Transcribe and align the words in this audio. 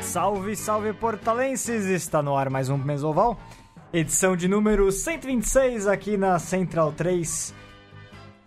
Salve, 0.00 0.54
salve 0.54 0.92
portalenses! 0.92 1.86
Está 1.86 2.22
no 2.22 2.36
ar 2.36 2.50
mais 2.50 2.68
um 2.68 2.76
Mesoval, 2.76 3.38
edição 3.92 4.36
de 4.36 4.46
número 4.46 4.90
126 4.92 5.86
aqui 5.86 6.16
na 6.16 6.38
Central 6.38 6.92
3. 6.92 7.54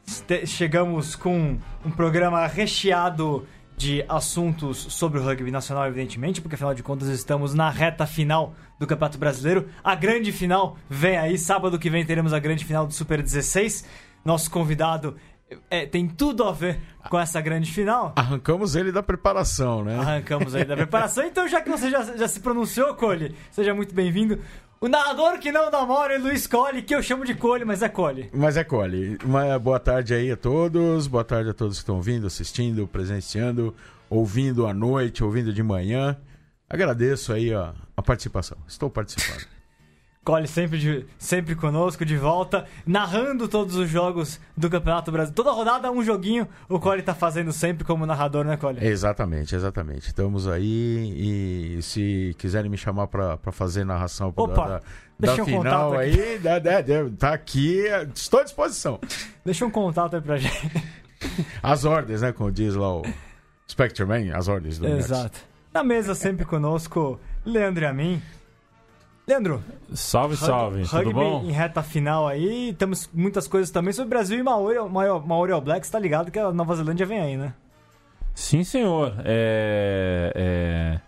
Este- 0.07 0.45
Chegamos 0.45 1.15
com 1.15 1.57
um 1.85 1.91
programa 1.91 2.45
recheado 2.47 3.45
de 3.77 4.03
assuntos 4.09 4.77
sobre 4.89 5.19
o 5.19 5.23
rugby 5.23 5.51
nacional, 5.51 5.85
evidentemente, 5.85 6.41
porque 6.41 6.55
afinal 6.55 6.73
de 6.73 6.81
contas 6.81 7.07
estamos 7.09 7.53
na 7.53 7.69
reta 7.69 8.07
final 8.07 8.55
do 8.79 8.87
Campeonato 8.87 9.19
Brasileiro. 9.19 9.69
A 9.83 9.93
grande 9.93 10.31
final 10.31 10.75
vem 10.89 11.15
aí, 11.15 11.37
sábado 11.37 11.77
que 11.77 11.87
vem 11.87 12.03
teremos 12.03 12.33
a 12.33 12.39
grande 12.39 12.65
final 12.65 12.87
do 12.87 12.93
Super 12.93 13.21
16. 13.21 13.85
Nosso 14.25 14.49
convidado 14.49 15.15
é, 15.69 15.85
tem 15.85 16.07
tudo 16.07 16.43
a 16.43 16.51
ver 16.51 16.79
com 17.07 17.19
essa 17.19 17.39
grande 17.39 17.71
final. 17.71 18.13
Arrancamos 18.15 18.75
ele 18.75 18.91
da 18.91 19.03
preparação, 19.03 19.83
né? 19.83 19.97
Arrancamos 19.97 20.55
aí 20.55 20.65
da 20.65 20.75
preparação. 20.75 21.23
Então, 21.23 21.47
já 21.47 21.61
que 21.61 21.69
você 21.69 21.89
já, 21.89 22.03
já 22.17 22.27
se 22.27 22.39
pronunciou, 22.39 22.95
Cole, 22.95 23.35
seja 23.51 23.75
muito 23.75 23.93
bem-vindo. 23.93 24.39
O 24.79 24.87
narrador 24.87 25.39
que 25.39 25.51
não 25.51 25.71
namora 25.71 26.13
é 26.13 26.17
Luiz 26.19 26.45
Cole, 26.45 26.83
que 26.83 26.93
eu 26.93 27.01
chamo 27.01 27.25
de 27.25 27.33
Cole, 27.33 27.65
mas 27.65 27.81
é 27.81 27.89
Cole. 27.89 28.29
Mas 28.31 28.57
é 28.57 28.63
Cole. 28.63 29.17
Uma 29.23 29.57
boa 29.57 29.79
tarde 29.79 30.13
aí 30.13 30.31
a 30.31 30.37
todos. 30.37 31.07
Boa 31.07 31.23
tarde 31.23 31.49
a 31.49 31.53
todos 31.53 31.77
que 31.77 31.81
estão 31.81 31.99
vindo, 31.99 32.27
assistindo, 32.27 32.87
presenciando, 32.87 33.75
ouvindo 34.07 34.67
à 34.67 34.75
noite, 34.75 35.23
ouvindo 35.23 35.51
de 35.51 35.63
manhã. 35.63 36.15
Agradeço 36.69 37.33
aí 37.33 37.51
a 37.51 37.73
participação. 38.03 38.55
Estou 38.67 38.87
participando. 38.87 39.56
Cole 40.27 40.45
sempre, 40.45 40.77
de- 40.77 41.05
sempre 41.17 41.55
conosco, 41.55 42.03
de 42.03 42.17
volta, 42.17 42.65
narrando 42.85 43.47
todos 43.47 43.77
os 43.77 43.89
jogos 43.89 44.41
do 44.57 44.69
Campeonato 44.69 45.09
Brasileiro. 45.09 45.33
Toda 45.35 45.51
rodada, 45.55 45.89
um 45.89 46.03
joguinho, 46.03 46.45
o 46.67 46.77
Cole 46.81 47.01
tá 47.01 47.15
fazendo 47.15 47.53
sempre 47.53 47.85
como 47.85 48.05
narrador, 48.05 48.43
né, 48.43 48.57
Cole? 48.57 48.85
exatamente, 48.85 49.55
exatamente. 49.55 50.07
Estamos 50.07 50.45
aí 50.45 51.77
e 51.77 51.81
se 51.81 52.35
quiserem 52.37 52.69
me 52.69 52.75
chamar 52.77 53.07
pra 53.07 53.37
fazer 53.53 53.85
narração 53.85 54.33
Opa, 54.35 54.53
da, 54.53 54.67
da 54.67 54.81
deixa 55.17 55.43
um 55.43 55.45
final 55.45 55.91
contato 55.91 56.01
aqui. 56.01 56.21
aí, 56.21 56.39
da- 56.39 56.59
da- 56.59 56.81
da- 56.81 57.09
tá 57.17 57.33
aqui, 57.33 57.83
estou 58.13 58.41
à 58.41 58.43
disposição. 58.43 58.99
Deixa 59.45 59.65
um 59.65 59.71
contato 59.71 60.17
aí 60.17 60.21
pra 60.21 60.35
gente. 60.35 60.71
As 61.63 61.85
ordens, 61.85 62.21
né? 62.21 62.33
Como 62.33 62.51
diz 62.51 62.75
lá 62.75 62.93
o 62.97 63.01
Spectre 63.71 64.05
Man, 64.05 64.35
as 64.35 64.49
ordens 64.49 64.77
do 64.77 64.85
universo. 64.87 65.13
Exato. 65.13 65.39
Na 65.73 65.85
mesa, 65.85 66.13
sempre 66.13 66.43
conosco, 66.45 67.17
Leandro 67.45 67.85
e 67.85 67.87
a 67.87 67.93
mim. 67.93 68.21
Leandro, 69.27 69.61
Salve, 69.93 70.37
salve, 70.37 70.83
Rugby 70.83 71.03
tudo 71.03 71.13
bom? 71.13 71.43
em 71.43 71.51
reta 71.51 71.83
final 71.83 72.25
aí, 72.29 72.73
temos 72.79 73.09
muitas 73.13 73.45
coisas 73.45 73.69
também 73.69 73.91
sobre 73.91 74.09
Brasil 74.09 74.39
e 74.39 74.43
Maori, 74.43 74.77
Maori, 74.89 75.51
All 75.51 75.59
Blacks, 75.59 75.89
tá 75.89 75.99
ligado 75.99 76.31
que 76.31 76.39
a 76.39 76.53
Nova 76.53 76.73
Zelândia 76.77 77.05
vem 77.05 77.19
aí, 77.19 77.35
né? 77.35 77.53
Sim, 78.33 78.63
senhor. 78.63 79.15
É, 79.25 80.31
é, 80.33 80.99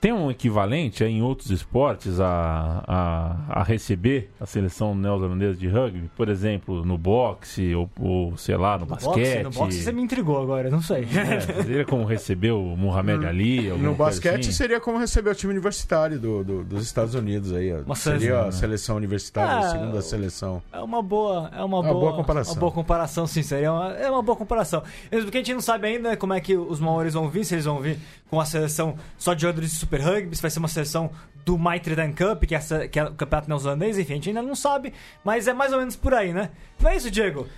Tem 0.00 0.12
um 0.12 0.30
equivalente 0.30 1.02
em 1.02 1.20
outros 1.22 1.50
esportes 1.50 2.20
a, 2.20 2.84
a, 2.86 3.60
a 3.60 3.62
receber 3.64 4.30
a 4.40 4.46
seleção 4.46 4.94
neozelandesa 4.94 5.58
de 5.58 5.66
rugby? 5.66 6.08
Por 6.16 6.28
exemplo, 6.28 6.84
no 6.84 6.96
boxe 6.96 7.74
ou, 7.74 7.90
ou, 7.98 8.36
sei 8.36 8.56
lá, 8.56 8.78
no, 8.78 8.86
Boxe, 8.86 9.06
basquete? 9.06 9.42
no 9.42 9.50
boxe 9.50 9.82
você 9.82 9.90
me 9.90 10.00
intrigou 10.00 10.40
agora, 10.40 10.70
não 10.70 10.80
sei. 10.80 11.02
É, 11.18 11.40
seria 11.40 11.84
como 11.84 12.04
receber 12.04 12.52
o 12.52 12.76
Muhammad 12.76 13.24
Ali? 13.24 13.70
No 13.70 13.92
basquete 13.94 14.42
assim? 14.42 14.52
seria 14.52 14.80
como 14.80 14.98
receber 14.98 15.30
o 15.30 15.34
time 15.34 15.52
universitário 15.52 16.16
do, 16.20 16.44
do- 16.44 16.62
dos 16.64 16.84
Estados 16.84 17.16
Unidos 17.16 17.52
aí. 17.52 17.72
seria 17.96 18.42
a 18.42 18.44
né? 18.46 18.50
seleção 18.52 18.94
universitária, 18.96 19.52
Ah, 19.52 19.58
a 19.66 19.70
segunda 19.72 20.00
seleção. 20.00 20.62
É 20.72 20.78
uma 20.78 21.02
boa, 21.02 21.50
é 21.52 21.56
uma, 21.64 21.80
Uma 21.80 21.82
boa, 21.82 21.94
boa 22.00 22.14
comparação. 22.14 22.54
Uma 22.54 22.60
boa 22.60 22.72
comparação, 22.72 23.26
sim, 23.26 23.42
seria 23.42 23.72
uma, 23.72 23.92
é 23.94 24.08
uma 24.08 24.22
boa 24.22 24.36
comparação. 24.36 24.80
Mesmo 25.10 25.24
porque 25.26 25.38
a 25.38 25.40
gente 25.40 25.54
não 25.54 25.60
sabe 25.60 25.88
ainda 25.88 26.16
como 26.16 26.34
é 26.34 26.40
que 26.40 26.56
os 26.56 26.78
Maoris 26.78 27.14
vão 27.14 27.28
vir, 27.28 27.44
se 27.44 27.56
eles 27.56 27.64
vão 27.64 27.80
vir 27.80 27.98
com 28.30 28.40
a 28.40 28.44
seleção 28.44 28.94
só 29.16 29.34
de 29.34 29.42
jogadores 29.42 29.70
de 29.72 29.76
Super 29.88 30.00
Rugby, 30.02 30.36
se 30.36 30.42
vai 30.42 30.50
ser 30.50 30.58
uma 30.58 30.68
seleção 30.68 31.10
do 31.46 31.56
Maitridan 31.56 32.12
Cup, 32.12 32.44
que 32.44 32.54
é, 32.54 32.58
essa- 32.58 32.86
que 32.86 32.98
é 33.00 33.04
o 33.04 33.14
campeonato 33.14 33.48
neozelandês, 33.48 33.98
enfim, 33.98 34.12
a 34.12 34.16
gente 34.16 34.28
ainda 34.28 34.42
não 34.42 34.54
sabe, 34.54 34.92
mas 35.24 35.48
é 35.48 35.54
mais 35.54 35.72
ou 35.72 35.78
menos 35.78 35.96
por 35.96 36.12
aí, 36.12 36.32
né? 36.32 36.50
Não 36.78 36.90
é 36.90 36.96
isso, 36.96 37.10
Diego? 37.10 37.48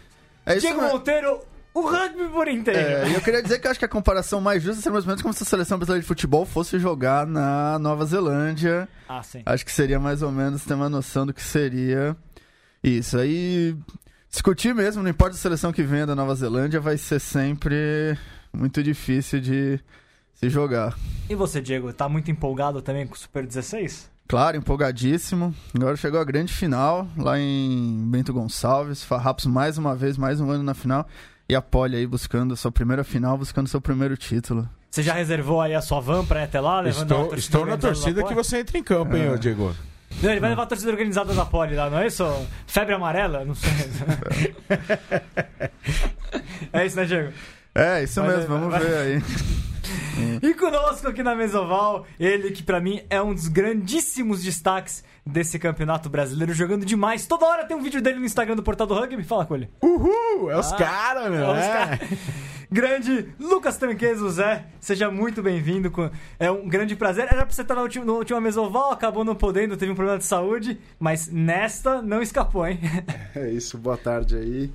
É 0.46 0.52
isso 0.52 0.60
Diego 0.66 0.80
mesmo. 0.80 0.96
Monteiro, 0.98 1.40
o 1.74 1.80
rugby 1.80 2.28
por 2.28 2.46
inteiro. 2.46 2.78
É, 2.78 3.16
eu 3.16 3.20
queria 3.20 3.42
dizer 3.42 3.58
que 3.58 3.66
eu 3.66 3.70
acho 3.72 3.80
que 3.80 3.84
a 3.84 3.88
comparação 3.88 4.40
mais 4.40 4.62
justa 4.62 4.80
seria 4.80 4.92
mais 4.92 5.04
ou 5.04 5.08
menos 5.08 5.22
como 5.22 5.34
se 5.34 5.42
a 5.42 5.46
seleção 5.46 5.76
brasileira 5.76 6.02
de 6.02 6.06
futebol 6.06 6.46
fosse 6.46 6.78
jogar 6.78 7.26
na 7.26 7.78
Nova 7.80 8.04
Zelândia. 8.06 8.88
Ah, 9.08 9.22
sim. 9.24 9.42
Acho 9.44 9.64
que 9.64 9.72
seria 9.72 9.98
mais 9.98 10.22
ou 10.22 10.30
menos 10.30 10.64
ter 10.64 10.74
uma 10.74 10.88
noção 10.88 11.26
do 11.26 11.34
que 11.34 11.42
seria 11.42 12.16
isso. 12.82 13.18
Aí, 13.18 13.76
discutir 14.30 14.72
mesmo, 14.72 15.02
não 15.02 15.10
importa 15.10 15.34
a 15.34 15.38
seleção 15.38 15.72
que 15.72 15.82
venha 15.82 16.06
da 16.06 16.14
Nova 16.14 16.34
Zelândia, 16.36 16.78
vai 16.80 16.96
ser 16.96 17.18
sempre 17.18 18.16
muito 18.52 18.82
difícil 18.84 19.40
de 19.40 19.80
se 20.34 20.48
jogar. 20.48 20.96
E 21.28 21.34
você, 21.34 21.60
Diego, 21.60 21.92
tá 21.92 22.08
muito 22.08 22.30
empolgado 22.30 22.80
também 22.82 23.06
com 23.06 23.14
o 23.14 23.18
Super 23.18 23.46
16? 23.46 24.10
Claro, 24.26 24.56
empolgadíssimo. 24.56 25.54
Agora 25.74 25.96
chegou 25.96 26.20
a 26.20 26.24
grande 26.24 26.52
final 26.52 27.06
lá 27.16 27.38
em 27.38 28.04
Bento 28.10 28.32
Gonçalves. 28.32 29.02
Farrapos 29.02 29.46
mais 29.46 29.76
uma 29.76 29.94
vez, 29.96 30.16
mais 30.16 30.40
um 30.40 30.50
ano 30.50 30.62
na 30.62 30.74
final. 30.74 31.06
E 31.48 31.54
a 31.54 31.60
Poli 31.60 31.96
aí 31.96 32.06
buscando 32.06 32.56
sua 32.56 32.70
primeira 32.70 33.02
final, 33.02 33.36
buscando 33.36 33.68
seu 33.68 33.80
primeiro 33.80 34.16
título. 34.16 34.68
Você 34.88 35.02
já 35.02 35.14
reservou 35.14 35.60
aí 35.60 35.74
a 35.74 35.82
sua 35.82 36.00
van 36.00 36.24
pra 36.24 36.40
ir 36.40 36.44
até 36.44 36.60
lá? 36.60 36.80
levando 36.80 37.00
a 37.00 37.02
Estou, 37.02 37.18
torcida 37.28 37.38
estou 37.38 37.66
na 37.66 37.76
torcida 37.76 38.22
da 38.22 38.28
que 38.28 38.34
você 38.34 38.58
entra 38.60 38.78
em 38.78 38.82
campo, 38.84 39.16
hein, 39.16 39.24
É. 39.24 39.30
ô 39.32 39.36
Diego? 39.36 39.74
Não, 40.22 40.30
ele 40.30 40.40
vai 40.40 40.50
levar 40.50 40.64
a 40.64 40.66
torcida 40.66 40.90
organizada 40.90 41.32
da 41.34 41.44
Poli 41.44 41.74
lá, 41.76 41.88
não 41.90 41.98
é 41.98 42.06
isso? 42.08 42.24
Febre 42.66 42.94
amarela? 42.94 43.44
Não 43.44 43.54
sei. 43.54 43.70
é 46.72 46.86
isso, 46.86 46.96
né, 46.96 47.04
Diego? 47.04 47.32
É, 47.74 48.02
isso 48.02 48.20
Vai- 48.20 48.36
mesmo, 48.36 48.48
vamos 48.48 48.70
vai- 48.70 48.80
ver 48.80 48.96
aí. 48.96 49.22
E 50.42 50.54
conosco 50.54 51.08
aqui 51.08 51.22
na 51.22 51.34
Mesoval, 51.34 52.06
ele 52.18 52.50
que 52.50 52.62
pra 52.62 52.80
mim 52.80 53.02
é 53.10 53.20
um 53.22 53.34
dos 53.34 53.48
grandíssimos 53.48 54.42
destaques 54.42 55.04
desse 55.24 55.58
campeonato 55.58 56.08
brasileiro, 56.08 56.52
jogando 56.52 56.84
demais. 56.84 57.26
Toda 57.26 57.46
hora 57.46 57.64
tem 57.64 57.76
um 57.76 57.82
vídeo 57.82 58.00
dele 58.02 58.18
no 58.18 58.24
Instagram 58.24 58.56
do 58.56 58.62
Portal 58.62 58.86
do 58.86 58.94
Rugby. 58.94 59.22
Fala 59.22 59.44
com 59.46 59.54
ele. 59.54 59.68
Uhul! 59.82 60.50
É 60.50 60.58
os 60.58 60.72
Ah, 60.72 60.76
caras, 60.76 61.30
meu. 61.30 61.44
É 61.44 61.52
os 61.52 61.58
é. 61.58 61.68
cara- 61.72 61.98
Grande 62.72 63.26
Lucas 63.40 63.76
Tranqueso 63.76 64.28
Zé, 64.30 64.64
seja 64.80 65.10
muito 65.10 65.42
bem-vindo. 65.42 65.92
É 66.38 66.50
um 66.50 66.68
grande 66.68 66.94
prazer. 66.94 67.24
Era 67.24 67.44
pra 67.44 67.50
você 67.52 67.62
estar 67.62 67.74
na 67.74 67.82
última, 67.82 68.04
na 68.04 68.12
última 68.12 68.40
Mesoval, 68.40 68.92
acabou 68.92 69.24
não 69.24 69.34
podendo, 69.34 69.76
teve 69.76 69.90
um 69.90 69.94
problema 69.96 70.18
de 70.18 70.24
saúde, 70.24 70.78
mas 70.98 71.28
nesta 71.28 72.00
não 72.00 72.22
escapou, 72.22 72.66
hein? 72.66 72.78
É 73.34 73.50
isso, 73.50 73.76
boa 73.76 73.96
tarde 73.96 74.36
aí. 74.36 74.70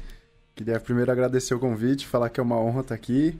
Queria 0.55 0.79
primeiro 0.79 1.09
agradecer 1.11 1.53
o 1.53 1.59
convite, 1.59 2.05
falar 2.05 2.29
que 2.29 2.39
é 2.39 2.43
uma 2.43 2.57
honra 2.59 2.81
estar 2.81 2.95
aqui. 2.95 3.39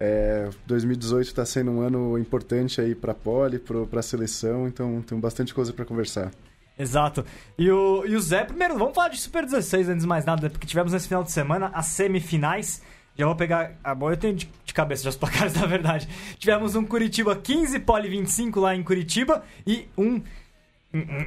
É, 0.00 0.48
2018 0.66 1.26
está 1.26 1.44
sendo 1.44 1.72
um 1.72 1.80
ano 1.80 2.16
importante 2.18 2.80
aí 2.80 2.94
para 2.94 3.12
a 3.12 3.14
Poli, 3.14 3.58
para 3.58 4.00
a 4.00 4.02
seleção, 4.02 4.68
então 4.68 5.02
tem 5.02 5.18
bastante 5.18 5.52
coisa 5.52 5.72
para 5.72 5.84
conversar. 5.84 6.30
Exato. 6.78 7.24
E 7.58 7.68
o, 7.70 8.06
e 8.06 8.14
o 8.14 8.20
Zé, 8.20 8.44
primeiro, 8.44 8.78
vamos 8.78 8.94
falar 8.94 9.08
de 9.08 9.18
Super 9.18 9.44
16 9.44 9.88
antes 9.88 10.02
de 10.02 10.08
mais 10.08 10.24
nada, 10.24 10.48
porque 10.48 10.66
tivemos 10.66 10.92
nesse 10.92 11.08
final 11.08 11.24
de 11.24 11.32
semana 11.32 11.70
as 11.74 11.86
semifinais. 11.86 12.80
Já 13.16 13.26
vou 13.26 13.34
pegar. 13.34 13.72
Ah, 13.82 13.96
bom, 13.96 14.10
eu 14.10 14.16
tenho 14.16 14.36
de, 14.36 14.48
de 14.64 14.72
cabeça 14.72 15.02
já 15.02 15.10
os 15.10 15.16
placares, 15.16 15.54
na 15.58 15.66
verdade. 15.66 16.08
Tivemos 16.38 16.76
um 16.76 16.84
Curitiba 16.84 17.34
15, 17.34 17.80
Poli 17.80 18.08
25 18.08 18.60
lá 18.60 18.76
em 18.76 18.82
Curitiba 18.84 19.42
e 19.66 19.88
um. 19.98 20.22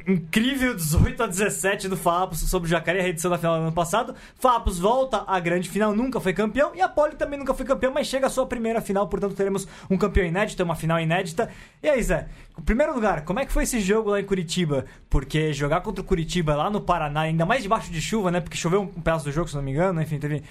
Incrível 0.08 0.74
18 0.74 1.22
a 1.22 1.26
17 1.28 1.88
do 1.88 1.96
Fapos 1.96 2.40
sobre 2.40 2.66
o 2.66 2.70
Jacaré, 2.70 3.00
a 3.02 3.08
edição 3.08 3.30
da 3.30 3.38
final 3.38 3.56
do 3.56 3.62
ano 3.62 3.72
passado. 3.72 4.14
Fapos 4.38 4.78
volta 4.78 5.24
à 5.26 5.38
grande 5.38 5.68
final, 5.70 5.94
nunca 5.94 6.18
foi 6.20 6.32
campeão. 6.32 6.72
E 6.74 6.80
a 6.80 6.88
Poli 6.88 7.14
também 7.14 7.38
nunca 7.38 7.54
foi 7.54 7.64
campeão, 7.64 7.92
mas 7.92 8.06
chega 8.08 8.26
à 8.26 8.30
sua 8.30 8.44
primeira 8.46 8.80
final, 8.80 9.06
portanto 9.08 9.34
teremos 9.34 9.68
um 9.88 9.96
campeão 9.96 10.26
inédito, 10.26 10.62
uma 10.64 10.74
final 10.74 10.98
inédita. 10.98 11.48
E 11.82 11.88
aí, 11.88 12.02
Zé, 12.02 12.26
em 12.58 12.62
primeiro 12.62 12.92
lugar, 12.94 13.24
como 13.24 13.38
é 13.38 13.46
que 13.46 13.52
foi 13.52 13.62
esse 13.62 13.80
jogo 13.80 14.10
lá 14.10 14.20
em 14.20 14.24
Curitiba? 14.24 14.84
Porque 15.08 15.52
jogar 15.52 15.80
contra 15.80 16.02
o 16.02 16.04
Curitiba 16.04 16.56
lá 16.56 16.68
no 16.68 16.80
Paraná, 16.80 17.20
ainda 17.22 17.46
mais 17.46 17.62
debaixo 17.62 17.90
de 17.92 18.00
chuva, 18.00 18.30
né? 18.32 18.40
Porque 18.40 18.56
choveu 18.56 18.82
um 18.82 18.86
pedaço 18.88 19.24
do 19.24 19.32
jogo, 19.32 19.48
se 19.48 19.54
não 19.54 19.62
me 19.62 19.70
engano, 19.70 20.02
enfim, 20.02 20.18
teve, 20.18 20.42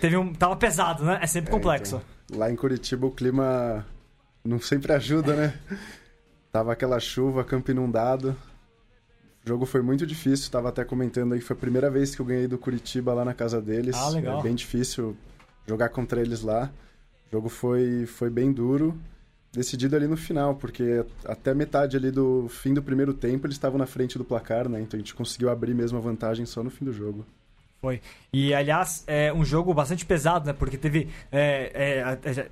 teve 0.00 0.16
um. 0.16 0.34
Tava 0.34 0.54
pesado, 0.56 1.04
né? 1.04 1.18
É 1.22 1.26
sempre 1.26 1.50
É, 1.50 1.52
complexo. 1.52 2.02
então, 2.26 2.38
lá 2.38 2.50
em 2.50 2.56
Curitiba 2.56 3.06
o 3.06 3.10
clima 3.10 3.86
não 4.44 4.60
sempre 4.60 4.92
ajuda, 4.92 5.34
né? 5.34 5.54
Tava 6.52 6.72
aquela 6.72 7.00
chuva, 7.00 7.42
campo 7.44 7.70
inundado. 7.70 8.36
O 9.48 9.56
jogo 9.56 9.64
foi 9.64 9.80
muito 9.80 10.06
difícil, 10.06 10.50
tava 10.50 10.68
até 10.68 10.84
comentando 10.84 11.32
aí 11.32 11.38
que 11.38 11.44
foi 11.46 11.56
a 11.56 11.58
primeira 11.58 11.88
vez 11.88 12.14
que 12.14 12.20
eu 12.20 12.26
ganhei 12.26 12.46
do 12.46 12.58
Curitiba 12.58 13.14
lá 13.14 13.24
na 13.24 13.32
casa 13.32 13.62
deles. 13.62 13.96
Ah, 13.96 14.10
legal. 14.10 14.40
É 14.40 14.42
bem 14.42 14.54
difícil 14.54 15.16
jogar 15.66 15.88
contra 15.88 16.20
eles 16.20 16.42
lá. 16.42 16.70
O 17.26 17.30
jogo 17.32 17.48
foi, 17.48 18.04
foi 18.04 18.28
bem 18.28 18.52
duro, 18.52 18.94
decidido 19.50 19.96
ali 19.96 20.06
no 20.06 20.18
final, 20.18 20.54
porque 20.56 21.02
até 21.24 21.54
metade 21.54 21.96
ali 21.96 22.10
do 22.10 22.46
fim 22.50 22.74
do 22.74 22.82
primeiro 22.82 23.14
tempo 23.14 23.46
eles 23.46 23.56
estavam 23.56 23.78
na 23.78 23.86
frente 23.86 24.18
do 24.18 24.24
placar, 24.24 24.68
né? 24.68 24.82
Então 24.82 24.98
a 24.98 25.00
gente 25.00 25.14
conseguiu 25.14 25.48
abrir 25.48 25.74
mesmo 25.74 25.96
a 25.96 26.00
vantagem 26.02 26.44
só 26.44 26.62
no 26.62 26.68
fim 26.68 26.84
do 26.84 26.92
jogo. 26.92 27.24
Foi. 27.80 28.02
E, 28.30 28.52
aliás, 28.52 29.02
é 29.06 29.32
um 29.32 29.46
jogo 29.46 29.72
bastante 29.72 30.04
pesado, 30.04 30.46
né? 30.46 30.52
Porque 30.52 30.76
teve. 30.76 31.08
é, 31.32 32.18
é, 32.22 32.50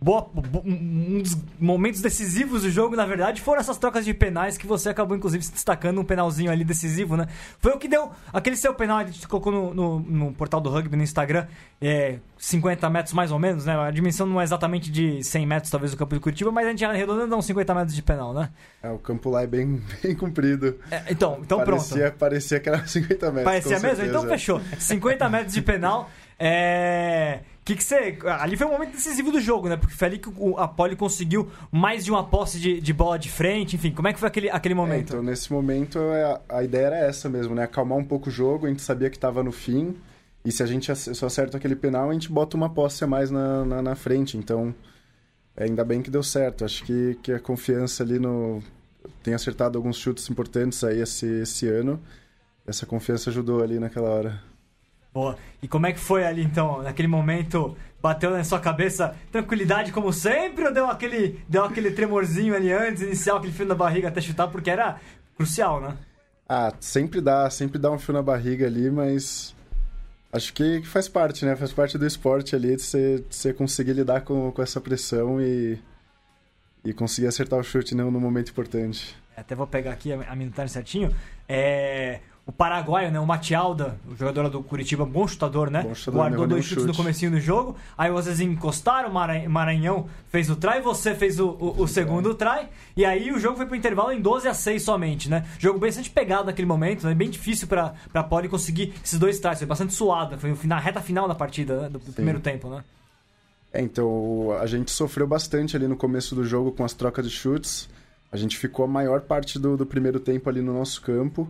boa, 0.00 0.22
bo- 0.32 0.62
um 0.64 1.20
dos 1.22 1.36
momentos 1.58 2.00
decisivos 2.00 2.62
do 2.62 2.70
jogo, 2.70 2.96
na 2.96 3.04
verdade, 3.04 3.40
foram 3.42 3.60
essas 3.60 3.76
trocas 3.76 4.04
de 4.04 4.14
penais 4.14 4.56
que 4.56 4.66
você 4.66 4.88
acabou, 4.88 5.16
inclusive, 5.16 5.44
se 5.44 5.52
destacando 5.52 6.00
um 6.00 6.04
penalzinho 6.04 6.50
ali 6.50 6.64
decisivo, 6.64 7.16
né? 7.16 7.26
Foi 7.58 7.72
o 7.72 7.78
que 7.78 7.86
deu. 7.86 8.10
Aquele 8.32 8.56
seu 8.56 8.74
penal 8.74 8.98
a 8.98 9.04
gente 9.04 9.28
colocou 9.28 9.52
no, 9.52 9.74
no, 9.74 10.00
no 10.00 10.32
portal 10.32 10.60
do 10.60 10.70
rugby 10.70 10.96
no 10.96 11.02
Instagram, 11.02 11.46
é 11.80 12.18
50 12.38 12.88
metros 12.88 13.12
mais 13.12 13.30
ou 13.30 13.38
menos, 13.38 13.66
né? 13.66 13.76
A 13.78 13.90
dimensão 13.90 14.26
não 14.26 14.40
é 14.40 14.44
exatamente 14.44 14.90
de 14.90 15.22
100 15.22 15.46
metros, 15.46 15.70
talvez, 15.70 15.92
do 15.92 15.98
campo 15.98 16.14
de 16.14 16.20
Curitiba, 16.20 16.50
mas 16.50 16.66
a 16.66 16.70
gente 16.70 16.84
arredondando 16.84 17.28
dá 17.28 17.36
uns 17.36 17.44
50 17.46 17.74
metros 17.74 17.94
de 17.94 18.02
penal, 18.02 18.32
né? 18.32 18.48
É, 18.82 18.90
o 18.90 18.98
campo 18.98 19.28
lá 19.28 19.42
é 19.42 19.46
bem, 19.46 19.82
bem 20.02 20.14
comprido. 20.14 20.78
É, 20.90 21.02
então, 21.10 21.38
então 21.42 21.58
pronto. 21.62 21.82
parecia, 21.88 22.10
parecia 22.18 22.58
que 22.60 22.68
era 22.70 22.86
50 22.86 23.26
metros. 23.26 23.44
Parecia 23.44 23.78
mesmo? 23.80 24.04
Então 24.06 24.22
fechou. 24.26 24.60
50 24.78 25.28
metros 25.28 25.52
de 25.54 25.60
penal. 25.60 26.10
É. 26.38 27.40
Que 27.70 27.76
que 27.76 27.84
você. 27.84 28.18
Ali 28.40 28.56
foi 28.56 28.66
o 28.66 28.70
momento 28.70 28.90
decisivo 28.92 29.30
do 29.30 29.40
jogo, 29.40 29.68
né? 29.68 29.76
Porque 29.76 29.94
foi 29.94 30.08
ali 30.08 30.18
que 30.18 30.28
o- 30.28 30.58
a 30.58 30.66
Poli 30.66 30.96
conseguiu 30.96 31.48
mais 31.70 32.04
de 32.04 32.10
uma 32.10 32.24
posse 32.24 32.58
de, 32.58 32.80
de 32.80 32.92
bola 32.92 33.16
de 33.18 33.30
frente, 33.30 33.76
enfim. 33.76 33.92
Como 33.92 34.08
é 34.08 34.12
que 34.12 34.18
foi 34.18 34.26
aquele, 34.28 34.50
aquele 34.50 34.72
É, 34.72 34.76
momento? 34.76 35.10
então, 35.10 35.22
nesse 35.22 35.52
momento, 35.52 35.98
é, 35.98 36.40
a 36.48 36.64
ideia 36.64 36.86
era 36.86 36.96
essa 36.96 37.28
mesmo, 37.28 37.54
né? 37.54 37.62
Acalmar 37.62 37.96
um 37.96 38.04
pouco 38.04 38.28
o 38.28 38.32
jogo, 38.32 38.66
a 38.66 38.68
gente 38.68 38.82
sabia 38.82 39.08
que 39.08 39.16
estava 39.16 39.42
no 39.42 39.52
fim. 39.52 39.94
E 40.44 40.50
se 40.50 40.62
a 40.62 40.66
gente 40.66 40.90
só 41.14 41.26
acerta 41.26 41.58
aquele 41.58 41.76
penal, 41.76 42.10
a 42.10 42.12
gente 42.12 42.28
bota 42.32 42.56
uma 42.56 42.68
posse 42.70 43.04
a 43.04 43.06
mais 43.06 43.30
na, 43.30 43.64
na, 43.64 43.82
na 43.82 43.94
frente. 43.94 44.36
Então, 44.36 44.74
é, 45.56 45.64
ainda 45.64 45.84
bem 45.84 46.02
que 46.02 46.10
deu 46.10 46.22
certo. 46.22 46.64
Acho 46.64 46.82
que, 46.82 47.16
que 47.22 47.32
a 47.32 47.38
confiança 47.38 48.02
ali 48.02 48.18
no... 48.18 48.60
Tem 49.22 49.32
acertado 49.34 49.76
alguns 49.78 49.96
chutes 49.96 50.28
importantes 50.30 50.82
aí 50.82 51.00
esse, 51.00 51.26
esse 51.42 51.68
ano. 51.68 52.00
Essa 52.66 52.84
confiança 52.86 53.30
ajudou 53.30 53.62
ali 53.62 53.78
naquela 53.78 54.08
hora. 54.08 54.42
Boa. 55.12 55.36
E 55.62 55.66
como 55.66 55.86
é 55.86 55.92
que 55.92 55.98
foi 55.98 56.24
ali 56.24 56.42
então? 56.42 56.82
Naquele 56.82 57.08
momento, 57.08 57.76
bateu 58.00 58.30
na 58.30 58.44
sua 58.44 58.60
cabeça 58.60 59.16
tranquilidade 59.30 59.92
como 59.92 60.12
sempre 60.12 60.64
ou 60.66 60.72
deu 60.72 60.86
aquele, 60.86 61.40
deu 61.48 61.64
aquele 61.64 61.90
tremorzinho 61.90 62.54
ali 62.54 62.72
antes, 62.72 63.02
inicial, 63.02 63.38
aquele 63.38 63.52
fio 63.52 63.66
na 63.66 63.74
barriga 63.74 64.08
até 64.08 64.20
chutar? 64.20 64.48
Porque 64.48 64.70
era 64.70 65.00
crucial, 65.36 65.80
né? 65.80 65.96
Ah, 66.48 66.72
sempre 66.80 67.20
dá, 67.20 67.48
sempre 67.50 67.78
dá 67.78 67.90
um 67.90 67.98
fio 67.98 68.14
na 68.14 68.22
barriga 68.22 68.66
ali, 68.66 68.90
mas 68.90 69.54
acho 70.32 70.52
que 70.52 70.82
faz 70.82 71.08
parte, 71.08 71.44
né? 71.44 71.56
Faz 71.56 71.72
parte 71.72 71.98
do 71.98 72.06
esporte 72.06 72.54
ali 72.54 72.76
de 72.76 72.82
você, 72.82 73.24
você 73.28 73.52
conseguir 73.52 73.92
lidar 73.92 74.22
com, 74.22 74.50
com 74.52 74.62
essa 74.62 74.80
pressão 74.80 75.40
e, 75.40 75.78
e 76.84 76.92
conseguir 76.92 77.26
acertar 77.26 77.58
o 77.58 77.62
chute 77.62 77.94
no, 77.94 78.10
no 78.10 78.20
momento 78.20 78.50
importante. 78.50 79.16
até 79.36 79.54
vou 79.54 79.66
pegar 79.66 79.92
aqui 79.92 80.12
a, 80.12 80.20
a 80.30 80.36
minutagem 80.36 80.72
certinho. 80.72 81.14
É, 81.48 82.20
o 82.50 82.52
paraguaio, 82.52 83.12
né, 83.12 83.20
o 83.20 83.26
Matialda, 83.26 83.96
o 84.10 84.16
jogador 84.16 84.48
do 84.50 84.60
Curitiba, 84.60 85.06
bom 85.06 85.24
chutador, 85.28 85.70
né? 85.70 85.82
Bom 85.84 85.94
chutador, 85.94 86.20
Guardou 86.20 86.46
dois 86.48 86.64
chutes 86.64 86.84
no 86.84 86.88
chute. 86.92 86.96
comecinho 86.96 87.30
do 87.30 87.40
jogo. 87.40 87.76
Aí 87.96 88.10
vocês 88.10 88.40
encostaram, 88.40 89.08
o 89.08 89.14
Maran- 89.14 89.48
Maranhão 89.48 90.08
fez 90.30 90.50
o 90.50 90.56
try, 90.56 90.80
você 90.80 91.14
fez 91.14 91.38
o, 91.38 91.48
o- 91.50 91.82
o 91.82 91.86
segundo 91.86 92.34
try. 92.34 92.66
E 92.96 93.04
aí 93.04 93.30
o 93.30 93.38
jogo 93.38 93.56
foi 93.56 93.66
pro 93.66 93.76
intervalo 93.76 94.10
em 94.10 94.20
12 94.20 94.48
a 94.48 94.54
6 94.54 94.82
somente, 94.82 95.30
né? 95.30 95.46
Jogo 95.60 95.78
bastante 95.78 96.10
pegado 96.10 96.46
naquele 96.46 96.66
momento, 96.66 97.06
né? 97.06 97.14
Bem 97.14 97.30
difícil 97.30 97.68
pra, 97.68 97.94
pra 98.12 98.24
Poli 98.24 98.48
conseguir 98.48 98.94
esses 99.04 99.16
dois 99.18 99.38
tries. 99.38 99.58
Foi 99.58 99.66
bastante 99.68 99.94
suado, 99.94 100.36
foi 100.36 100.52
na 100.64 100.78
reta 100.80 101.00
final 101.00 101.28
da 101.28 101.34
partida, 101.36 101.82
né? 101.82 101.88
do, 101.88 102.00
do 102.00 102.12
primeiro 102.12 102.40
tempo, 102.40 102.68
né? 102.68 102.82
É, 103.72 103.80
então 103.80 104.50
a 104.60 104.66
gente 104.66 104.90
sofreu 104.90 105.26
bastante 105.28 105.76
ali 105.76 105.86
no 105.86 105.96
começo 105.96 106.34
do 106.34 106.44
jogo 106.44 106.72
com 106.72 106.84
as 106.84 106.92
trocas 106.92 107.24
de 107.24 107.30
chutes. 107.30 107.88
A 108.32 108.36
gente 108.36 108.56
ficou 108.58 108.84
a 108.84 108.88
maior 108.88 109.20
parte 109.20 109.56
do, 109.56 109.76
do 109.76 109.86
primeiro 109.86 110.18
tempo 110.18 110.50
ali 110.50 110.60
no 110.60 110.72
nosso 110.74 111.00
campo. 111.00 111.48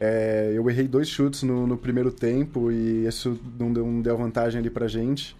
É, 0.00 0.52
eu 0.54 0.68
errei 0.70 0.86
dois 0.86 1.08
chutes 1.08 1.42
no, 1.42 1.66
no 1.66 1.76
primeiro 1.76 2.12
tempo 2.12 2.70
e 2.70 3.06
isso 3.06 3.38
não 3.58 3.72
deu, 3.72 3.86
não 3.86 4.00
deu 4.00 4.16
vantagem 4.16 4.60
ali 4.60 4.70
pra 4.70 4.86
gente. 4.86 5.36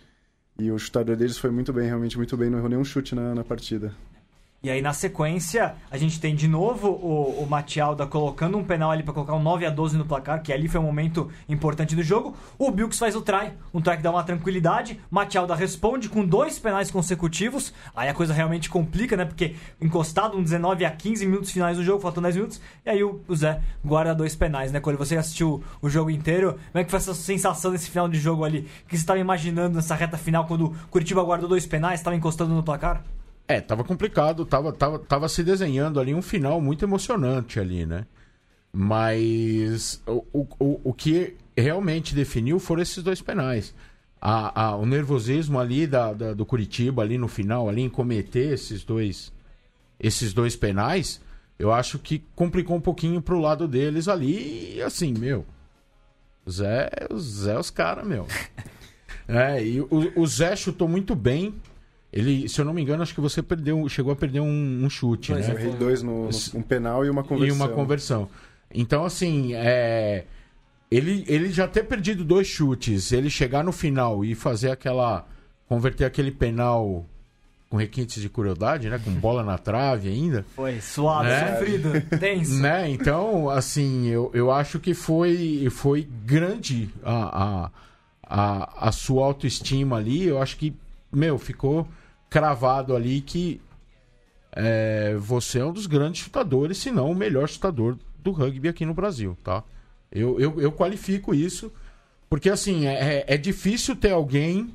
E 0.59 0.71
o 0.73 0.79
chutador 0.79 1.17
deles 1.17 1.39
foi 1.39 1.51
muito 1.51 1.73
bem, 1.73 1.87
realmente 1.87 2.17
muito 2.17 2.37
bem, 2.37 2.51
não 2.51 2.59
errou 2.59 2.69
nenhum 2.69 2.85
chute 2.85 3.15
na, 3.15 3.35
na 3.35 3.45
partida. 3.45 3.95
E 4.61 4.69
aí, 4.69 4.83
na 4.83 4.93
sequência, 4.93 5.77
a 5.89 5.97
gente 5.97 6.19
tem 6.21 6.35
de 6.35 6.49
novo 6.49 6.89
o, 6.89 7.45
o 7.45 7.47
Matialda 7.49 8.05
colocando 8.09 8.59
um 8.59 8.65
penal 8.65 8.91
ali 8.91 9.05
pra 9.05 9.15
colocar 9.15 9.35
um 9.37 9.43
9 9.43 9.65
a 9.65 9.71
12 9.71 9.97
no 9.97 10.05
placar, 10.05 10.43
que 10.43 10.53
ali 10.53 10.67
foi 10.67 10.81
um 10.81 10.85
momento 10.85 11.31
importante 11.49 11.95
do 11.95 12.03
jogo. 12.03 12.37
O 12.59 12.69
Bilks 12.73 12.99
faz 12.99 13.15
o 13.15 13.23
try, 13.23 13.53
um 13.73 13.81
try 13.81 13.97
que 13.97 14.03
dá 14.03 14.11
uma 14.11 14.25
tranquilidade. 14.25 15.01
Matialda 15.09 15.55
responde 15.55 16.09
com 16.09 16.27
dois 16.27 16.59
penais 16.59 16.91
consecutivos. 16.91 17.73
Aí 17.95 18.09
a 18.09 18.15
coisa 18.15 18.35
realmente 18.35 18.69
complica, 18.69 19.17
né? 19.17 19.25
Porque 19.25 19.55
encostado 19.81 20.37
um 20.37 20.43
19 20.43 20.85
a 20.85 20.91
15 20.91 21.25
minutos 21.25 21.53
finais 21.53 21.77
do 21.77 21.85
jogo, 21.85 22.01
faltam 22.01 22.21
10 22.21 22.35
minutos. 22.35 22.61
E 22.85 22.91
aí 22.91 23.05
o, 23.05 23.21
o 23.29 23.37
Zé 23.37 23.61
guarda 23.85 24.13
dois 24.13 24.35
penais, 24.35 24.73
né? 24.73 24.81
Quando 24.81 24.97
você 24.97 25.17
assistiu 25.17 25.63
o 25.81 25.89
jogo 25.89 26.11
inteiro, 26.11 26.59
como 26.73 26.83
é 26.83 26.85
que 26.85 26.91
foi 26.91 26.99
essa 26.99 27.15
sensação 27.15 27.71
desse 27.71 27.89
final 27.89 28.09
de 28.09 28.19
jogo 28.19 28.43
ali? 28.43 28.63
Que 28.89 28.97
você 28.97 29.03
estava 29.03 29.21
imaginando 29.21 29.77
nessa 29.77 29.95
reta 29.95 30.19
final 30.19 30.47
quando 30.49 30.67
o 30.67 30.77
Curitiba 30.91 31.23
guardou 31.23 31.49
dois 31.49 31.65
penais, 31.65 32.01
estava 32.01 32.17
encostando 32.17 32.53
no 32.53 32.63
placar? 32.65 33.05
É, 33.49 33.61
tava 33.63 33.83
complicado, 33.83 34.45
tava, 34.45 34.73
tava, 34.73 34.99
tava 34.99 35.29
se 35.29 35.43
desenhando 35.43 35.99
ali 35.99 36.15
um 36.15 36.21
final 36.21 36.61
muito 36.61 36.85
emocionante 36.85 37.59
ali, 37.59 37.87
né? 37.87 38.05
Mas 38.71 40.03
o, 40.07 40.25
o, 40.33 40.81
o, 40.85 40.93
que 40.93 41.35
realmente 41.57 42.15
definiu 42.15 42.59
foram 42.61 42.83
esses 42.83 43.03
dois 43.03 43.23
penais. 43.23 43.75
A, 44.21 44.65
a- 44.67 44.77
o 44.77 44.85
nervosismo 44.85 45.59
ali 45.59 45.87
da, 45.87 46.13
da- 46.13 46.35
do 46.35 46.45
Curitiba 46.45 47.03
ali 47.03 47.17
no 47.17 47.27
final, 47.27 47.69
ali 47.69 47.81
em 47.83 47.89
cometer 47.89 48.53
esses 48.53 48.85
dois, 48.85 49.33
esses 49.99 50.35
dois 50.35 50.55
penais, 50.55 51.21
eu 51.59 51.73
acho 51.73 51.99
que 51.99 52.23
complicou 52.37 52.77
um 52.77 52.81
pouquinho 52.81 53.23
pro 53.23 53.41
lado 53.41 53.67
deles 53.67 54.09
ali 54.09 54.77
e 54.77 54.83
assim, 54.83 55.15
meu. 55.15 55.47
Zé, 56.49 56.91
Zé, 57.19 57.59
os 57.59 57.71
caras, 57.71 58.07
meu. 58.07 58.27
É, 59.31 59.63
e 59.63 59.79
o, 59.79 59.89
o 60.17 60.27
Zé 60.27 60.57
chutou 60.57 60.89
muito 60.89 61.15
bem. 61.15 61.55
Ele, 62.13 62.49
se 62.49 62.59
eu 62.61 62.65
não 62.65 62.73
me 62.73 62.81
engano, 62.81 63.03
acho 63.03 63.15
que 63.15 63.21
você 63.21 63.43
perdeu, 63.43 63.87
chegou 63.89 64.13
a 64.13 64.17
perder 64.17 64.41
um, 64.41 64.85
um 64.85 64.89
chute, 64.89 65.33
Pois 65.33 65.47
né? 65.47 65.55
Eu 65.55 65.59
errei 65.59 65.73
dois 65.75 66.03
no, 66.03 66.25
no- 66.25 66.31
um 66.55 66.63
penal 66.63 67.05
e 67.05 67.11
uma 67.11 67.21
E 67.21 67.25
conversão. 67.25 67.57
uma 67.57 67.69
conversão. 67.69 68.29
Então, 68.75 69.05
assim, 69.05 69.53
é, 69.55 70.25
ele, 70.91 71.25
ele 71.29 71.51
já 71.51 71.69
ter 71.69 71.85
perdido 71.85 72.25
dois 72.25 72.47
chutes, 72.47 73.13
ele 73.13 73.29
chegar 73.29 73.63
no 73.63 73.73
final 73.73 74.25
e 74.25 74.35
fazer 74.35 74.71
aquela. 74.71 75.27
converter 75.69 76.05
aquele 76.07 76.31
penal 76.31 77.05
com 77.69 77.77
requintes 77.77 78.23
de 78.23 78.31
crueldade, 78.31 78.89
né? 78.89 78.99
Com 78.99 79.11
bola 79.11 79.43
na 79.43 79.59
trave 79.59 80.09
ainda. 80.09 80.47
Foi 80.57 80.81
suado, 80.81 81.29
É. 81.29 81.57
sofrido, 81.59 81.91
tenso. 82.19 82.55
Né? 82.55 82.89
Então, 82.89 83.51
assim, 83.51 84.07
eu, 84.07 84.31
eu 84.33 84.51
acho 84.51 84.79
que 84.81 84.95
foi, 84.95 85.69
foi 85.71 86.09
grande 86.25 86.89
a, 87.05 87.67
a, 87.67 87.71
a, 88.23 88.89
a 88.89 88.93
sua 88.93 89.27
autoestima 89.27 89.99
ali. 89.99 90.25
Eu 90.25 90.41
acho 90.41 90.57
que, 90.57 90.75
meu, 91.13 91.37
ficou 91.39 91.87
cravado 92.29 92.95
ali 92.95 93.21
que 93.21 93.61
é, 94.53 95.15
você 95.19 95.61
é 95.61 95.65
um 95.65 95.73
dos 95.73 95.87
grandes 95.87 96.23
chutadores, 96.23 96.79
se 96.79 96.91
não 96.91 97.11
o 97.11 97.15
melhor 97.15 97.49
chutador 97.49 97.97
do 98.23 98.31
rugby 98.31 98.69
aqui 98.69 98.85
no 98.85 98.95
Brasil, 98.95 99.37
tá? 99.45 99.63
Eu, 100.11 100.41
eu, 100.41 100.61
eu 100.61 100.73
qualifico 100.73 101.35
isso, 101.35 101.73
porque 102.29 102.51
assim, 102.51 102.87
é, 102.87 103.25
é 103.27 103.37
difícil 103.37 103.95
ter 103.95 104.13
alguém 104.13 104.75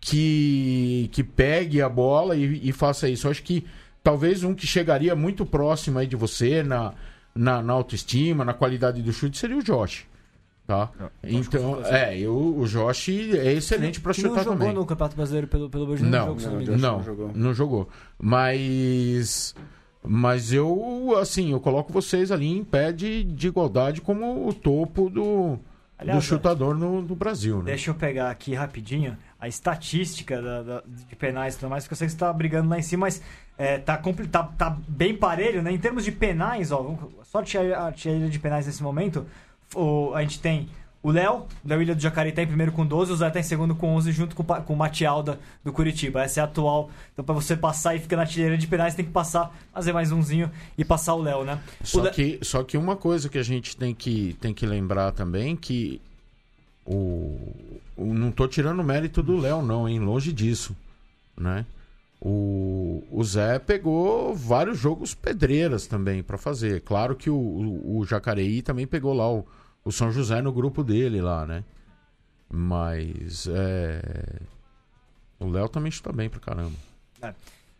que, 0.00 1.08
que 1.12 1.24
pegue 1.24 1.80
a 1.80 1.88
bola 1.88 2.36
e, 2.36 2.68
e 2.68 2.72
faça 2.72 3.08
isso. 3.08 3.26
Eu 3.26 3.30
acho 3.30 3.42
que 3.42 3.64
talvez 4.02 4.44
um 4.44 4.54
que 4.54 4.66
chegaria 4.66 5.16
muito 5.16 5.44
próximo 5.46 5.98
aí 5.98 6.06
de 6.06 6.16
você 6.16 6.62
na, 6.62 6.94
na, 7.34 7.62
na 7.62 7.72
autoestima, 7.72 8.44
na 8.44 8.54
qualidade 8.54 9.02
do 9.02 9.12
chute, 9.12 9.38
seria 9.38 9.56
o 9.56 9.62
Josh. 9.62 10.06
Tá? 10.66 10.90
Então, 11.22 11.80
é, 11.84 12.18
eu, 12.18 12.34
o 12.58 12.66
Josh 12.66 13.10
é 13.10 13.52
excelente 13.52 14.00
para 14.00 14.12
Que 14.12 14.22
não 14.22 14.30
chutar 14.30 14.42
jogou 14.44 14.58
também. 14.58 14.74
no 14.74 14.84
Campeonato 14.84 15.14
Brasileiro 15.14 15.46
pelo, 15.46 15.70
pelo 15.70 15.86
Brasil 15.86 16.06
Não, 16.06 16.26
jogo, 16.38 16.40
não 16.40 16.50
não, 16.50 16.60
não, 16.60 16.76
não 16.96 17.02
jogou. 17.04 17.30
não 17.34 17.54
jogou. 17.54 17.88
Mas. 18.18 19.54
Mas 20.08 20.52
eu, 20.52 21.16
assim, 21.20 21.50
eu 21.52 21.60
coloco 21.60 21.92
vocês 21.92 22.30
ali 22.30 22.46
em 22.46 22.62
pé 22.62 22.92
de, 22.92 23.24
de 23.24 23.48
igualdade 23.48 24.00
como 24.00 24.48
o 24.48 24.52
topo 24.52 25.10
do, 25.10 25.58
Aliás, 25.98 26.18
do 26.20 26.24
chutador 26.24 26.76
no, 26.78 27.02
no 27.02 27.16
Brasil, 27.16 27.58
né? 27.58 27.64
Deixa 27.64 27.90
eu 27.90 27.94
pegar 27.94 28.30
aqui 28.30 28.54
rapidinho 28.54 29.16
a 29.40 29.48
estatística 29.48 30.40
da- 30.40 30.62
da- 30.62 30.82
de 30.86 31.16
penais 31.16 31.54
e 31.54 31.58
tudo 31.58 31.70
mais, 31.70 31.82
porque 31.84 31.94
eu 31.94 31.96
sei 31.98 32.06
que 32.06 32.12
você 32.12 32.18
tá 32.18 32.32
brigando 32.32 32.68
lá 32.68 32.78
em 32.78 32.82
cima, 32.82 33.06
mas 33.06 33.20
é, 33.58 33.78
tá, 33.78 34.00
tá, 34.30 34.42
tá 34.56 34.76
bem 34.86 35.16
parelho, 35.16 35.60
né? 35.60 35.72
Em 35.72 35.78
termos 35.78 36.04
de 36.04 36.12
penais, 36.12 36.70
ó, 36.70 36.96
só 37.24 37.42
tirar 37.42 37.76
a 37.76 37.86
artilharia 37.86 38.28
de 38.28 38.38
penais 38.38 38.66
nesse 38.66 38.82
momento, 38.84 39.26
o- 39.74 40.12
a 40.14 40.22
gente 40.22 40.38
tem 40.40 40.68
o 41.02 41.10
Léo, 41.12 41.46
Léo 41.64 41.82
Ilha 41.82 41.94
do 41.94 42.00
Jacaré 42.00 42.32
tá 42.32 42.42
em 42.42 42.46
primeiro 42.48 42.72
com 42.72 42.84
12, 42.84 43.12
o 43.12 43.16
Zé 43.16 43.30
tá 43.30 43.38
em 43.38 43.42
segundo 43.44 43.76
com 43.76 43.94
11, 43.94 44.10
junto 44.10 44.34
com, 44.34 44.42
com 44.42 44.72
o 44.74 44.76
Matialda 44.76 45.38
do 45.64 45.72
Curitiba. 45.72 46.22
Essa 46.22 46.40
é 46.40 46.42
a 46.42 46.44
atual. 46.46 46.90
Então, 47.12 47.24
pra 47.24 47.32
você 47.34 47.56
passar 47.56 47.94
e 47.94 48.00
ficar 48.00 48.16
na 48.16 48.22
artilharia 48.22 48.58
de 48.58 48.66
penais, 48.66 48.94
tem 48.96 49.04
que 49.04 49.12
passar, 49.12 49.56
fazer 49.72 49.92
mais 49.92 50.10
umzinho 50.10 50.50
e 50.76 50.84
passar 50.84 51.14
o 51.14 51.22
Léo, 51.22 51.44
né? 51.44 51.60
O 51.80 51.86
Só 51.86 52.02
Lé- 52.02 52.10
que, 52.10 52.38
só 52.42 52.64
que 52.64 52.76
uma 52.76 52.96
coisa 52.96 53.28
que 53.28 53.38
a 53.38 53.42
gente 53.44 53.76
tem 53.76 53.94
que, 53.94 54.36
tem 54.40 54.52
que 54.52 54.66
lembrar 54.66 55.12
também 55.12 55.54
que 55.54 56.00
o, 56.84 57.38
o- 57.96 58.12
não 58.14 58.30
tô 58.32 58.48
tirando 58.48 58.80
o 58.80 58.84
mérito 58.84 59.22
do 59.22 59.36
Léo 59.36 59.62
não, 59.62 59.88
hein? 59.88 60.00
Longe 60.00 60.32
disso, 60.32 60.74
né? 61.36 61.64
O, 62.28 63.04
o 63.08 63.22
Zé 63.22 63.56
pegou 63.60 64.34
vários 64.34 64.76
jogos 64.80 65.14
pedreiras 65.14 65.86
também 65.86 66.24
para 66.24 66.36
fazer. 66.36 66.80
Claro 66.80 67.14
que 67.14 67.30
o, 67.30 67.36
o, 67.36 67.98
o 67.98 68.04
Jacareí 68.04 68.62
também 68.62 68.84
pegou 68.84 69.14
lá 69.14 69.32
o, 69.32 69.46
o 69.84 69.92
São 69.92 70.10
José 70.10 70.42
no 70.42 70.52
grupo 70.52 70.82
dele 70.82 71.20
lá, 71.20 71.46
né? 71.46 71.62
Mas 72.50 73.46
é, 73.48 74.40
o 75.38 75.48
Léo 75.48 75.68
também 75.68 75.92
chuta 75.92 76.12
bem 76.12 76.28
pra 76.28 76.40
caramba. 76.40 76.74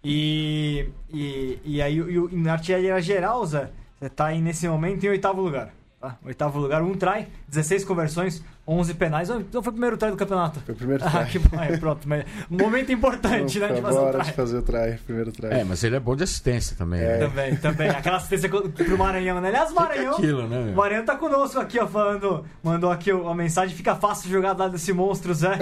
E, 0.05 0.91
e, 1.13 1.59
e 1.65 1.83
aí, 1.83 1.99
e, 1.99 2.15
e 2.15 2.37
na 2.37 2.53
artilharia 2.53 3.03
geral, 3.03 3.45
Zé, 3.45 3.73
você 3.99 4.09
tá 4.09 4.27
aí 4.27 4.41
nesse 4.41 4.69
momento 4.69 5.03
em 5.03 5.09
oitavo 5.09 5.43
lugar. 5.43 5.75
Tá? 6.01 6.17
Oitavo 6.25 6.61
lugar, 6.61 6.83
um 6.83 6.95
try, 6.95 7.27
16 7.49 7.85
conversões, 7.85 8.45
11 8.67 8.95
penais. 8.95 9.31
Então 9.31 9.63
foi 9.63 9.71
o 9.71 9.73
primeiro 9.73 9.97
try 9.97 10.11
do 10.11 10.17
campeonato. 10.17 10.61
Foi 10.61 10.75
o 10.75 10.77
primeiro 10.77 11.05
Ah, 11.07 11.11
try. 11.11 11.27
que 11.31 11.39
bom. 11.39 11.63
É, 11.63 11.77
pronto. 11.77 12.09
Mas 12.09 12.25
um 12.51 12.57
momento 12.57 12.91
importante, 12.93 13.59
né? 13.61 13.69
De 13.73 13.81
fazer 13.81 13.97
o 13.99 14.01
Agora 14.01 14.19
try. 14.19 14.27
de 14.29 14.33
fazer 14.33 14.57
o 14.59 14.63
try, 14.63 14.99
primeiro 15.07 15.33
try. 15.33 15.47
É, 15.51 15.65
mas 15.65 15.85
ele 15.85 15.97
é 15.97 16.01
bom 16.01 16.17
de 16.17 16.25
assistência 16.25 16.77
também. 16.77 17.01
É. 17.01 17.19
né? 17.19 17.27
Também, 17.27 17.57
também. 17.57 17.89
Aquela 17.91 18.17
assistência 18.17 18.49
pro 18.49 18.99
Maranhão, 18.99 19.41
né? 19.41 19.49
Aliás, 19.49 19.73
Maranhão. 19.73 20.15
Aquilo, 20.15 20.49
né? 20.49 20.73
O? 20.73 20.77
Maranhão 20.77 21.05
tá 21.05 21.15
conosco 21.17 21.59
aqui, 21.61 21.79
ó, 21.79 21.87
falando. 21.87 22.45
Mandou 22.63 22.91
aqui 22.91 23.13
uma 23.13 23.35
mensagem. 23.35 23.75
Fica 23.77 23.95
fácil 23.95 24.31
jogar 24.31 24.53
do 24.55 24.61
lado 24.61 24.73
desse 24.73 24.93
monstro, 24.93 25.33
Zé. 25.35 25.57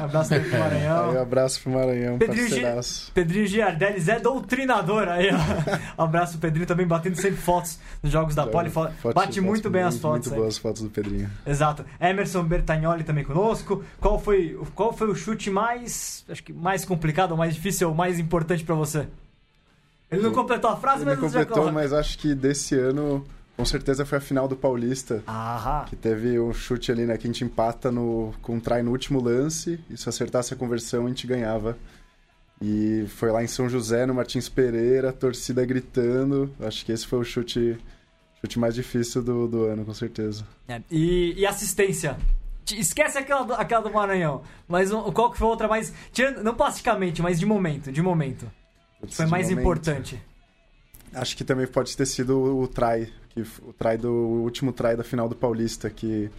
Um 0.00 0.04
abraço 0.04 0.34
aí 0.34 0.40
pro 0.40 0.54
Aí, 0.54 0.60
Maranhão. 0.60 1.12
um 1.14 1.20
abraço 1.22 1.60
pro 1.62 1.72
Maranhão, 1.72 2.18
Pedrinho 2.18 2.48
parceiraço. 2.48 3.12
Pedrinho 3.14 3.46
Giardelli, 3.46 4.00
Zé 4.00 4.18
doutrinador 4.18 5.08
aí, 5.08 5.28
ó. 5.96 6.02
Abraço 6.04 6.32
pro 6.32 6.40
Pedrinho 6.42 6.66
também, 6.66 6.86
batendo 6.86 7.16
sempre 7.16 7.36
fotos 7.40 7.78
nos 8.02 8.10
jogos 8.12 8.34
da 8.34 8.46
Poli. 8.46 8.70
Fo- 8.70 8.88
Fotos- 9.00 9.14
Bate 9.14 9.40
muito 9.40 9.70
bem 9.70 9.82
as 9.82 9.96
fotos. 9.98 10.26
Muito 10.28 10.34
aí. 10.34 10.40
boas 10.40 10.58
fotos 10.58 10.82
do 10.82 10.88
Pedrinho. 10.90 11.30
Exato. 11.46 11.84
Emerson 12.00 12.39
Bertagnoli 12.44 13.04
também 13.04 13.24
conosco. 13.24 13.84
Qual 14.00 14.20
foi, 14.20 14.58
qual 14.74 14.92
foi 14.92 15.08
o 15.08 15.14
chute 15.14 15.50
mais, 15.50 16.24
acho 16.28 16.42
que 16.42 16.52
mais 16.52 16.84
complicado, 16.84 17.36
mais 17.36 17.54
difícil, 17.54 17.88
ou 17.88 17.94
mais 17.94 18.18
importante 18.18 18.64
pra 18.64 18.74
você? 18.74 19.06
Ele 20.10 20.22
não 20.22 20.32
completou 20.32 20.70
a 20.70 20.76
frase, 20.76 21.02
Ele 21.02 21.10
mas 21.10 21.32
já 21.32 21.44
completou, 21.44 21.72
mas 21.72 21.92
acho 21.92 22.18
que 22.18 22.34
desse 22.34 22.74
ano, 22.74 23.24
com 23.56 23.64
certeza 23.64 24.04
foi 24.04 24.18
a 24.18 24.20
final 24.20 24.48
do 24.48 24.56
Paulista. 24.56 25.22
Aham. 25.26 25.84
Que 25.84 25.94
teve 25.94 26.40
um 26.40 26.52
chute 26.52 26.90
ali, 26.90 27.04
né? 27.04 27.16
Que 27.16 27.26
a 27.26 27.30
gente 27.30 27.44
empata 27.44 27.92
no, 27.92 28.32
com 28.42 28.54
um 28.54 28.60
try 28.60 28.82
no 28.82 28.90
último 28.90 29.22
lance. 29.22 29.78
E 29.88 29.96
se 29.96 30.08
acertasse 30.08 30.52
a 30.52 30.56
conversão, 30.56 31.04
a 31.04 31.08
gente 31.08 31.26
ganhava. 31.26 31.76
E 32.60 33.06
foi 33.08 33.30
lá 33.30 33.42
em 33.42 33.46
São 33.46 33.68
José, 33.68 34.04
no 34.04 34.14
Martins 34.14 34.48
Pereira, 34.48 35.10
a 35.10 35.12
torcida 35.12 35.64
gritando. 35.64 36.50
Acho 36.60 36.84
que 36.84 36.92
esse 36.92 37.06
foi 37.06 37.18
o 37.18 37.24
chute, 37.24 37.78
chute 38.40 38.58
mais 38.58 38.74
difícil 38.74 39.22
do, 39.22 39.46
do 39.48 39.64
ano, 39.64 39.84
com 39.84 39.94
certeza. 39.94 40.44
É, 40.68 40.80
E, 40.90 41.34
e 41.36 41.46
assistência. 41.46 42.16
Esquece 42.70 43.18
aquela 43.18 43.42
do, 43.42 43.54
aquela 43.54 43.82
do 43.82 43.92
Maranhão. 43.92 44.42
Mas 44.68 44.92
um- 44.92 45.10
qual 45.12 45.30
que 45.32 45.38
foi 45.38 45.46
a 45.46 45.50
outra 45.50 45.66
mais. 45.68 45.92
Tirando, 46.12 46.42
não 46.42 46.54
plasticamente, 46.54 47.20
mas 47.20 47.38
de 47.40 47.46
momento, 47.46 47.90
de 47.90 48.00
momento. 48.02 48.50
Putz, 49.00 49.16
Foi 49.16 49.26
mais 49.26 49.48
momento, 49.48 49.60
importante. 49.60 50.22
Acho 51.12 51.36
que 51.36 51.42
também 51.42 51.66
pode 51.66 51.96
ter 51.96 52.06
sido 52.06 52.38
o, 52.38 52.62
o 52.62 52.68
try. 52.68 53.12
Que, 53.30 53.40
o 53.40 53.72
try 53.72 53.96
do 53.96 54.12
o 54.12 54.42
último 54.42 54.72
try 54.72 54.94
da 54.96 55.02
final 55.02 55.28
do 55.28 55.34
Paulista. 55.34 55.90
Que, 55.90 56.30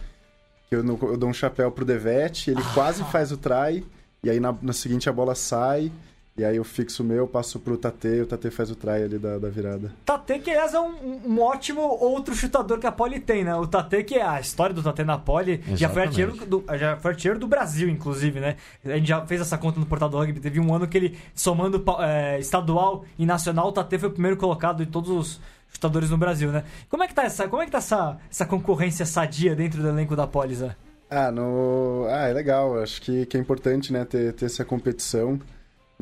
que 0.68 0.74
eu, 0.76 0.82
eu 0.86 1.16
dou 1.16 1.28
um 1.28 1.34
chapéu 1.34 1.70
pro 1.70 1.84
Devete, 1.84 2.50
ele 2.50 2.62
quase 2.72 3.04
faz 3.12 3.30
o 3.30 3.36
try. 3.36 3.84
E 4.24 4.30
aí 4.30 4.40
na, 4.40 4.54
na 4.62 4.72
seguinte 4.72 5.08
a 5.10 5.12
bola 5.12 5.34
sai. 5.34 5.92
E 6.34 6.46
aí 6.46 6.56
eu 6.56 6.64
fixo 6.64 7.02
o 7.02 7.06
meu, 7.06 7.28
passo 7.28 7.60
pro 7.60 7.76
Tate, 7.76 8.08
e 8.08 8.20
o 8.22 8.26
Tate 8.26 8.50
faz 8.50 8.70
o 8.70 8.74
try 8.74 9.02
ali 9.02 9.18
da, 9.18 9.36
da 9.36 9.50
virada. 9.50 9.92
Tate, 10.02 10.38
que 10.38 10.50
aliás 10.50 10.72
é 10.72 10.80
um, 10.80 11.20
um- 11.26 11.40
ótimo 11.40 11.82
outro 11.82 12.34
chutador 12.34 12.78
que 12.78 12.86
a 12.86 12.92
Poli 12.92 13.20
tem, 13.20 13.44
né? 13.44 13.54
O 13.54 13.66
Tate, 13.66 14.02
que 14.02 14.14
é 14.14 14.22
a 14.26 14.40
história 14.40 14.74
do 14.74 14.82
Tate 14.82 15.04
na 15.04 15.18
Poli, 15.18 15.62
já 15.74 15.90
foi, 15.90 16.02
artilheiro 16.02 16.32
do, 16.46 16.64
já 16.78 16.96
foi 16.96 17.10
artilheiro 17.10 17.38
do 17.38 17.46
Brasil, 17.46 17.86
inclusive, 17.90 18.40
né? 18.40 18.56
A 18.82 18.96
gente 18.96 19.08
já 19.08 19.26
fez 19.26 19.42
essa 19.42 19.58
conta 19.58 19.78
no 19.78 19.84
portal 19.84 20.08
do 20.08 20.16
rugby. 20.16 20.40
Teve 20.40 20.58
um 20.58 20.74
ano 20.74 20.88
que 20.88 20.96
ele, 20.96 21.18
somando 21.34 21.84
é, 22.00 22.38
estadual 22.40 23.04
e 23.18 23.26
nacional, 23.26 23.68
o 23.68 23.72
Tate 23.72 23.98
foi 23.98 24.08
o 24.08 24.12
primeiro 24.12 24.38
colocado 24.38 24.82
de 24.82 24.90
todos 24.90 25.10
os 25.10 25.40
chutadores 25.70 26.08
no 26.08 26.16
Brasil, 26.16 26.50
né? 26.50 26.64
Como 26.88 27.02
é 27.02 27.08
que 27.08 27.14
tá 27.14 27.24
essa, 27.24 27.46
como 27.46 27.60
é 27.60 27.66
que 27.66 27.72
tá 27.72 27.78
essa, 27.78 28.16
essa 28.30 28.46
concorrência 28.46 29.04
sadia 29.04 29.54
dentro 29.54 29.82
do 29.82 29.88
elenco 29.90 30.16
da 30.16 30.26
Poli, 30.26 30.54
Zé? 30.54 30.74
Ah, 31.10 31.30
no... 31.30 32.06
ah, 32.08 32.26
é 32.28 32.32
legal. 32.32 32.80
Acho 32.82 33.02
que, 33.02 33.26
que 33.26 33.36
é 33.36 33.40
importante, 33.40 33.92
né, 33.92 34.06
ter, 34.06 34.32
ter 34.32 34.46
essa 34.46 34.64
competição. 34.64 35.38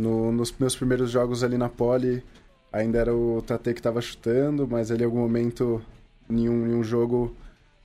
No- 0.01 0.33
nos 0.33 0.53
meus 0.59 0.75
primeiros 0.77 1.11
jogos 1.11 1.43
ali 1.45 1.57
na 1.59 1.69
Poli, 1.69 2.23
ainda 2.73 2.99
era 2.99 3.15
o 3.15 3.43
Tate 3.43 3.73
que 3.75 3.81
estava 3.81 4.01
chutando, 4.01 4.67
mas 4.69 4.91
ali 4.91 5.03
em 5.03 5.07
algum 5.07 5.19
momento, 5.21 5.83
em 6.29 6.49
um, 6.49 6.67
em 6.67 6.75
um 6.75 6.83
jogo, 6.83 7.35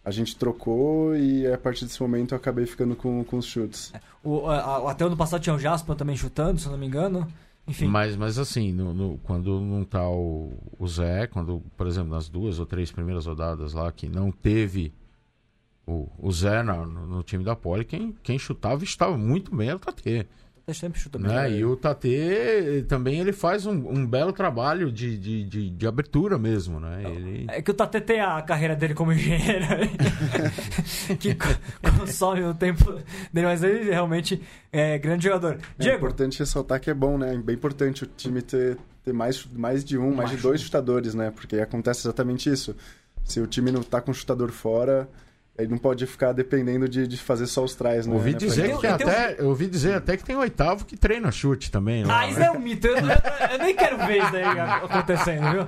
a 0.04 0.12
gente 0.12 0.36
trocou 0.36 1.16
e 1.16 1.46
a 1.52 1.58
partir 1.58 1.86
desse 1.86 2.02
momento 2.02 2.34
eu 2.34 2.38
acabei 2.38 2.66
ficando 2.66 2.96
com, 2.96 3.24
com 3.24 3.38
os 3.38 3.46
chutes. 3.46 3.92
O, 4.24 4.46
a- 4.48 4.60
a- 4.60 4.92
até 4.92 5.04
o 5.04 5.08
ano 5.08 5.18
passado 5.18 5.42
tinha 5.42 5.56
o 5.56 5.60
Jasper 5.60 5.96
também 5.96 6.16
chutando, 6.16 6.60
se 6.60 6.68
eu 6.68 6.72
não 6.72 6.78
me 6.80 6.86
engano. 6.86 7.28
Enfim. 7.68 7.88
Mas, 7.88 8.16
mas 8.16 8.38
assim, 8.38 8.72
no- 8.72 8.94
no- 8.94 9.18
quando 9.24 9.60
não 9.60 9.84
tá 9.84 10.08
o, 10.08 10.54
o 10.78 10.88
Zé, 10.88 11.26
quando, 11.26 11.64
por 11.76 11.88
exemplo, 11.88 12.12
nas 12.12 12.30
duas 12.30 12.60
ou 12.60 12.66
três 12.68 12.92
primeiras 12.92 13.26
rodadas 13.26 13.74
lá, 13.74 13.92
que 13.92 14.08
não 14.08 14.32
teve 14.32 14.94
o, 15.88 16.08
o 16.20 16.32
Zé 16.32 16.62
na- 16.62 16.86
no, 16.86 17.08
no 17.08 17.24
time 17.24 17.44
da 17.44 17.56
Poli, 17.56 17.84
quem, 17.84 18.16
quem 18.24 18.38
chutava 18.38 18.84
estava 18.84 19.18
muito 19.18 19.56
bem 19.56 19.70
era 19.70 19.78
o 19.78 19.80
Tate. 19.80 20.28
Sempre 20.74 21.00
chuta 21.00 21.20
bem. 21.20 21.28
Né? 21.28 21.52
E 21.52 21.66
o 21.66 21.76
Tate 21.76 22.86
também 22.88 23.20
ele 23.20 23.32
faz 23.32 23.66
um, 23.68 23.72
um 23.72 24.06
belo 24.06 24.34
trabalho 24.34 24.92
de, 24.92 25.16
de, 25.18 25.44
de, 25.44 25.70
de 25.70 25.88
abertura 25.88 26.40
mesmo, 26.40 26.80
né? 26.80 27.04
Ele... 27.06 27.46
É 27.50 27.62
que 27.62 27.70
o 27.70 27.74
Tate 27.74 28.02
tem 28.02 28.20
a 28.20 28.42
carreira 28.42 28.76
dele 28.76 28.96
como 28.96 29.14
engenheiro 29.14 29.66
que 31.20 31.36
co- 31.36 31.48
consome 32.00 32.44
o 32.44 32.54
tempo 32.54 32.94
dele, 33.32 33.46
mas 33.48 33.64
ele 33.64 33.92
realmente 33.92 34.42
é 34.72 34.98
grande 34.98 35.26
jogador. 35.26 35.60
É 35.78 35.84
Diego, 35.84 35.98
importante 35.98 36.40
ressaltar 36.40 36.80
que 36.80 36.90
é 36.90 36.94
bom, 36.94 37.18
né? 37.18 37.36
É 37.36 37.38
bem 37.38 37.56
importante 37.56 38.04
o 38.04 38.08
time 38.08 38.42
ter, 38.42 38.78
ter 39.04 39.14
mais, 39.14 39.46
mais 39.54 39.86
de 39.86 39.98
um, 39.98 40.16
mais 40.16 40.32
de 40.32 40.38
dois 40.38 40.62
chutadores, 40.62 41.14
né? 41.14 41.32
Porque 41.32 41.58
acontece 41.58 42.02
exatamente 42.08 42.50
isso. 42.50 42.76
Se 43.24 43.40
o 43.40 43.48
time 43.48 43.72
não 43.72 43.84
tá 43.84 44.02
com 44.02 44.12
o 44.12 44.14
chutador 44.14 44.52
fora, 44.52 45.08
ele 45.58 45.70
não 45.70 45.78
pode 45.78 46.06
ficar 46.06 46.34
dependendo 46.34 46.88
de, 46.90 47.08
de 47.08 47.18
fazer 47.18 47.48
só 47.48 47.64
os 47.64 47.74
trás, 47.76 48.06
né? 48.06 48.14
Ouvi 48.14 48.32
né? 48.34 48.38
Dizer 48.38 48.66
ele- 48.66 48.78
que 48.78 48.88
Então- 48.88 49.08
até, 49.08 49.36
eu 49.40 49.48
ouvi 49.48 49.68
dizer 49.68 49.96
até 49.96 50.18
que 50.18 50.24
tem 50.26 50.36
o 50.36 50.40
oitavo 50.40 50.84
que 50.86 50.98
treina 50.98 51.32
chute 51.32 51.72
também. 51.72 52.04
lá, 52.04 52.20
ah, 52.20 52.28
isso 52.28 52.40
né? 52.40 52.48
é 52.48 52.52
um 52.52 52.60
mito. 52.60 52.86
Eu, 52.88 52.98
eu- 52.98 53.04
eu 53.04 53.58
nem 53.60 53.74
quero 53.76 53.98
ver 54.06 54.18
isso 54.22 54.36
aí 54.36 54.44
acontecendo, 54.44 55.50
viu? 55.52 55.68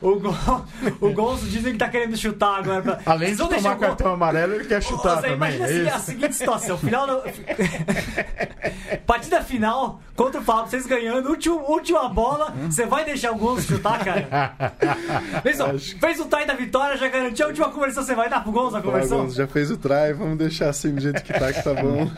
o, 0.00 0.20
Gon- 0.20 0.64
o 1.00 1.12
Gonzo 1.12 1.46
dizem 1.48 1.72
que 1.72 1.78
tá 1.78 1.88
querendo 1.88 2.16
chutar 2.16 2.58
agora. 2.60 2.82
Pra... 2.82 2.98
Além 3.04 3.34
Vocês 3.34 3.48
de 3.48 3.56
tomar 3.56 3.76
o 3.76 3.80
cartão 3.80 4.12
amarelo, 4.12 4.54
ele 4.54 4.64
quer 4.66 4.82
chutar 4.82 5.16
Zé, 5.16 5.30
também. 5.30 5.56
Imagina 5.56 5.66
é 5.66 5.88
assim, 5.88 5.88
a 5.88 5.98
seguinte 5.98 6.34
situação: 6.36 6.78
final 6.78 7.06
da... 7.06 7.22
Partida 9.06 9.42
final 9.42 10.00
contra 10.14 10.40
o 10.40 10.44
Fábio, 10.44 10.70
vocês 10.70 10.86
ganhando, 10.86 11.30
último, 11.30 11.56
última 11.68 12.08
bola, 12.08 12.54
você 12.68 12.86
vai 12.86 13.04
deixar 13.04 13.32
o 13.32 13.36
Gonzo 13.36 13.62
chutar, 13.62 14.04
cara? 14.04 14.52
Fez, 15.42 15.60
ó, 15.60 15.68
fez 15.78 16.20
o 16.20 16.24
tie 16.26 16.44
da 16.46 16.54
vitória, 16.54 16.96
já 16.96 17.08
garantiu 17.08 17.46
a 17.46 17.48
última 17.48 17.70
conversão, 17.88 18.04
você 18.04 18.14
vai 18.14 18.28
dar 18.28 18.42
pro 18.42 18.52
Gonzo 18.52 18.76
a 18.76 18.82
conversão? 18.82 19.18
Gonzo, 19.22 19.36
já 19.36 19.46
fez 19.46 19.70
o 19.70 19.76
try, 19.76 20.12
vamos 20.16 20.38
deixar 20.38 20.68
assim 20.68 20.94
do 20.94 21.00
jeito 21.00 21.22
que 21.22 21.32
tá, 21.32 21.52
que 21.52 21.62
tá 21.62 21.74
bom. 21.74 22.10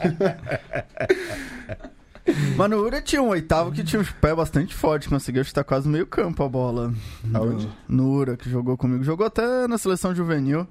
Mas 2.56 2.70
no 2.70 2.76
Ura 2.78 3.00
tinha 3.00 3.22
um 3.22 3.28
oitavo 3.28 3.72
que 3.72 3.82
tinha 3.82 4.00
um 4.00 4.04
pé 4.20 4.34
bastante 4.34 4.74
forte, 4.74 5.08
conseguiu 5.08 5.42
chutar 5.42 5.64
quase 5.64 5.88
meio 5.88 6.06
campo 6.06 6.42
a 6.44 6.48
bola. 6.48 6.92
Aonde? 7.32 7.68
No, 7.88 8.04
no 8.04 8.12
Ura, 8.12 8.36
que 8.36 8.48
jogou 8.48 8.76
comigo. 8.76 9.02
Jogou 9.02 9.26
até 9.26 9.66
na 9.66 9.78
seleção 9.78 10.14
juvenil. 10.14 10.66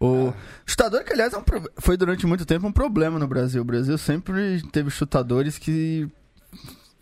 O 0.00 0.32
chutador, 0.64 1.04
que 1.04 1.12
aliás 1.12 1.34
é 1.34 1.36
um 1.36 1.42
pro- 1.42 1.70
foi 1.76 1.96
durante 1.96 2.26
muito 2.26 2.46
tempo 2.46 2.66
um 2.66 2.72
problema 2.72 3.18
no 3.18 3.28
Brasil. 3.28 3.60
O 3.60 3.64
Brasil 3.64 3.98
sempre 3.98 4.62
teve 4.72 4.88
chutadores 4.90 5.58
que 5.58 6.08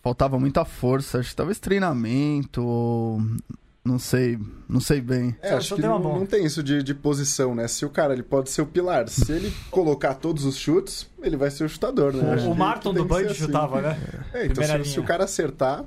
faltava 0.03 0.37
muita 0.37 0.65
força. 0.65 1.19
Acho 1.19 1.29
que 1.29 1.35
talvez 1.35 1.59
treinamento 1.59 2.61
ou... 2.61 3.21
Não 3.89 3.97
sei, 3.97 4.37
não 4.67 4.79
sei 4.79 5.01
bem. 5.01 5.35
É, 5.41 5.55
acho 5.55 5.73
que 5.73 5.81
não, 5.81 5.97
não 5.97 6.25
tem 6.27 6.45
isso 6.45 6.61
de, 6.61 6.83
de 6.83 6.93
posição, 6.93 7.55
né? 7.55 7.67
Se 7.67 7.83
o 7.85 7.89
cara 7.89 8.13
ele 8.13 8.21
pode 8.21 8.51
ser 8.51 8.61
o 8.61 8.67
pilar, 8.67 9.09
se 9.09 9.31
ele 9.31 9.51
colocar 9.71 10.13
todos 10.13 10.45
os 10.45 10.55
chutes, 10.55 11.09
ele 11.23 11.35
vai 11.35 11.49
ser 11.49 11.63
o 11.63 11.69
chutador, 11.69 12.13
né? 12.13 12.33
Acho 12.33 12.51
O 12.51 12.55
que 12.55 12.83
do 12.83 12.93
tem 12.93 13.01
que 13.01 13.09
Band 13.09 13.17
ser 13.17 13.25
assim. 13.25 13.35
chutava, 13.45 13.81
né? 13.81 13.99
É, 14.31 14.45
então 14.45 14.63
se, 14.63 14.91
se 14.91 14.99
o 14.99 15.03
cara 15.03 15.23
acertar, 15.23 15.83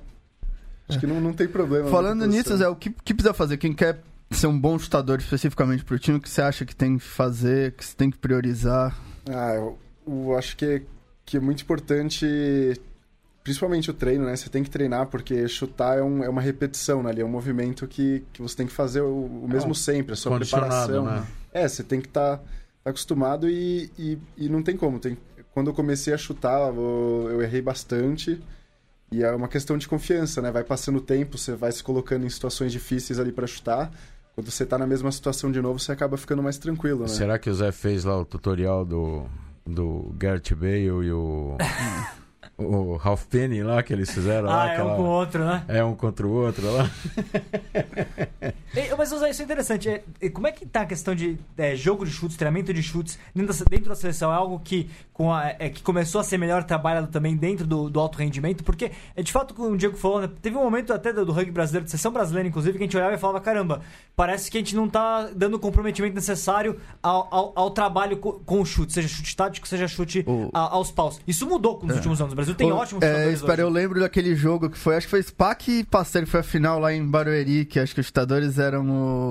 acho 0.89 0.99
que 0.99 1.07
não, 1.07 1.21
não 1.21 1.33
tem 1.33 1.47
problema. 1.47 1.89
Falando 1.91 2.27
nisso. 2.27 2.57
Zé, 2.57 2.67
o 2.67 2.75
que, 2.75 2.91
que 2.91 3.15
precisa 3.15 3.33
fazer? 3.33 3.57
Quem 3.57 3.73
quer 3.73 4.03
ser 4.33 4.49
um 4.49 4.59
bom 4.59 4.77
chutador 4.77 5.21
especificamente 5.21 5.85
pro 5.85 5.97
time, 5.97 6.19
o 6.19 6.21
que 6.21 6.29
você 6.29 6.43
acha 6.43 6.65
que 6.65 6.75
tem 6.75 6.99
que 6.99 7.05
fazer, 7.05 7.73
que 7.77 7.85
você 7.85 7.95
tem 7.97 8.11
que 8.11 8.19
priorizar? 8.19 8.99
Ah, 9.31 9.55
eu, 9.55 9.79
eu 10.09 10.37
acho 10.37 10.57
que 10.57 10.65
é, 10.65 10.83
que 11.25 11.37
é 11.37 11.41
muito 11.41 11.63
importante, 11.63 12.27
principalmente 13.45 13.91
o 13.91 13.95
treino, 13.95 14.25
né? 14.25 14.37
Você 14.37 14.49
tem 14.49 14.63
que 14.63 14.71
treinar, 14.71 15.07
porque 15.07 15.47
chutar 15.49 15.99
é, 15.99 16.03
um- 16.03 16.23
é 16.23 16.29
uma 16.29 16.41
repetição, 16.41 17.03
né? 17.03 17.11
Ali 17.11 17.21
é 17.23 17.25
um 17.25 17.29
movimento 17.29 17.87
que, 17.87 18.25
que 18.33 18.41
você 18.43 18.57
tem 18.57 18.67
que 18.67 18.73
fazer 18.73 19.01
o, 19.01 19.07
o 19.45 19.49
mesmo 19.49 19.71
um 19.73 19.75
sempre, 19.75 20.13
a 20.13 20.17
sua 20.17 20.33
preparação. 20.39 21.05
né? 21.05 21.27
É, 21.53 21.67
você 21.69 21.83
tem 21.83 22.01
que 22.01 22.09
estar 22.09 22.41
acostumado 22.85 23.49
e, 23.49 23.91
e, 23.99 24.19
e 24.37 24.49
não 24.49 24.63
tem 24.63 24.77
como. 24.77 24.99
Tem, 24.99 25.17
quando 25.53 25.69
eu 25.69 25.75
comecei 25.75 26.13
a 26.15 26.19
chutar, 26.19 26.59
eu, 26.75 27.29
eu 27.31 27.43
errei 27.43 27.61
bastante. 27.63 28.41
E 29.11 29.23
é 29.23 29.31
uma 29.33 29.49
questão 29.49 29.77
de 29.77 29.87
confiança, 29.87 30.41
né? 30.41 30.51
Vai 30.51 30.65
passando 30.65 30.97
o 30.97 31.01
tempo, 31.03 31.37
você 31.37 31.55
vai 31.55 31.71
se 31.71 31.83
colocando 31.85 32.25
em 32.25 32.31
situações 32.31 32.73
difíceis 32.73 33.19
ali 33.21 33.31
para 33.31 33.47
chutar. 33.47 33.91
Quando 34.35 34.51
você 34.51 34.65
tá 34.65 34.79
na 34.79 34.87
mesma 34.87 35.13
situação 35.13 35.53
de 35.53 35.61
novo, 35.61 35.79
você 35.79 35.93
acaba 35.93 36.17
ficando 36.17 36.43
mais 36.43 36.57
tranquilo, 36.57 37.03
né? 37.03 37.09
Será 37.09 37.39
que 37.39 37.51
o 37.51 37.55
Zé 37.55 37.71
fez 37.71 38.05
lá 38.05 38.19
o 38.19 38.25
tutorial 38.25 38.83
do, 38.87 39.27
do 39.67 40.15
Garrett 40.17 40.55
Bale 40.55 40.79
e 41.05 41.13
o, 41.13 41.59
o 42.65 42.97
Ralph 42.97 43.25
Penny 43.27 43.63
lá 43.63 43.83
que 43.83 43.93
eles 43.93 44.11
fizeram 44.11 44.49
lá? 44.49 44.63
Ah, 44.63 44.67
é 44.67 44.71
um 44.71 44.73
aquela- 44.73 44.97
com 44.97 45.03
o 45.03 45.07
outro, 45.07 45.45
né? 45.45 45.65
É 45.69 45.85
um 45.85 45.95
contra 45.95 46.27
o 46.27 46.31
outro 46.31 46.71
lá. 46.73 46.91
É, 48.75 48.95
Mas 48.97 49.11
isso 49.13 49.25
é 49.25 49.45
interessante. 49.45 49.89
É, 49.89 50.03
é, 50.21 50.29
como 50.29 50.47
é 50.47 50.53
que 50.53 50.65
tá 50.67 50.83
a 50.83 50.87
questão 50.87 51.15
de 51.15 51.39
é, 51.57 51.75
jogo 51.77 52.05
de 52.05 52.11
chutes, 52.11 52.37
treinamento 52.37 52.73
de 52.73 52.83
chutes 52.83 53.19
dentro 53.35 53.53
da, 53.57 53.65
dentro 53.69 53.89
da 53.89 53.95
seleção? 53.95 54.33
É 54.33 54.37
algo 54.37 54.61
que, 54.61 54.89
com 55.13 55.33
a- 55.33 55.49
é, 55.59 55.69
que 55.69 55.83
começou 55.83 56.21
a 56.21 56.25
ser 56.25 56.39
melhor 56.39 56.65
trabalhado 56.65 57.07
também 57.09 57.37
dentro 57.37 57.67
do, 57.67 57.91
do 57.91 58.01
alto 58.01 58.19
rendimento? 58.19 58.65
Porque, 58.65 58.93
é, 59.17 59.23
de 59.23 59.33
fato, 59.33 59.55
como 59.55 59.71
o 59.71 59.77
Diego 59.77 59.97
falou, 59.97 60.21
né, 60.21 60.29
teve 60.41 60.57
um 60.57 60.63
momento 60.63 60.93
até 60.93 61.13
do, 61.13 61.25
do 61.25 61.33
rugby 61.33 61.51
brasileiro, 61.51 61.85
de 61.85 61.91
seleção 61.91 62.13
brasileira, 62.13 62.49
inclusive, 62.49 62.79
que 62.79 62.85
a 62.85 62.87
gente 62.87 62.97
olhava 62.97 63.15
e 63.15 63.19
falava: 63.19 63.41
caramba, 63.41 63.81
parece 64.17 64.51
que 64.51 64.59
a 64.59 64.61
gente 64.61 64.77
não 64.77 64.89
tá 64.89 65.29
dando 65.35 65.55
o 65.55 65.59
comprometimento 65.59 66.15
necessário 66.15 66.79
ao, 67.03 67.29
ao, 67.31 67.53
ao 67.57 67.71
trabalho 67.71 68.17
co- 68.19 68.41
com, 68.45 68.61
o 68.61 68.65
chute, 68.67 68.93
seja 68.93 69.09
chute 69.09 69.37
tático, 69.37 69.67
seja 69.69 69.87
chute 69.89 70.25
O- 70.27 70.51
a- 70.53 70.75
aos 70.75 70.91
paus. 70.91 71.21
Isso 71.27 71.47
mudou 71.47 71.81
nos 71.83 71.97
últimos 71.97 72.21
anos. 72.21 72.33
O 72.33 72.37
Brasil 72.37 72.52
tem 72.55 72.71
Ô, 72.73 72.77
ótimos 72.77 73.03
é, 73.03 73.07
chutadores 73.09 73.35
espera, 73.35 73.53
hoje. 73.55 73.63
eu 73.63 73.69
lembro 73.69 74.01
daquele 74.01 74.35
jogo 74.35 74.71
que 74.71 74.79
foi, 74.79 74.97
acho 74.97 75.07
que 75.07 75.11
foi 75.11 75.23
SPAC 75.23 75.71
e 75.81 75.85
que 75.85 76.27
foi 76.27 76.41
a 76.41 76.43
final 76.43 76.79
lá 76.79 76.93
em 76.93 77.07
Barueri, 77.07 77.65
que 77.65 77.79
acho 77.79 77.95
que 77.95 78.01
os 78.01 78.07
chutadores 78.07 78.59
eram 78.59 78.89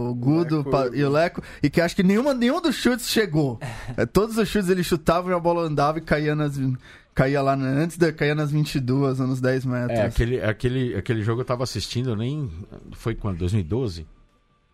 o 0.09 0.15
Gudo 0.15 0.57
Leco 0.57 0.69
Pa- 0.69 0.89
e 0.93 1.03
o 1.03 1.09
Leco, 1.09 1.41
e 1.61 1.69
que 1.69 1.81
acho 1.81 1.95
que 1.95 2.03
nenhuma, 2.03 2.33
nenhum 2.33 2.61
dos 2.61 2.75
chutes 2.75 3.09
chegou. 3.09 3.59
É, 3.97 4.05
todos 4.05 4.37
os 4.37 4.47
chutes 4.47 4.69
eles 4.69 4.85
chutavam 4.85 5.31
e 5.31 5.33
a 5.33 5.39
bola 5.39 5.63
andava 5.63 5.97
e 5.97 6.01
caía 6.01 6.33
nas. 6.35 6.57
Caía 7.13 7.41
lá, 7.41 7.53
antes 7.55 7.97
da. 7.97 8.13
caía 8.13 8.33
nas 8.33 8.51
22, 8.51 9.19
ou 9.19 9.27
nos 9.27 9.41
10 9.41 9.65
metros. 9.65 9.99
É, 9.99 10.05
aquele, 10.05 10.41
aquele, 10.41 10.95
aquele 10.95 11.23
jogo 11.23 11.41
eu 11.41 11.45
tava 11.45 11.63
assistindo, 11.63 12.15
nem. 12.15 12.49
Foi 12.93 13.13
quando? 13.13 13.39
2012? 13.39 14.05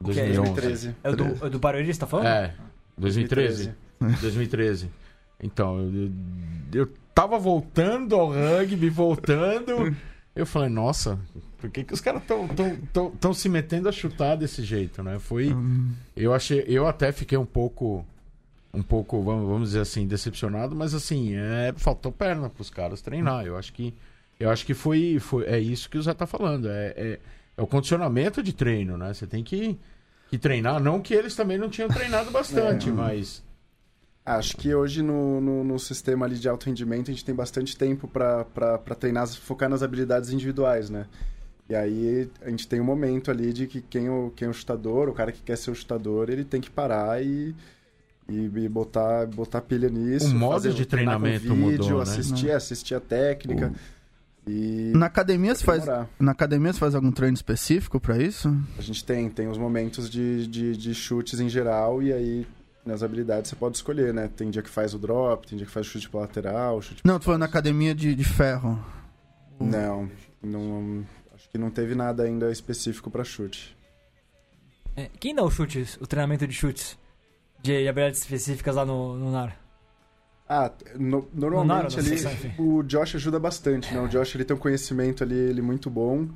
que 0.04 0.12
é 0.12 0.28
2011. 0.34 0.52
2013. 0.52 0.96
É 1.04 1.10
o 1.10 1.16
do, 1.16 1.46
é 1.46 1.50
do 1.50 1.60
Barueri, 1.60 1.92
você 1.94 2.00
tá 2.00 2.06
falando? 2.06 2.28
É, 2.28 2.54
2013. 2.98 3.74
2013. 4.22 4.90
Então, 5.42 5.80
eu, 5.80 6.12
eu 6.82 6.90
tava 7.18 7.40
voltando 7.40 8.16
ao 8.16 8.30
rugby, 8.30 8.90
voltando. 8.90 9.96
Eu 10.36 10.46
falei, 10.46 10.70
nossa, 10.70 11.20
por 11.58 11.68
que, 11.72 11.84
que 11.84 11.92
os 11.92 12.00
caras 12.00 12.22
tão, 12.28 12.48
tão, 12.48 12.76
tão, 12.94 13.12
tão 13.12 13.34
se 13.34 13.50
metendo 13.50 13.90
a 13.90 13.92
chutar 13.92 14.36
desse 14.38 14.64
jeito, 14.64 15.02
né? 15.02 15.18
Foi. 15.18 15.52
Eu 16.16 16.32
achei. 16.32 16.64
Eu 16.68 16.86
até 16.88 17.12
fiquei 17.12 17.36
um 17.38 17.46
pouco. 17.46 18.06
Um 18.72 18.84
pouco, 18.84 19.24
vamos, 19.24 19.70
dizer 19.70 19.80
assim, 19.80 20.06
decepcionado, 20.06 20.76
mas 20.76 20.94
assim, 20.94 21.34
é, 21.34 21.74
faltou 21.78 22.12
perna 22.12 22.48
pros 22.50 22.70
caras 22.70 23.02
treinar. 23.02 23.48
Eu 23.48 23.58
acho 23.58 23.74
que. 23.74 23.96
Eu 24.40 24.52
acho 24.52 24.64
que 24.64 24.76
foi, 24.76 25.18
foi. 25.20 25.46
É 25.46 25.58
isso 25.60 25.90
que 25.90 25.98
o 25.98 26.04
Zé 26.04 26.14
tá 26.14 26.28
falando. 26.28 26.70
É, 26.70 26.94
é, 26.96 27.20
é 27.58 27.62
o 27.62 27.66
condicionamento 27.66 28.44
de 28.44 28.54
treino, 28.54 28.96
né? 28.96 29.12
Você 29.12 29.26
tem 29.26 29.44
que, 29.44 29.76
que 30.30 30.38
treinar. 30.38 30.80
Não 30.80 31.02
que 31.02 31.16
eles 31.16 31.36
também 31.36 31.58
não 31.58 31.70
tinham 31.70 31.90
treinado 31.90 32.30
bastante, 32.30 32.90
É. 32.90 32.92
mas. 32.92 33.47
Acho 34.28 34.58
que 34.58 34.76
hoje 34.76 35.02
no, 35.02 35.40
no, 35.40 35.64
no 35.64 35.80
sistema 35.80 36.26
ali 36.26 36.38
de 36.38 36.50
alto 36.50 36.66
rendimento 36.66 37.10
a 37.10 37.14
gente 37.14 37.24
tem 37.24 37.34
bastante 37.34 37.78
tempo 37.78 38.10
para 38.10 38.44
treinar, 39.00 39.26
focar 39.30 39.70
nas 39.70 39.82
habilidades 39.82 40.32
individuais, 40.32 40.90
né? 40.90 41.06
E 41.70 41.74
aí 41.74 42.30
a 42.42 42.50
gente 42.50 42.68
tem 42.68 42.82
um 42.82 42.84
momento 42.84 43.32
ali 43.32 43.54
de 43.54 43.68
que 43.68 43.80
quem 43.80 44.08
é 44.08 44.12
o, 44.12 44.30
quem 44.36 44.50
é 44.50 44.52
o 44.52 44.54
chutador, 44.54 45.08
o 45.08 45.14
cara 45.14 45.32
que 45.32 45.42
quer 45.42 45.58
ser 45.58 45.72
o 45.72 45.76
chutador, 45.76 46.30
ele 46.30 46.44
tem 46.44 46.60
que 46.60 46.70
parar 46.70 47.24
e, 47.24 47.56
e, 48.28 48.52
e 48.54 48.68
botar, 48.68 49.26
botar 49.28 49.62
pilha 49.62 49.88
nisso. 49.88 50.28
O 50.28 50.36
modo 50.36 50.74
de 50.74 50.86
treinar 50.86 51.16
com 51.16 51.22
treinamento 51.22 51.56
mudou, 51.56 51.98
né? 51.98 52.04
assistir, 52.04 52.52
assistir 52.52 52.96
a 52.96 53.00
técnica. 53.00 53.72
E 54.46 54.92
Na 54.94 55.06
academia 55.06 55.56
você 55.56 55.64
faz. 55.64 55.86
Na 56.20 56.32
academia 56.34 56.74
você 56.74 56.80
faz 56.80 56.96
algum 56.96 57.14
treino 57.14 57.36
específico 57.36 57.98
pra 57.98 58.18
isso? 58.18 58.54
A 58.78 58.82
gente 58.82 59.06
tem, 59.06 59.30
tem 59.30 59.48
os 59.48 59.58
momentos 59.58 60.10
de, 60.10 60.48
de, 60.48 60.76
de 60.76 60.94
chutes 60.94 61.40
em 61.40 61.48
geral 61.48 62.04
e 62.04 62.12
aí 62.12 62.48
nas 62.88 63.04
habilidades 63.04 63.50
você 63.50 63.56
pode 63.56 63.76
escolher, 63.78 64.14
né? 64.14 64.28
Tem 64.36 64.50
dia 64.50 64.62
que 64.62 64.70
faz 64.70 64.94
o 64.94 65.00
drop, 65.00 65.46
tem 65.48 65.58
dia 65.58 65.68
que 65.68 65.72
faz 65.72 65.86
o 65.86 65.90
chute 65.90 66.10
pra 66.10 66.22
lateral, 66.22 66.82
chute 66.82 67.02
Não, 67.06 67.20
tô 67.20 67.26
falando 67.26 67.42
na 67.42 67.46
academia 67.46 67.94
de, 67.94 68.16
de 68.16 68.24
ferro. 68.24 68.84
Não, 69.60 70.10
não, 70.42 71.06
acho 71.36 71.50
que 71.50 71.58
não 71.58 71.70
teve 71.70 71.94
nada 71.96 72.24
ainda 72.24 72.52
específico 72.52 73.10
pra 73.12 73.24
chute. 73.24 73.76
É, 74.96 75.10
Quem 75.20 75.36
dá 75.36 75.44
os 75.44 75.54
chutes, 75.54 75.98
o 76.02 76.08
treinamento 76.08 76.48
de 76.48 76.54
chutes? 76.54 76.98
De 77.62 77.88
habilidades 77.88 78.22
específicas 78.22 78.76
lá 78.76 78.86
no, 78.86 79.16
no 79.16 79.32
NAR? 79.32 79.58
Ah, 80.48 80.72
no- 80.98 81.28
normalmente 81.34 81.98
não, 81.98 82.32
ali 82.32 82.54
o 82.58 82.82
Josh 82.84 83.16
ajuda 83.16 83.38
bastante, 83.40 83.94
né? 83.94 84.00
O 84.00 84.08
Josh 84.08 84.36
ele 84.36 84.46
tem 84.46 84.56
um 84.56 84.60
conhecimento 84.60 85.24
ali 85.24 85.36
ele 85.36 85.62
muito 85.62 85.90
bom. 85.90 86.28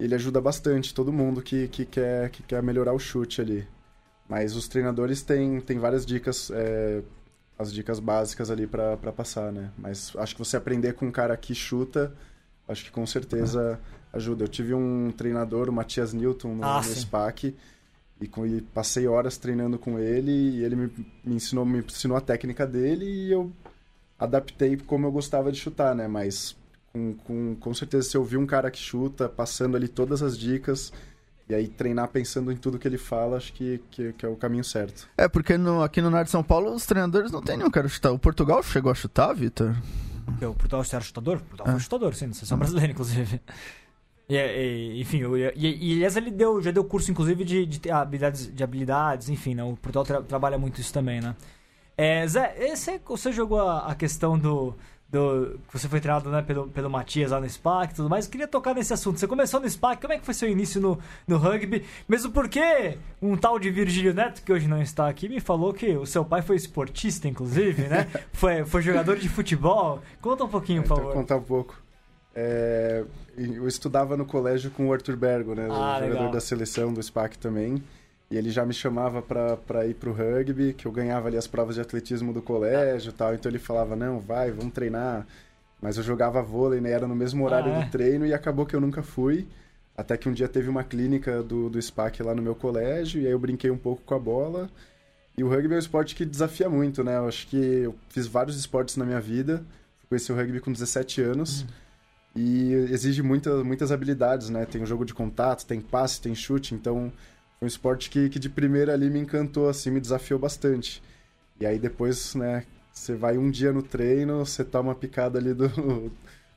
Ele 0.00 0.14
ajuda 0.14 0.40
bastante 0.40 0.94
todo 0.94 1.12
mundo 1.12 1.42
que, 1.42 1.68
que, 1.68 1.84
quer, 1.84 2.30
que 2.30 2.42
quer 2.42 2.62
melhorar 2.62 2.92
o 2.92 2.98
chute 2.98 3.40
ali. 3.40 3.68
Mas 4.28 4.56
os 4.56 4.68
treinadores 4.68 5.22
têm, 5.22 5.60
têm 5.60 5.78
várias 5.78 6.06
dicas, 6.06 6.50
é, 6.54 7.02
as 7.58 7.72
dicas 7.72 7.98
básicas 8.00 8.50
ali 8.50 8.66
pra 8.66 8.96
passar, 8.96 9.52
né? 9.52 9.70
Mas 9.76 10.12
acho 10.16 10.34
que 10.34 10.38
você 10.38 10.56
aprender 10.56 10.94
com 10.94 11.06
um 11.06 11.10
cara 11.12 11.36
que 11.36 11.54
chuta, 11.54 12.12
acho 12.66 12.84
que 12.84 12.90
com 12.90 13.04
certeza 13.06 13.78
ajuda. 14.12 14.44
Eu 14.44 14.48
tive 14.48 14.72
um 14.74 15.10
treinador, 15.16 15.68
o 15.68 15.72
Matias 15.72 16.12
Newton, 16.12 16.54
no, 16.54 16.64
Ah, 16.64 16.76
no. 16.78 16.84
SPAC. 16.84 17.54
E, 18.20 18.28
com- 18.28 18.46
e 18.46 18.60
passei 18.60 19.08
horas 19.08 19.36
treinando 19.36 19.76
com 19.78 19.98
ele 19.98 20.30
e 20.30 20.62
ele 20.64 20.76
me, 20.76 20.86
me 21.24 21.34
ensinou 21.34 21.64
me 21.66 21.80
ensinou 21.80 22.16
a 22.16 22.20
técnica 22.20 22.64
dele 22.64 23.04
e 23.04 23.32
eu 23.32 23.50
adaptei 24.18 24.76
como 24.76 25.06
eu 25.06 25.10
gostava 25.12 25.50
de 25.50 25.58
chutar, 25.58 25.92
né? 25.94 26.06
Mas 26.06 26.56
com, 26.92 27.14
com, 27.14 27.56
com 27.56 27.74
certeza 27.74 28.08
se 28.08 28.16
eu 28.16 28.20
ouvir 28.20 28.36
um 28.36 28.46
cara 28.46 28.70
que 28.70 28.78
chuta, 28.78 29.28
passando 29.28 29.76
ali 29.76 29.88
todas 29.88 30.22
as 30.22 30.38
dicas 30.38 30.92
e 31.48 31.54
aí 31.54 31.68
treinar 31.68 32.08
pensando 32.08 32.50
em 32.52 32.56
tudo 32.56 32.78
que 32.78 32.86
ele 32.88 32.98
fala, 32.98 33.36
acho 33.36 33.52
que, 33.52 33.80
que, 33.90 34.12
que 34.14 34.24
é 34.24 34.28
o 34.28 34.36
caminho 34.36 34.64
certo. 34.64 35.08
É, 35.16 35.28
porque 35.28 35.58
no- 35.58 35.82
aqui 35.82 36.00
no 36.00 36.10
Norte 36.10 36.26
de 36.26 36.30
São 36.30 36.42
Paulo 36.42 36.72
os 36.72 36.86
treinadores 36.86 37.30
não 37.30 37.42
tem 37.42 37.56
nenhum 37.56 37.70
cara 37.70 37.88
chutar. 37.88 38.12
O 38.12 38.18
Portugal 38.18 38.62
chegou 38.62 38.90
a 38.90 38.94
chutar, 38.94 39.32
Vitor? 39.34 39.74
O 40.40 40.54
Portugal 40.54 40.84
era 40.90 41.00
chutador? 41.00 41.36
O 41.38 41.40
Portugal 41.40 41.66
Ah. 41.68 41.72
foi 41.72 41.80
chutador, 41.80 42.14
sim, 42.14 42.26
na 42.28 42.34
seleção 42.34 42.56
brasileira, 42.58 42.92
inclusive. 42.92 43.40
E, 44.28 44.36
e, 44.36 45.00
enfim, 45.00 45.18
eu- 45.18 45.36
e, 45.36 45.50
e, 45.56 45.92
aliás, 45.94 46.16
ele 46.16 46.30
deu, 46.30 46.60
já 46.62 46.70
deu 46.70 46.84
curso, 46.84 47.10
inclusive, 47.10 47.44
de, 47.44 47.66
de 47.66 47.90
habilidades, 47.90 48.46
de 48.54 48.62
habilidades, 48.64 49.28
enfim, 49.28 49.54
né? 49.54 49.62
O 49.64 49.76
Portugal 49.76 50.04
tra- 50.04 50.22
trabalha 50.22 50.56
muito 50.56 50.80
isso 50.80 50.92
também, 50.92 51.20
né? 51.20 51.34
É, 51.96 52.26
Zé, 52.26 52.54
esse, 52.58 52.98
você 53.04 53.30
jogou 53.32 53.60
a, 53.60 53.88
a 53.88 53.94
questão 53.94 54.38
do, 54.38 54.74
do. 55.12 55.60
que 55.68 55.78
Você 55.78 55.88
foi 55.88 56.00
treinado 56.00 56.30
né, 56.30 56.42
pelo, 56.42 56.66
pelo 56.68 56.88
Matias 56.90 57.30
lá 57.30 57.38
no 57.40 57.48
SPAC 57.48 57.92
e 57.92 57.96
tudo 57.96 58.08
mais. 58.08 58.24
Eu 58.24 58.30
queria 58.30 58.48
tocar 58.48 58.74
nesse 58.74 58.92
assunto. 58.94 59.20
Você 59.20 59.28
começou 59.28 59.60
no 59.60 59.68
SPAC, 59.70 60.00
como 60.00 60.14
é 60.14 60.18
que 60.18 60.24
foi 60.24 60.32
seu 60.34 60.48
início 60.48 60.80
no, 60.80 60.98
no 61.28 61.36
rugby? 61.36 61.84
Mesmo 62.08 62.32
porque 62.32 62.96
um 63.20 63.36
tal 63.36 63.58
de 63.58 63.70
Virgílio 63.70 64.14
Neto, 64.14 64.42
que 64.42 64.52
hoje 64.52 64.66
não 64.66 64.80
está 64.80 65.08
aqui, 65.08 65.28
me 65.28 65.38
falou 65.38 65.72
que 65.74 65.94
o 65.96 66.06
seu 66.06 66.24
pai 66.24 66.40
foi 66.42 66.56
esportista, 66.56 67.28
inclusive, 67.28 67.82
né? 67.88 68.08
foi, 68.32 68.64
foi 68.64 68.80
jogador 68.82 69.16
de 69.18 69.28
futebol. 69.28 70.00
Conta 70.20 70.44
um 70.44 70.48
pouquinho, 70.48 70.82
por 70.82 70.86
Então, 70.86 70.96
vou 70.96 71.04
favor. 71.06 71.20
contar 71.20 71.36
um 71.36 71.42
pouco. 71.42 71.76
É, 72.34 73.04
eu 73.36 73.68
estudava 73.68 74.16
no 74.16 74.24
colégio 74.24 74.70
com 74.70 74.88
o 74.88 74.92
Arthur 74.92 75.16
Bergo, 75.16 75.54
né? 75.54 75.66
Ah, 75.70 75.98
o 75.98 76.00
jogador 76.00 76.08
legal. 76.08 76.30
da 76.30 76.40
seleção 76.40 76.92
do 76.92 77.02
SPAC 77.02 77.36
também. 77.36 77.82
E 78.32 78.36
ele 78.38 78.50
já 78.50 78.64
me 78.64 78.72
chamava 78.72 79.20
pra 79.20 79.86
ir 79.86 79.92
pro 79.92 80.10
rugby, 80.10 80.72
que 80.72 80.86
eu 80.86 80.90
ganhava 80.90 81.28
ali 81.28 81.36
as 81.36 81.46
provas 81.46 81.74
de 81.74 81.82
atletismo 81.82 82.32
do 82.32 82.40
colégio 82.40 83.10
e 83.10 83.12
tal. 83.12 83.34
Então 83.34 83.50
ele 83.52 83.58
falava, 83.58 83.94
não, 83.94 84.18
vai, 84.20 84.50
vamos 84.50 84.72
treinar. 84.72 85.26
Mas 85.82 85.98
eu 85.98 86.02
jogava 86.02 86.40
vôlei, 86.40 86.80
né? 86.80 86.92
Era 86.92 87.06
no 87.06 87.14
mesmo 87.14 87.44
horário 87.44 87.70
Ah, 87.70 87.80
é? 87.80 87.84
do 87.84 87.90
treino 87.90 88.24
e 88.24 88.32
acabou 88.32 88.64
que 88.64 88.74
eu 88.74 88.80
nunca 88.80 89.02
fui. 89.02 89.46
Até 89.94 90.16
que 90.16 90.30
um 90.30 90.32
dia 90.32 90.48
teve 90.48 90.70
uma 90.70 90.82
clínica 90.82 91.42
do, 91.42 91.68
do 91.68 91.82
SPAC 91.82 92.22
lá 92.22 92.34
no 92.34 92.40
meu 92.40 92.54
colégio, 92.54 93.20
e 93.20 93.26
aí 93.26 93.32
eu 93.32 93.38
brinquei 93.38 93.70
um 93.70 93.76
pouco 93.76 94.00
com 94.02 94.14
a 94.14 94.18
bola. 94.18 94.70
E 95.36 95.44
o 95.44 95.48
rugby 95.50 95.74
é 95.74 95.76
um 95.76 95.78
esporte 95.78 96.14
que 96.14 96.24
desafia 96.24 96.70
muito, 96.70 97.04
né? 97.04 97.18
Eu 97.18 97.28
acho 97.28 97.46
que 97.48 97.56
eu 97.58 97.94
fiz 98.08 98.26
vários 98.26 98.56
esportes 98.56 98.96
na 98.96 99.04
minha 99.04 99.20
vida. 99.20 99.62
Conheci 100.08 100.32
o 100.32 100.34
rugby 100.34 100.58
com 100.58 100.72
17 100.72 101.20
anos. 101.20 101.66
E 102.34 102.72
exige 102.90 103.20
muita, 103.20 103.62
muitas 103.62 103.92
habilidades, 103.92 104.48
né? 104.48 104.64
Tem 104.64 104.82
o 104.82 104.86
jogo 104.86 105.04
de 105.04 105.12
contato, 105.12 105.66
tem 105.66 105.82
passe, 105.82 106.18
tem 106.18 106.34
chute. 106.34 106.74
Então, 106.74 107.12
um 107.62 107.66
esporte 107.66 108.10
que, 108.10 108.28
que 108.28 108.40
de 108.40 108.50
primeira 108.50 108.92
ali 108.92 109.08
me 109.08 109.20
encantou, 109.20 109.68
assim, 109.68 109.90
me 109.90 110.00
desafiou 110.00 110.38
bastante. 110.38 111.00
E 111.60 111.64
aí 111.64 111.78
depois, 111.78 112.34
né? 112.34 112.64
Você 112.92 113.14
vai 113.14 113.38
um 113.38 113.50
dia 113.50 113.72
no 113.72 113.82
treino, 113.82 114.44
você 114.44 114.64
toma 114.64 114.88
uma 114.88 114.94
picada 114.94 115.38
ali 115.38 115.54
do, 115.54 115.68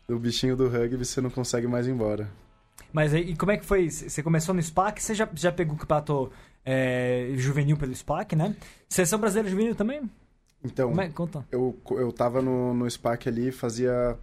do 0.09 0.19
bichinho 0.19 0.57
do 0.57 0.67
rugby, 0.67 1.05
você 1.05 1.21
não 1.21 1.29
consegue 1.29 1.67
mais 1.67 1.85
ir 1.85 1.91
embora. 1.91 2.27
Mas 2.91 3.13
aí, 3.13 3.31
e 3.31 3.35
como 3.35 3.51
é 3.51 3.57
que 3.57 3.65
foi? 3.65 3.89
Você 3.89 4.23
começou 4.23 4.55
no 4.55 4.61
SPAC, 4.61 5.01
você 5.01 5.13
já, 5.13 5.29
já 5.35 5.51
pegou 5.51 5.75
o 5.75 5.77
campeonato 5.77 6.31
é, 6.65 7.31
juvenil 7.35 7.77
pelo 7.77 7.95
SPAC, 7.95 8.35
né? 8.35 8.55
Seleção 8.89 9.19
brasileira 9.19 9.49
juvenil 9.49 9.75
também? 9.75 10.09
Então, 10.63 10.99
é? 10.99 11.09
Conta. 11.09 11.45
eu, 11.51 11.77
eu 11.91 12.11
tava 12.11 12.41
no, 12.41 12.73
no 12.73 12.89
SPAC 12.89 13.29
ali, 13.29 13.51
fazia, 13.51 14.17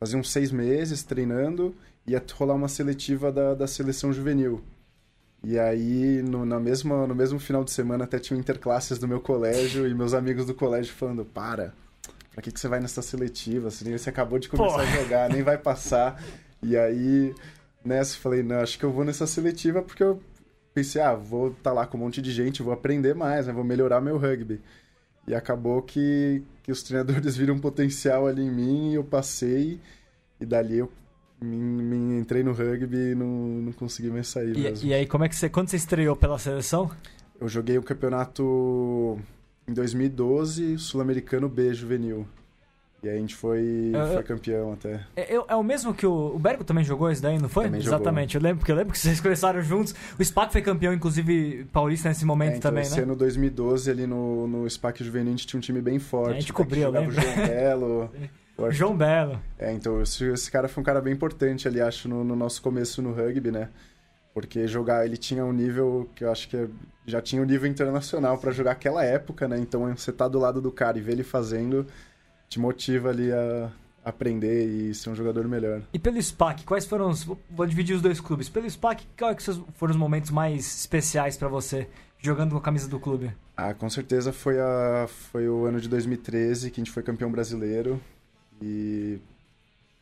fazia 0.00 0.18
uns 0.18 0.32
seis 0.32 0.50
meses 0.50 1.04
treinando, 1.04 1.74
ia 2.04 2.22
rolar 2.34 2.54
uma 2.54 2.68
seletiva 2.68 3.30
da, 3.30 3.54
da 3.54 3.68
seleção 3.68 4.12
juvenil. 4.12 4.60
E 5.42 5.58
aí, 5.58 6.20
no, 6.22 6.44
na 6.44 6.58
mesma, 6.58 7.06
no 7.06 7.14
mesmo 7.14 7.38
final 7.38 7.62
de 7.62 7.70
semana, 7.70 8.04
até 8.04 8.18
tinha 8.18 8.38
interclasses 8.38 8.98
do 8.98 9.06
meu 9.06 9.20
colégio 9.20 9.86
e 9.86 9.94
meus 9.94 10.12
amigos 10.12 10.46
do 10.46 10.54
colégio 10.54 10.92
falando: 10.94 11.24
para, 11.24 11.72
pra 12.32 12.42
que, 12.42 12.50
que 12.50 12.58
você 12.58 12.68
vai 12.68 12.80
nessa 12.80 13.02
seletiva? 13.02 13.70
Você, 13.70 13.96
você 13.96 14.10
acabou 14.10 14.38
de 14.38 14.48
começar 14.48 14.76
Pô. 14.76 14.82
a 14.82 14.86
jogar, 14.86 15.30
nem 15.30 15.42
vai 15.42 15.56
passar. 15.56 16.20
E 16.62 16.76
aí, 16.76 17.34
nessa, 17.84 18.16
falei: 18.16 18.42
não, 18.42 18.60
acho 18.60 18.78
que 18.78 18.84
eu 18.84 18.92
vou 18.92 19.04
nessa 19.04 19.26
seletiva 19.26 19.80
porque 19.80 20.02
eu 20.02 20.20
pensei: 20.74 21.00
ah, 21.00 21.14
vou 21.14 21.52
estar 21.52 21.72
lá 21.72 21.86
com 21.86 21.96
um 21.96 22.00
monte 22.00 22.20
de 22.20 22.32
gente, 22.32 22.62
vou 22.62 22.72
aprender 22.72 23.14
mais, 23.14 23.46
né, 23.46 23.52
vou 23.52 23.64
melhorar 23.64 24.00
meu 24.00 24.18
rugby. 24.18 24.60
E 25.26 25.34
acabou 25.34 25.82
que, 25.82 26.42
que 26.62 26.72
os 26.72 26.82
treinadores 26.82 27.36
viram 27.38 27.54
um 27.54 27.60
potencial 27.60 28.26
ali 28.26 28.42
em 28.42 28.50
mim 28.50 28.92
e 28.92 28.94
eu 28.96 29.04
passei. 29.04 29.80
E 30.40 30.46
dali 30.46 30.78
eu 30.78 30.90
me, 31.40 31.56
me 31.56 32.18
entrei 32.20 32.42
no 32.42 32.52
rugby 32.52 33.12
e 33.12 33.14
não, 33.14 33.26
não 33.26 33.72
consegui 33.72 34.10
mais 34.10 34.28
sair. 34.28 34.56
E, 34.56 34.86
e 34.88 34.94
aí, 34.94 35.06
como 35.06 35.24
é 35.24 35.28
que 35.28 35.36
você. 35.36 35.48
Quando 35.48 35.68
você 35.68 35.76
estreou 35.76 36.16
pela 36.16 36.38
seleção? 36.38 36.90
Eu 37.40 37.48
joguei 37.48 37.78
o 37.78 37.82
campeonato 37.82 39.18
em 39.66 39.72
2012, 39.72 40.78
Sul-Americano 40.78 41.48
B 41.48 41.72
juvenil. 41.72 42.26
E 43.00 43.08
aí 43.08 43.16
a 43.16 43.20
gente 43.20 43.36
foi, 43.36 43.92
Eu- 43.94 44.14
foi 44.14 44.22
campeão 44.24 44.72
até. 44.72 45.04
É, 45.14 45.36
é- 45.36 45.44
é 45.46 45.54
o 45.54 45.62
mesmo 45.62 45.94
que 45.94 46.04
o. 46.04 46.34
O 46.34 46.38
Bergo 46.38 46.64
também 46.64 46.82
jogou 46.82 47.08
esse 47.08 47.22
daí, 47.22 47.38
não 47.38 47.48
foi? 47.48 47.66
Também 47.66 47.80
jogou. 47.80 47.96
Exatamente. 47.96 48.34
Eu 48.34 48.42
lembro, 48.42 48.58
porque 48.58 48.72
eu 48.72 48.76
lembro 48.76 48.92
que 48.92 48.98
vocês 48.98 49.20
começaram 49.20 49.62
juntos. 49.62 49.94
O 50.18 50.24
SPAC 50.24 50.50
foi 50.52 50.62
campeão, 50.62 50.92
inclusive, 50.92 51.64
paulista 51.72 52.08
nesse 52.08 52.24
momento 52.24 52.54
É, 52.54 52.56
então, 52.56 52.70
também, 52.72 52.82
esse 52.82 52.96
né? 52.96 53.02
ano 53.04 53.14
2012, 53.14 53.88
ali 53.88 54.04
no, 54.04 54.48
no 54.48 54.68
SPAC 54.68 55.04
Juvenil, 55.04 55.28
a 55.28 55.30
gente 55.30 55.46
tinha 55.46 55.58
um 55.58 55.60
time 55.60 55.80
bem 55.80 56.00
forte. 56.00 56.30
A 56.38 56.40
gente 56.40 56.50
né, 56.50 56.56
cobria, 56.56 56.86
que 56.86 56.92
jogava 56.92 57.06
o 57.06 57.10
João 57.12 57.36
Belo. 57.46 58.10
acho- 58.66 58.76
João 58.78 58.96
Belo. 58.96 59.40
É, 59.58 59.72
então 59.72 60.00
esse, 60.02 60.24
esse 60.24 60.50
cara 60.50 60.68
foi 60.68 60.80
um 60.80 60.84
cara 60.84 61.00
bem 61.00 61.12
importante 61.12 61.66
ali, 61.68 61.80
acho, 61.80 62.08
no, 62.08 62.24
no 62.24 62.34
nosso 62.36 62.60
começo 62.62 63.00
no 63.02 63.12
rugby, 63.12 63.50
né? 63.50 63.68
Porque 64.34 64.66
jogar, 64.68 65.04
ele 65.04 65.16
tinha 65.16 65.44
um 65.44 65.52
nível 65.52 66.08
que 66.14 66.22
eu 66.24 66.30
acho 66.30 66.48
que 66.48 66.56
é- 66.56 66.68
já 67.06 67.20
tinha 67.20 67.42
um 67.42 67.44
nível 67.44 67.68
internacional 67.68 68.38
pra 68.38 68.52
jogar 68.52 68.72
aquela 68.72 69.02
época, 69.04 69.48
né? 69.48 69.58
Então 69.58 69.86
você 69.96 70.12
tá 70.12 70.28
do 70.28 70.38
lado 70.38 70.60
do 70.60 70.70
cara 70.70 70.98
e 70.98 71.00
ver 71.00 71.12
ele 71.12 71.24
fazendo, 71.24 71.86
te 72.48 72.60
motiva 72.60 73.08
ali 73.10 73.32
a 73.32 73.70
aprender 74.04 74.64
e 74.66 74.94
ser 74.94 75.10
um 75.10 75.14
jogador 75.14 75.46
melhor. 75.48 75.82
E 75.92 75.98
pelo 75.98 76.16
SPAC, 76.22 76.64
quais 76.64 76.86
foram 76.86 77.10
os. 77.10 77.24
Vou 77.24 77.66
dividir 77.66 77.94
os 77.96 78.02
dois 78.02 78.20
clubes. 78.20 78.48
Pelo 78.48 78.66
SPAC, 78.70 79.06
quais 79.18 79.36
que 79.44 79.52
foram 79.74 79.90
os 79.92 79.96
momentos 79.98 80.30
mais 80.30 80.60
especiais 80.80 81.36
pra 81.36 81.48
você 81.48 81.88
jogando 82.20 82.52
com 82.52 82.58
a 82.58 82.62
camisa 82.62 82.88
do 82.88 82.98
clube? 83.00 83.32
Ah, 83.56 83.74
com 83.74 83.88
certeza 83.90 84.32
foi, 84.32 84.58
a, 84.60 85.06
foi 85.08 85.48
o 85.48 85.64
ano 85.66 85.80
de 85.80 85.88
2013 85.88 86.70
que 86.70 86.80
a 86.80 86.84
gente 86.84 86.92
foi 86.92 87.02
campeão 87.02 87.30
brasileiro. 87.30 88.00
E 88.62 89.18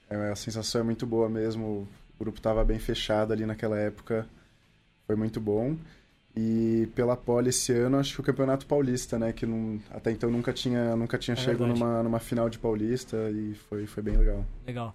é, 0.08 0.30
a 0.30 0.36
sensação 0.36 0.80
é 0.80 0.84
muito 0.84 1.06
boa 1.06 1.28
mesmo. 1.28 1.66
O 1.66 1.88
grupo 2.18 2.38
estava 2.38 2.64
bem 2.64 2.78
fechado 2.78 3.32
ali 3.32 3.44
naquela 3.46 3.78
época. 3.78 4.26
Foi 5.06 5.16
muito 5.16 5.40
bom. 5.40 5.76
E 6.38 6.88
pela 6.94 7.16
Poli 7.16 7.48
esse 7.48 7.72
ano, 7.72 7.98
acho 7.98 8.14
que 8.14 8.20
o 8.20 8.24
Campeonato 8.24 8.66
Paulista, 8.66 9.18
né? 9.18 9.32
Que 9.32 9.46
não, 9.46 9.80
até 9.90 10.10
então 10.10 10.30
nunca 10.30 10.52
tinha, 10.52 10.94
nunca 10.94 11.16
tinha 11.16 11.32
É 11.34 11.36
chego 11.36 11.60
verdade. 11.64 11.80
numa, 11.80 12.02
numa 12.02 12.18
final 12.18 12.48
de 12.50 12.58
Paulista 12.58 13.16
e 13.30 13.54
foi, 13.68 13.86
foi 13.86 14.02
bem 14.02 14.16
legal. 14.16 14.44
Legal. 14.66 14.94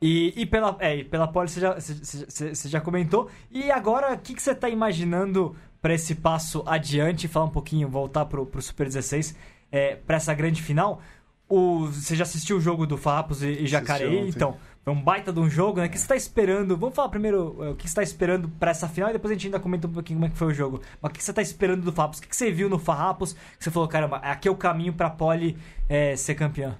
E, 0.00 0.32
e 0.34 0.46
pela, 0.46 0.74
é, 0.80 0.96
e 0.96 1.04
pela 1.04 1.28
Poli 1.28 1.50
você 1.50 1.60
já, 1.60 1.74
você, 1.78 2.54
você- 2.54 2.68
já 2.68 2.80
comentou. 2.80 3.28
E 3.50 3.70
agora, 3.70 4.14
o 4.14 4.18
que, 4.18 4.32
que 4.34 4.40
você 4.42 4.54
tá 4.54 4.70
imaginando 4.70 5.54
pra 5.82 5.92
esse 5.92 6.14
passo 6.14 6.62
adiante? 6.66 7.28
Falar 7.28 7.44
um 7.46 7.50
pouquinho, 7.50 7.86
voltar 7.86 8.24
pro, 8.24 8.46
pro 8.46 8.62
Super 8.62 8.86
16, 8.86 9.36
é, 9.70 9.96
pra 9.96 10.16
essa 10.16 10.32
grande 10.32 10.62
final. 10.62 11.02
O, 11.50 11.86
você 11.86 12.14
já 12.14 12.22
assistiu 12.22 12.58
o 12.58 12.60
jogo 12.60 12.86
do 12.86 12.96
Farrapos 12.96 13.42
e, 13.42 13.48
e 13.48 13.66
Jacareí? 13.66 14.28
Então, 14.28 14.56
foi 14.84 14.92
um 14.94 15.02
baita 15.02 15.32
de 15.32 15.40
um 15.40 15.50
jogo, 15.50 15.80
né? 15.80 15.86
O 15.86 15.90
que 15.90 15.98
você 15.98 16.06
tá 16.06 16.14
esperando? 16.14 16.76
Vamos 16.76 16.94
falar 16.94 17.08
primeiro 17.08 17.56
é, 17.60 17.70
o 17.70 17.74
que 17.74 17.88
você 17.88 17.96
tá 17.96 18.04
esperando 18.04 18.48
pra 18.48 18.70
essa 18.70 18.88
final 18.88 19.10
e 19.10 19.14
depois 19.14 19.32
a 19.32 19.34
gente 19.34 19.46
ainda 19.48 19.58
comenta 19.58 19.88
um 19.88 19.92
pouquinho 19.92 20.20
como 20.20 20.26
é 20.26 20.30
que 20.30 20.38
foi 20.38 20.46
o 20.46 20.54
jogo. 20.54 20.80
Mas 21.02 21.10
o 21.10 21.12
que 21.12 21.24
você 21.24 21.32
tá 21.32 21.42
esperando 21.42 21.82
do 21.82 21.92
Farrapos? 21.92 22.20
O 22.20 22.22
que, 22.22 22.36
você 22.36 22.52
viu 22.52 22.68
no 22.68 22.78
Farrapos 22.78 23.32
que 23.32 23.64
você 23.64 23.70
falou, 23.70 23.88
caramba, 23.88 24.18
aqui 24.18 24.46
é 24.46 24.50
o 24.50 24.54
caminho 24.54 24.92
pra 24.92 25.10
Poli 25.10 25.56
é, 25.88 26.14
ser 26.14 26.36
campeã? 26.36 26.78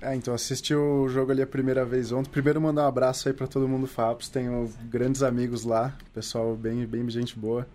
É, 0.00 0.14
então 0.14 0.32
assisti 0.32 0.74
o 0.74 1.06
jogo 1.08 1.30
ali 1.30 1.42
a 1.42 1.46
primeira 1.46 1.84
vez 1.84 2.10
ontem. 2.10 2.30
Primeiro 2.30 2.62
mandar 2.62 2.84
um 2.84 2.88
abraço 2.88 3.28
aí 3.28 3.34
pra 3.34 3.46
todo 3.46 3.68
mundo 3.68 3.82
do 3.82 3.88
FAPS. 3.88 4.30
Tenho 4.30 4.72
grandes 4.88 5.22
amigos 5.22 5.64
lá, 5.64 5.94
pessoal 6.14 6.56
bem, 6.56 6.86
bem 6.86 7.08
gente 7.10 7.38
boa. 7.38 7.68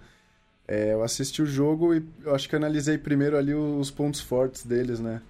É, 0.68 0.94
eu 0.94 1.04
assisti 1.04 1.44
o 1.44 1.46
jogo 1.46 1.94
e 1.94 2.04
eu 2.24 2.34
acho 2.34 2.50
que 2.50 2.56
analisei 2.56 2.98
primeiro 2.98 3.38
ali 3.38 3.54
os 3.54 3.92
pontos 3.92 4.20
fortes 4.20 4.66
deles, 4.66 5.00
né? 5.00 5.22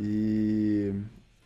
E, 0.00 0.94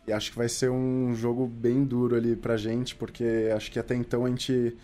e 0.07 0.13
acho 0.13 0.31
que 0.31 0.37
vai 0.37 0.47
ser 0.47 0.69
um 0.71 1.13
jogo 1.13 1.45
bem 1.45 1.83
duro 1.83 2.15
ali 2.15 2.35
pra 2.35 2.55
gente, 2.55 2.95
porque 2.95 3.51
acho 3.53 3.69
que 3.69 3.77
até 3.77 3.95
então 3.95 4.25
a 4.25 4.29
gente 4.29 4.75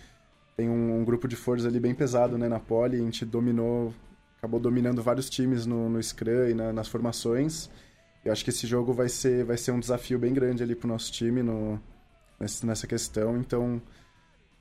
tem 0.57 0.69
um, 0.69 0.99
um 0.99 1.05
grupo 1.05 1.27
de 1.27 1.36
forças 1.38 1.65
ali 1.65 1.79
bem 1.79 1.95
pesado, 1.95 2.38
né, 2.38 2.49
na 2.49 2.60
pole. 2.60 2.97
A 2.97 2.99
gente 2.99 3.23
dominou, 3.25 3.93
acabou 4.38 4.60
dominando 4.60 5.01
vários 5.01 5.29
times 5.29 5.65
no, 5.65 5.89
no 5.89 6.03
Scrum 6.03 6.49
e 6.49 6.53
na- 6.53 6.73
nas 6.73 6.88
formações. 6.89 7.69
Eu 8.25 8.31
acho 8.31 8.43
que 8.43 8.49
esse 8.49 8.67
jogo 8.67 8.93
vai 8.93 9.07
ser, 9.10 9.45
vai 9.45 9.57
ser 9.57 9.71
um 9.71 9.79
desafio 9.79 10.19
bem 10.19 10.34
grande 10.34 10.62
ali 10.62 10.75
pro 10.75 10.88
nosso 10.88 11.12
time 11.12 11.41
no, 11.41 11.79
nessa 12.63 12.86
questão. 12.86 13.38
Então, 13.38 13.81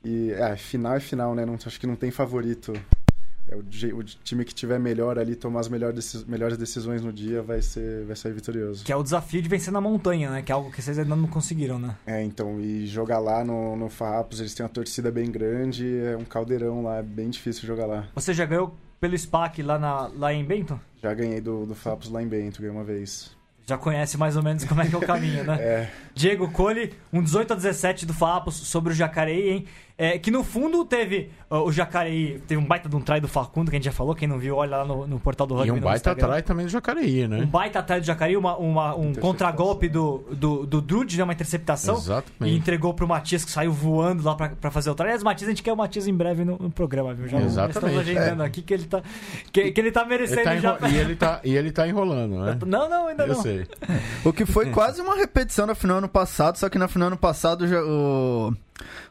e, 0.05 0.31
é, 0.33 0.57
final 0.57 0.94
é 0.94 1.01
final, 1.01 1.35
né? 1.35 1.44
Não, 1.44 1.55
acho 1.55 1.79
que 1.81 1.87
não 1.87 1.96
tem 1.96 2.11
favorito. 2.11 2.73
É 3.51 3.57
o, 3.57 3.99
o 3.99 4.05
time 4.05 4.45
que 4.45 4.55
tiver 4.55 4.79
melhor 4.79 5.19
ali, 5.19 5.35
tomar 5.35 5.59
as 5.59 5.69
melhores, 5.69 6.25
melhores 6.25 6.57
decisões 6.57 7.03
no 7.03 7.13
dia, 7.13 7.43
vai 7.43 7.61
ser, 7.61 8.05
vai 8.05 8.15
sair 8.15 8.33
vitorioso. 8.33 8.85
Que 8.85 8.93
é 8.93 8.97
o 8.97 9.03
desafio 9.03 9.43
de 9.43 9.49
vencer 9.49 9.73
na 9.73 9.81
montanha, 9.81 10.31
né? 10.31 10.43
Que 10.43 10.53
é 10.53 10.55
algo 10.55 10.71
que 10.71 10.81
vocês 10.81 10.97
ainda 10.97 11.17
não 11.17 11.27
conseguiram, 11.27 11.77
né? 11.77 11.97
É, 12.07 12.23
então, 12.23 12.61
e 12.61 12.87
jogar 12.87 13.19
lá 13.19 13.45
no, 13.45 13.75
no 13.75 13.89
Farrapos, 13.89 14.39
eles 14.39 14.55
têm 14.55 14.65
uma 14.65 14.71
torcida 14.71 15.11
bem 15.11 15.31
grande, 15.33 15.99
é 15.99 16.17
um 16.17 16.25
caldeirão 16.25 16.83
lá, 16.85 16.99
é 16.99 17.03
bem 17.03 17.29
difícil 17.29 17.67
jogar 17.67 17.87
lá. 17.87 18.07
Você 18.15 18.33
já 18.33 18.47
ganhou 18.47 18.73
pelo 19.01 19.19
SPAC 19.19 19.63
lá, 19.65 19.79
na, 19.81 20.07
lá 20.07 20.33
em 20.33 20.45
Bento? 20.45 20.81
Já 21.03 21.13
ganhei 21.13 21.41
do, 21.41 21.67
do 21.67 21.75
Farrapos 21.75 22.09
lá 22.09 22.23
em 22.23 22.29
Bento, 22.29 22.61
ganhei 22.61 22.75
uma 22.75 22.85
vez. 22.85 23.37
Já 23.67 23.79
conhece 23.79 24.19
mais 24.19 24.37
ou 24.37 24.43
menos 24.43 24.65
como 24.65 24.81
é 24.83 24.89
que 24.89 24.95
é 24.95 24.99
o 24.99 25.01
caminho, 25.01 25.45
né? 25.45 25.57
É, 25.63 25.91
Diego 26.15 26.51
Cole, 26.51 26.93
um 27.13 27.23
18 27.23 27.53
a 27.53 27.57
17 27.57 28.05
do 28.05 28.13
Farrapos 28.13 28.57
sobre 28.57 28.93
o 28.93 28.97
Jacareí, 28.97 29.49
hein? 29.49 29.67
É, 30.03 30.19
que 30.19 30.31
no 30.31 30.43
fundo 30.43 30.83
teve 30.87 31.31
ó, 31.51 31.63
o 31.65 31.71
Jacareí, 31.71 32.41
teve 32.47 32.59
um 32.59 32.65
baita 32.65 32.89
de 32.89 32.97
um 32.97 33.03
try 33.03 33.21
do 33.21 33.29
Facundo, 33.29 33.71
que 33.71 33.77
a 33.77 33.79
gente 33.79 33.85
já 33.85 33.93
falou, 33.93 34.15
quem 34.15 34.27
não 34.27 34.39
viu, 34.39 34.57
olha 34.57 34.79
lá 34.79 34.85
no, 34.87 35.07
no 35.07 35.21
portal 35.21 35.47
do 35.47 35.55
rugby 35.55 35.69
E 35.69 35.73
um 35.73 35.79
baita 35.81 36.13
atrás 36.13 36.43
também 36.43 36.65
do 36.65 36.71
Jacareí, 36.73 37.27
Um 37.27 37.29
né? 37.29 37.45
baita 37.45 37.81
atrás 37.81 38.01
do 38.03 38.07
Jacareí, 38.07 38.35
uma, 38.35 38.57
uma- 38.57 38.95
um 38.95 39.13
contragolpe 39.13 39.91
do, 39.91 40.25
do, 40.33 40.65
do 40.65 40.81
Drude, 40.81 41.19
né? 41.19 41.25
Uma 41.25 41.35
interceptação. 41.35 41.97
E 41.97 41.99
Exatamente. 41.99 42.57
entregou 42.57 42.95
pro 42.95 43.07
Matias, 43.07 43.45
que 43.45 43.51
saiu 43.51 43.73
voando 43.73 44.25
lá 44.25 44.35
pra, 44.35 44.49
pra 44.49 44.71
fazer 44.71 44.89
o 44.89 44.95
try. 44.95 45.05
Aliás, 45.05 45.23
Matias, 45.23 45.49
a 45.49 45.51
gente 45.51 45.63
quer 45.63 45.73
o 45.73 45.77
Matias 45.77 46.09
em 46.09 46.15
breve 46.15 46.47
no, 46.47 46.57
no 46.57 46.71
programa, 46.71 47.13
viu? 47.13 47.29
Já 47.29 47.39
Exatamente. 47.39 47.77
estamos 47.77 47.99
agendando 47.99 48.43
aqui 48.43 48.63
que 48.63 48.73
ele 48.73 48.85
tá, 48.85 49.03
que, 49.53 49.71
que 49.71 49.81
ele 49.83 49.93
tá 49.93 50.01
Ele 50.01 50.09
merecendo 50.09 50.43
tá 50.45 50.57
já. 50.57 50.79
e, 50.89 50.97
ele 50.97 51.15
tá, 51.17 51.41
e 51.45 51.55
ele 51.57 51.71
tá 51.71 51.87
enrolando, 51.87 52.39
né? 52.41 52.59
Não, 52.67 52.89
não, 52.89 53.09
ainda 53.09 53.25
Eu 53.25 53.35
não. 53.35 53.43
sei. 53.43 53.67
O 54.25 54.33
que 54.33 54.47
foi 54.47 54.71
quase 54.71 55.03
uma 55.03 55.15
repetição 55.15 55.67
da 55.67 55.75
final 55.75 55.99
ano 55.99 56.09
passado, 56.09 56.57
só 56.57 56.71
que 56.71 56.79
na 56.79 56.89
final 56.89 57.09
ano 57.09 57.17
passado 57.19 57.67
já- 57.69 57.83
o, 57.83 58.55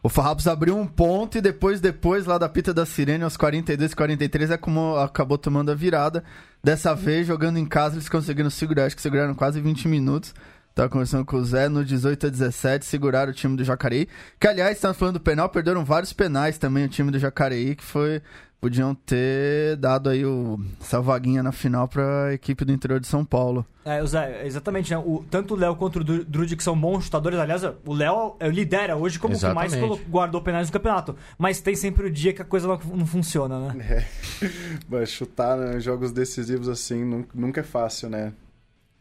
o 0.01 0.09
Farrapos 0.09 0.47
abriu 0.47 0.77
um 0.77 0.85
ponto 0.85 1.37
e 1.37 1.41
depois, 1.41 1.79
depois 1.81 2.25
lá 2.25 2.37
da 2.37 2.49
pita 2.49 2.73
da 2.73 2.85
Sirene, 2.85 3.23
aos 3.23 3.37
42 3.37 3.91
e 3.91 3.95
43, 3.95 4.51
é 4.51 4.57
como 4.57 4.95
acabou 4.97 5.37
tomando 5.37 5.71
a 5.71 5.75
virada. 5.75 6.23
Dessa 6.63 6.93
vez, 6.93 7.27
jogando 7.27 7.57
em 7.57 7.65
casa, 7.65 7.95
eles 7.95 8.09
conseguiram 8.09 8.49
segurar, 8.49 8.85
acho 8.85 8.95
que 8.95 9.01
seguraram 9.01 9.33
quase 9.33 9.61
20 9.61 9.87
minutos. 9.87 10.33
Tava 10.75 10.87
conversando 10.87 11.25
com 11.25 11.35
o 11.35 11.43
Zé 11.43 11.67
no 11.67 11.83
18 11.83 12.27
a 12.27 12.29
17, 12.29 12.85
seguraram 12.85 13.31
o 13.31 13.35
time 13.35 13.57
do 13.57 13.63
Jacareí. 13.63 14.07
Que, 14.39 14.47
aliás, 14.47 14.77
estamos 14.77 14.97
falando 14.97 15.15
do 15.15 15.19
penal, 15.19 15.49
perderam 15.49 15.83
vários 15.83 16.13
penais 16.13 16.57
também 16.57 16.85
o 16.85 16.89
time 16.89 17.11
do 17.11 17.19
Jacareí, 17.19 17.75
que 17.75 17.83
foi. 17.83 18.21
Podiam 18.61 18.93
ter 18.93 19.77
dado 19.77 20.09
aí 20.09 20.25
o, 20.25 20.59
essa 20.81 20.99
vaguinha 20.99 21.41
na 21.41 21.53
final 21.53 21.87
pra 21.87 22.33
equipe 22.33 22.65
do 22.65 22.73
interior 22.73 22.99
de 22.99 23.07
São 23.07 23.23
Paulo. 23.23 23.65
É, 23.85 24.05
Zé, 24.05 24.45
exatamente, 24.45 24.91
né? 24.91 24.97
O, 24.97 25.23
tanto 25.31 25.53
o 25.53 25.57
Léo 25.57 25.77
quanto 25.77 25.99
o 25.99 26.03
Dru- 26.03 26.25
Drude, 26.25 26.57
que 26.57 26.63
são 26.63 26.77
bons 26.77 27.05
chutadores, 27.05 27.39
aliás, 27.39 27.63
o 27.85 27.93
Léo 27.93 28.35
é, 28.37 28.49
lidera 28.49 28.97
hoje 28.97 29.17
como 29.17 29.33
o 29.33 29.37
que 29.39 29.45
mais 29.55 29.73
guardou 30.09 30.41
penais 30.41 30.67
no 30.67 30.73
campeonato. 30.73 31.15
Mas 31.37 31.61
tem 31.61 31.73
sempre 31.73 32.07
o 32.07 32.11
dia 32.11 32.33
que 32.33 32.41
a 32.41 32.45
coisa 32.45 32.67
não, 32.67 32.77
não 32.95 33.05
funciona, 33.05 33.71
né? 33.73 34.05
Mas 34.89 35.09
chutar 35.09 35.57
né, 35.57 35.79
jogos 35.79 36.11
decisivos 36.11 36.67
assim 36.67 37.05
nun- 37.05 37.25
nunca 37.33 37.61
é 37.61 37.63
fácil, 37.63 38.09
né? 38.09 38.33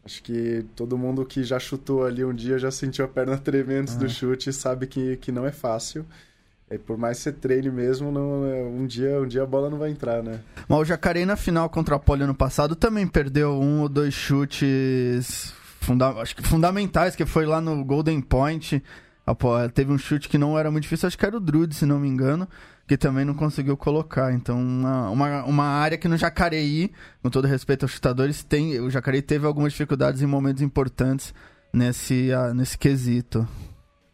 Acho 0.05 0.23
que 0.23 0.65
todo 0.73 0.97
mundo 0.97 1.25
que 1.25 1.43
já 1.43 1.59
chutou 1.59 2.05
ali 2.05 2.23
um 2.23 2.33
dia 2.33 2.57
já 2.57 2.71
sentiu 2.71 3.03
a 3.03 3.07
perna 3.09 3.37
tremer 3.37 3.81
antes 3.81 3.95
do 3.97 4.09
chute 4.09 4.49
e 4.49 4.53
sabe 4.53 4.87
que, 4.87 5.17
que 5.17 5.31
não 5.33 5.45
é 5.45 5.51
fácil. 5.51 6.05
E 6.71 6.77
por 6.77 6.97
mais 6.97 7.17
que 7.17 7.23
você 7.23 7.31
treine 7.31 7.69
mesmo, 7.71 8.11
não, 8.11 8.45
é- 8.45 8.63
um, 8.63 8.85
dia, 8.85 9.19
um 9.21 9.27
dia 9.27 9.41
a 9.43 9.45
bola 9.45 9.69
não 9.69 9.77
vai 9.79 9.89
entrar, 9.89 10.21
né? 10.21 10.39
Mas 10.67 10.79
o 10.79 10.85
Jacareí 10.85 11.25
na 11.25 11.35
final 11.35 11.67
contra 11.69 11.95
a 11.95 11.99
Poli 11.99 12.23
ano 12.23 12.35
passado 12.35 12.75
também 12.75 13.07
perdeu 13.07 13.53
um 13.59 13.81
ou 13.81 13.89
dois 13.89 14.13
chutes 14.13 15.53
funda 15.81 16.09
acho 16.21 16.35
que 16.35 16.43
fundamentais, 16.43 17.15
que 17.15 17.25
foi 17.25 17.45
lá 17.45 17.59
no 17.59 17.83
Golden 17.83 18.21
Point. 18.21 18.83
A 19.25 19.33
Po- 19.33 19.67
Teve 19.73 19.91
um 19.91 19.97
chute 19.97 20.27
que 20.29 20.37
não 20.37 20.57
era 20.57 20.69
muito 20.69 20.83
difícil, 20.83 21.07
acho 21.07 21.17
que 21.17 21.25
era 21.25 21.37
o 21.37 21.39
Drude, 21.39 21.73
se 21.75 21.85
não 21.85 21.99
me 21.99 22.07
engano, 22.07 22.47
que 22.87 22.97
também 22.97 23.23
não 23.25 23.33
conseguiu 23.33 23.77
colocar. 23.77 24.33
Então, 24.33 24.59
uma, 24.59 25.09
uma, 25.09 25.43
uma 25.45 25.63
área 25.65 25.97
que 25.97 26.07
no 26.07 26.17
Jacareí, 26.17 26.91
com 27.23 27.29
todo 27.29 27.47
respeito 27.47 27.83
aos 27.83 27.91
chutadores, 27.91 28.43
tem, 28.43 28.79
o 28.79 28.89
Jacareí 28.89 29.21
teve 29.21 29.45
algumas 29.45 29.71
dificuldades 29.71 30.21
em 30.21 30.25
momentos 30.25 30.61
importantes 30.63 31.33
nesse, 31.73 32.31
ah, 32.33 32.53
nesse 32.53 32.77
quesito. 32.77 33.47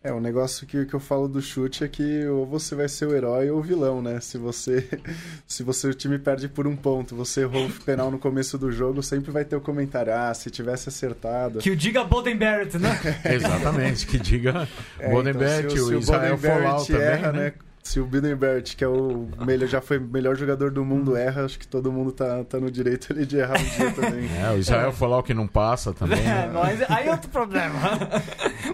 É, 0.05 0.13
o 0.13 0.19
negócio 0.19 0.67
que, 0.67 0.85
que 0.85 0.93
eu 0.93 0.99
falo 0.99 1.27
do 1.27 1.41
chute 1.41 1.83
é 1.83 1.87
que 1.87 2.27
ou 2.27 2.45
você 2.45 2.75
vai 2.75 2.87
ser 2.87 3.07
o 3.07 3.15
herói 3.15 3.49
ou 3.49 3.57
o 3.57 3.61
vilão, 3.63 4.03
né? 4.03 4.19
Se 4.19 4.37
você 4.37 4.87
se 5.47 5.63
você 5.63 5.87
o 5.87 5.95
time 5.95 6.19
perde 6.19 6.47
por 6.47 6.67
um 6.67 6.75
ponto, 6.75 7.15
você 7.15 7.41
errou 7.41 7.65
o 7.65 7.71
penal 7.71 8.11
no 8.11 8.19
começo 8.19 8.55
do 8.55 8.71
jogo, 8.71 9.01
sempre 9.01 9.31
vai 9.31 9.43
ter 9.43 9.55
o 9.55 9.61
comentário, 9.61 10.13
ah, 10.13 10.31
se 10.31 10.51
tivesse 10.51 10.89
acertado. 10.89 11.57
Que 11.57 11.71
o 11.71 11.75
diga 11.75 12.03
Bolden 12.03 12.37
Barrett, 12.37 12.77
né? 12.77 12.99
Exatamente, 13.25 14.05
que 14.05 14.19
diga 14.19 14.67
É, 14.99 15.09
Bodenbert, 15.09 15.65
então, 15.65 15.71
se 15.71 15.81
o 15.81 15.99
Israel 15.99 16.35
Bodenbert 16.37 16.61
Folau 16.61 16.85
também, 16.85 17.01
erra, 17.01 17.31
né? 17.31 17.53
Se 17.85 17.99
o 17.99 18.05
Bidenbert, 18.05 18.75
que 18.75 18.83
é 18.83 18.87
o 18.87 19.27
melhor, 19.45 19.67
já 19.67 19.79
foi 19.79 19.99
o 19.99 20.01
melhor 20.01 20.35
jogador 20.35 20.71
do 20.71 20.81
Hum. 20.81 20.85
mundo, 20.85 21.15
erra, 21.15 21.45
acho 21.45 21.59
que 21.59 21.67
todo 21.67 21.91
mundo 21.91 22.11
tá, 22.11 22.43
tá 22.43 22.59
no 22.59 22.71
direito 22.71 23.13
ali 23.13 23.27
de 23.27 23.37
errar 23.37 23.59
um 23.59 23.63
dia 23.63 23.91
também. 23.91 24.27
É, 24.41 24.49
o 24.51 24.57
Israel 24.57 24.91
Folau 24.91 25.21
que 25.21 25.35
não 25.35 25.47
passa 25.47 25.93
também. 25.93 26.19
É, 26.19 26.23
né? 26.23 26.51
mas 26.51 26.81
aí 26.89 27.07
é 27.07 27.11
outro 27.11 27.29
problema. 27.29 27.79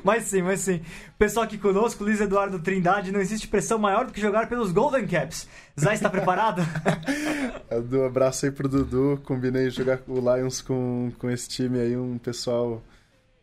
Mas 0.04 0.24
sim, 0.24 0.42
mas 0.42 0.62
sim. 0.62 0.82
Pessoal 1.18 1.46
aqui 1.46 1.58
conosco, 1.58 2.04
Luiz 2.04 2.20
Eduardo 2.20 2.60
Trindade, 2.60 3.12
não 3.12 3.20
existe 3.20 3.48
pressão 3.48 3.78
maior 3.78 4.06
do 4.06 4.12
que 4.12 4.20
jogar 4.20 4.50
pelos 4.50 4.72
Golden 4.72 5.06
Caps. 5.08 5.48
Zé 5.80 5.94
está 5.94 6.10
preparado? 6.10 6.62
Um 7.72 8.06
abraço 8.06 8.46
aí 8.46 8.52
pro 8.52 8.68
Dudu, 8.68 9.22
combinei 9.24 9.70
jogar 9.70 10.02
o 10.06 10.20
Lions 10.20 10.62
com, 10.62 11.10
com 11.18 11.30
esse 11.30 11.48
time 11.48 11.80
aí, 11.80 11.96
um 11.96 12.18
pessoal 12.18 12.82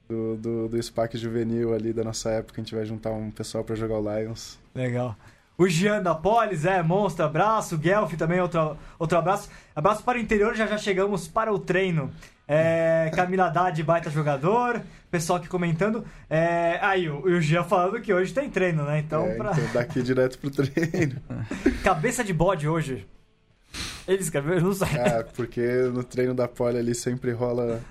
do, 0.07 0.37
do, 0.37 0.68
do 0.68 0.83
SPAC 0.83 1.16
juvenil 1.16 1.75
ali 1.75 1.94
da 1.94 2.05
nossa 2.05 2.31
época, 2.31 2.61
a 2.61 2.64
gente 2.64 2.75
vai 2.75 2.85
juntar 2.85 3.11
um 3.11 3.31
pessoal 3.31 3.64
para 3.64 3.75
jogar 3.75 3.99
o 3.99 4.18
Lions. 4.18 4.59
Legal. 4.75 5.16
O 5.57 5.68
Jean 5.68 6.01
da 6.01 6.14
Polis, 6.14 6.64
é, 6.64 6.83
monstro, 6.83 7.25
abraço. 7.25 7.77
Guelph 7.77 8.14
também, 8.14 8.40
outro, 8.40 8.77
outro 8.97 9.18
abraço. 9.18 9.49
Abraço 9.75 10.05
para 10.05 10.16
o 10.16 10.21
interior, 10.21 10.55
já 10.55 10.66
já 10.66 10.79
chegamos 10.79 11.27
para 11.27 11.53
o 11.53 11.59
treino. 11.59 12.12
É, 12.50 13.11
Camila 13.14 13.46
Haddad, 13.48 13.82
baita 13.82 14.08
jogador. 14.08 14.80
Pessoal 15.11 15.38
aqui 15.38 15.48
comentando. 15.48 16.02
É, 16.30 16.78
aí, 16.80 17.08
o, 17.08 17.22
o 17.22 17.40
Jean 17.42 17.62
falando 17.62 18.00
que 18.00 18.12
hoje 18.12 18.32
tem 18.32 18.48
treino, 18.48 18.84
né? 18.84 19.00
Então, 19.00 19.26
é, 19.26 19.34
pra... 19.34 19.52
então 19.52 19.72
daqui 19.74 20.02
direto 20.02 20.38
pro 20.38 20.50
treino. 20.50 21.20
Cabeça 21.84 22.24
de 22.24 22.32
bode 22.32 22.66
hoje. 22.66 23.06
Ele 24.06 24.22
escreveu, 24.22 24.54
eu 24.54 24.62
não 24.62 24.72
sei. 24.72 24.88
Ah, 24.98 25.22
porque 25.37 25.61
no 25.92 26.02
treino 26.02 26.32
da 26.32 26.48
Poli 26.48 26.78
ali 26.78 26.94
sempre 26.94 27.30
rola 27.30 27.82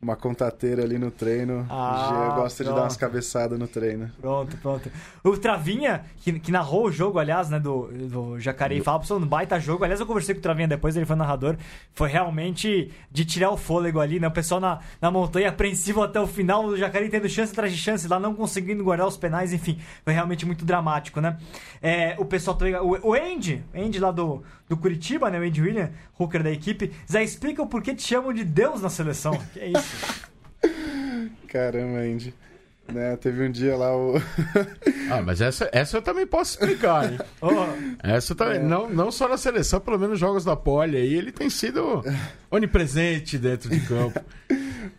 uma 0.00 0.14
contateira 0.14 0.82
ali 0.84 0.96
no 0.96 1.10
treino. 1.10 1.66
Ah, 1.68 2.32
gosta 2.36 2.62
de 2.62 2.70
dar 2.70 2.82
umas 2.82 2.96
cabeçadas 2.96 3.58
no 3.58 3.66
treino. 3.66 4.08
Pronto, 4.20 4.56
pronto. 4.58 4.90
O 5.24 5.36
Travinha, 5.36 6.04
que, 6.18 6.38
que 6.38 6.52
narrou 6.52 6.86
o 6.86 6.92
jogo, 6.92 7.18
aliás, 7.18 7.50
né, 7.50 7.58
do, 7.58 7.88
do 8.08 8.38
Jacareí 8.38 8.80
Fabson, 8.80 9.16
um 9.16 9.26
baita 9.26 9.58
jogo. 9.58 9.82
Aliás, 9.82 10.00
eu 10.00 10.06
conversei 10.06 10.36
com 10.36 10.38
o 10.38 10.42
Travinha 10.42 10.68
depois, 10.68 10.96
ele 10.96 11.04
foi 11.04 11.16
narrador. 11.16 11.56
Foi 11.94 12.08
realmente 12.08 12.92
de 13.10 13.24
tirar 13.24 13.50
o 13.50 13.56
fôlego 13.56 13.98
ali, 13.98 14.20
né? 14.20 14.28
O 14.28 14.30
pessoal 14.30 14.60
na, 14.60 14.78
na 15.00 15.10
montanha 15.10 15.48
apreensivo 15.48 16.00
até 16.00 16.20
o 16.20 16.28
final, 16.28 16.64
o 16.64 16.76
Jacareí 16.76 17.08
tendo 17.08 17.28
chance 17.28 17.52
atrás 17.52 17.72
de 17.72 17.78
chance 17.78 18.06
lá, 18.06 18.20
não 18.20 18.34
conseguindo 18.34 18.84
guardar 18.84 19.06
os 19.06 19.16
penais, 19.16 19.52
enfim. 19.52 19.80
Foi 20.04 20.14
realmente 20.14 20.46
muito 20.46 20.64
dramático, 20.64 21.20
né? 21.20 21.38
É, 21.82 22.14
o 22.18 22.24
pessoal. 22.24 22.56
O, 22.82 23.10
o 23.10 23.14
Andy, 23.14 23.64
Andy 23.74 23.98
lá 23.98 24.12
do, 24.12 24.44
do 24.68 24.76
Curitiba, 24.76 25.30
né? 25.30 25.38
O 25.38 25.42
Andy 25.42 25.62
William, 25.62 25.90
hooker 26.18 26.42
da 26.42 26.50
equipe. 26.50 26.92
Zé, 27.10 27.22
explica 27.22 27.62
o 27.62 27.66
porquê 27.66 27.94
te 27.94 28.02
chamam 28.02 28.32
de 28.32 28.44
Deus 28.44 28.82
na 28.82 28.90
seleção. 28.90 29.32
Que 29.52 29.60
é 29.60 29.68
isso? 29.68 30.28
Caramba, 31.48 31.98
Andy. 31.98 32.34
Né, 32.92 33.16
teve 33.16 33.46
um 33.46 33.50
dia 33.50 33.76
lá 33.76 33.94
o. 33.94 34.14
Ah, 35.10 35.22
mas 35.22 35.40
essa, 35.40 35.68
essa 35.72 35.96
eu 35.98 36.02
também 36.02 36.26
posso 36.26 36.52
explicar, 36.52 37.10
hein? 37.10 37.18
Ô, 37.40 37.48
Essa 38.02 38.34
também, 38.34 38.62
não, 38.62 38.88
não 38.90 39.10
só 39.10 39.26
na 39.26 39.38
seleção, 39.38 39.80
pelo 39.80 39.98
menos 39.98 40.12
nos 40.12 40.20
jogos 40.20 40.44
da 40.44 40.54
Poli 40.54 40.96
aí, 40.96 41.14
ele 41.14 41.32
tem 41.32 41.48
sido 41.48 42.02
onipresente 42.50 43.38
dentro 43.38 43.70
de 43.70 43.80
campo. 43.80 44.20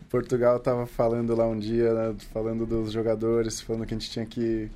Portugal 0.09 0.59
tava 0.59 0.87
falando 0.87 1.35
lá 1.35 1.47
um 1.47 1.57
dia, 1.57 1.93
né, 1.93 2.15
falando 2.33 2.65
dos 2.65 2.91
jogadores, 2.91 3.61
falando 3.61 3.85
que 3.85 3.93
a 3.93 3.97
gente 3.97 4.09
tinha 4.09 4.25
que, 4.25 4.69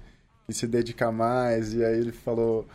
que 0.45 0.53
se 0.53 0.67
dedicar 0.67 1.11
mais, 1.11 1.73
e 1.73 1.83
aí 1.83 1.99
ele 1.99 2.11
falou 2.11 2.67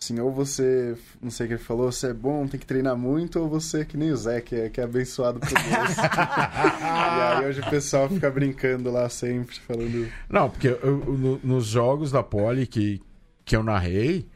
assim, 0.00 0.20
ou 0.20 0.30
você, 0.30 0.96
não 1.22 1.30
sei 1.30 1.46
o 1.46 1.48
que 1.48 1.54
ele 1.54 1.62
falou, 1.62 1.90
você 1.90 2.08
é 2.08 2.12
bom, 2.12 2.46
tem 2.46 2.60
que 2.60 2.66
treinar 2.66 2.96
muito, 2.96 3.40
ou 3.40 3.48
você 3.48 3.80
é 3.80 3.84
que 3.84 3.96
nem 3.96 4.10
o 4.12 4.16
Zé, 4.16 4.40
que 4.40 4.54
é, 4.54 4.68
que 4.68 4.80
é 4.80 4.84
abençoado 4.84 5.40
por 5.40 5.48
Deus. 5.48 5.96
e 6.80 6.82
aí 6.82 7.46
hoje 7.46 7.60
o 7.60 7.70
pessoal 7.70 8.08
fica 8.08 8.30
brincando 8.30 8.90
lá 8.90 9.08
sempre, 9.08 9.56
falando... 9.60 10.08
Não, 10.28 10.50
porque 10.50 10.68
eu- 10.68 10.78
eu- 10.82 10.96
no- 11.18 11.40
nos 11.42 11.66
jogos 11.66 12.10
da 12.12 12.22
Poli 12.22 12.66
que, 12.66 13.00
que 13.44 13.56
eu 13.56 13.62
narrei, 13.62 14.28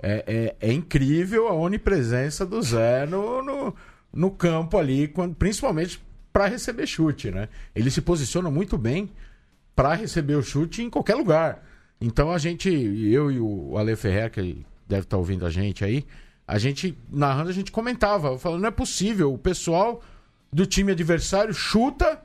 é, 0.00 0.54
é, 0.60 0.68
é 0.68 0.72
incrível 0.72 1.48
a 1.48 1.52
onipresença 1.54 2.46
do 2.46 2.62
Zé 2.62 3.04
no, 3.06 3.42
no, 3.42 3.74
no 4.12 4.30
campo 4.30 4.78
ali, 4.78 5.08
quando, 5.08 5.34
principalmente 5.34 6.00
para 6.32 6.46
receber 6.46 6.86
chute, 6.86 7.30
né? 7.32 7.48
Ele 7.74 7.90
se 7.90 8.00
posiciona 8.00 8.48
muito 8.50 8.78
bem 8.78 9.10
para 9.74 9.94
receber 9.94 10.36
o 10.36 10.42
chute 10.42 10.82
em 10.82 10.88
qualquer 10.90 11.16
lugar. 11.16 11.64
Então 12.00 12.30
a 12.30 12.38
gente, 12.38 12.68
eu 12.70 13.28
e 13.32 13.40
o 13.40 13.76
Ale 13.76 13.96
Ferrer, 13.96 14.30
que 14.30 14.64
deve 14.88 15.02
estar 15.02 15.16
ouvindo 15.16 15.44
a 15.44 15.50
gente 15.50 15.84
aí, 15.84 16.06
a 16.46 16.58
gente, 16.58 16.96
narrando, 17.10 17.50
a 17.50 17.52
gente 17.52 17.70
comentava, 17.70 18.38
falando, 18.38 18.62
não 18.62 18.68
é 18.68 18.72
possível, 18.72 19.32
o 19.32 19.38
pessoal 19.38 20.02
do 20.50 20.64
time 20.64 20.92
adversário 20.92 21.52
chuta 21.52 22.20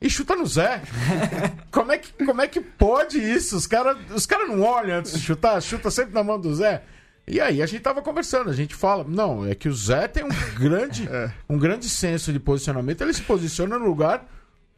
e 0.00 0.08
chuta 0.08 0.36
no 0.36 0.46
Zé. 0.46 0.80
como, 1.72 1.90
é 1.90 1.98
que, 1.98 2.24
como 2.24 2.40
é 2.40 2.46
que 2.46 2.60
pode 2.60 3.18
isso? 3.18 3.56
Os 3.56 3.66
caras 3.66 3.98
os 4.14 4.26
cara 4.26 4.46
não 4.46 4.62
olham 4.62 4.98
antes 4.98 5.12
de 5.12 5.20
chutar, 5.20 5.60
chuta 5.60 5.90
sempre 5.90 6.14
na 6.14 6.22
mão 6.22 6.40
do 6.40 6.54
Zé. 6.54 6.84
E 7.26 7.40
aí 7.40 7.60
a 7.60 7.66
gente 7.66 7.82
tava 7.82 8.00
conversando, 8.00 8.48
a 8.48 8.54
gente 8.54 8.74
fala, 8.74 9.04
não, 9.06 9.44
é 9.44 9.54
que 9.54 9.68
o 9.68 9.74
Zé 9.74 10.06
tem 10.06 10.24
um 10.24 10.28
grande, 10.58 11.08
um 11.50 11.58
grande 11.58 11.88
senso 11.88 12.32
de 12.32 12.38
posicionamento, 12.38 13.02
ele 13.02 13.12
se 13.12 13.22
posiciona 13.22 13.76
no 13.76 13.86
lugar 13.86 14.24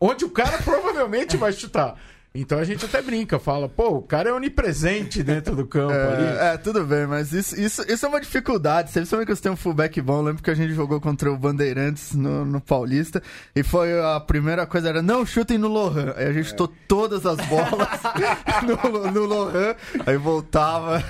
onde 0.01 0.25
o 0.25 0.31
cara 0.31 0.59
provavelmente 0.63 1.37
vai 1.37 1.53
chutar. 1.53 1.97
Então 2.33 2.59
a 2.59 2.65
gente 2.65 2.85
até 2.85 3.03
brinca, 3.03 3.41
fala, 3.41 3.69
pô, 3.69 3.89
o 3.97 4.03
cara 4.03 4.31
é 4.31 4.33
onipresente 4.33 5.21
dentro 5.21 5.57
do 5.57 5.67
campo 5.67 5.93
ali. 5.93 6.25
É, 6.39 6.55
é, 6.55 6.57
tudo 6.57 6.85
bem, 6.85 7.05
mas 7.05 7.33
isso, 7.33 7.61
isso, 7.61 7.83
isso 7.91 8.07
é 8.07 8.09
uma 8.09 8.21
dificuldade. 8.21 8.93
Principalmente 8.93 9.27
que 9.27 9.35
você 9.35 9.43
tem 9.43 9.51
um 9.51 9.57
fullback 9.57 10.01
bom. 10.01 10.19
Eu 10.19 10.23
lembro 10.23 10.43
que 10.43 10.51
a 10.51 10.55
gente 10.55 10.73
jogou 10.73 11.01
contra 11.01 11.31
o 11.33 11.37
Bandeirantes 11.37 12.15
no, 12.15 12.45
no 12.45 12.61
Paulista. 12.61 13.21
E 13.55 13.65
foi 13.65 14.01
a 14.01 14.21
primeira 14.21 14.65
coisa: 14.65 14.89
era 14.89 15.03
não 15.03 15.27
chutem 15.27 15.59
no 15.59 15.67
Lohan. 15.67 16.15
Aí 16.17 16.29
a 16.29 16.33
gente 16.33 16.51
chutou 16.51 16.73
todas 16.87 17.27
as 17.27 17.37
bolas 17.47 17.89
no, 18.63 19.11
no 19.11 19.25
Lohan. 19.25 19.75
Aí 20.07 20.17
voltava. 20.17 21.03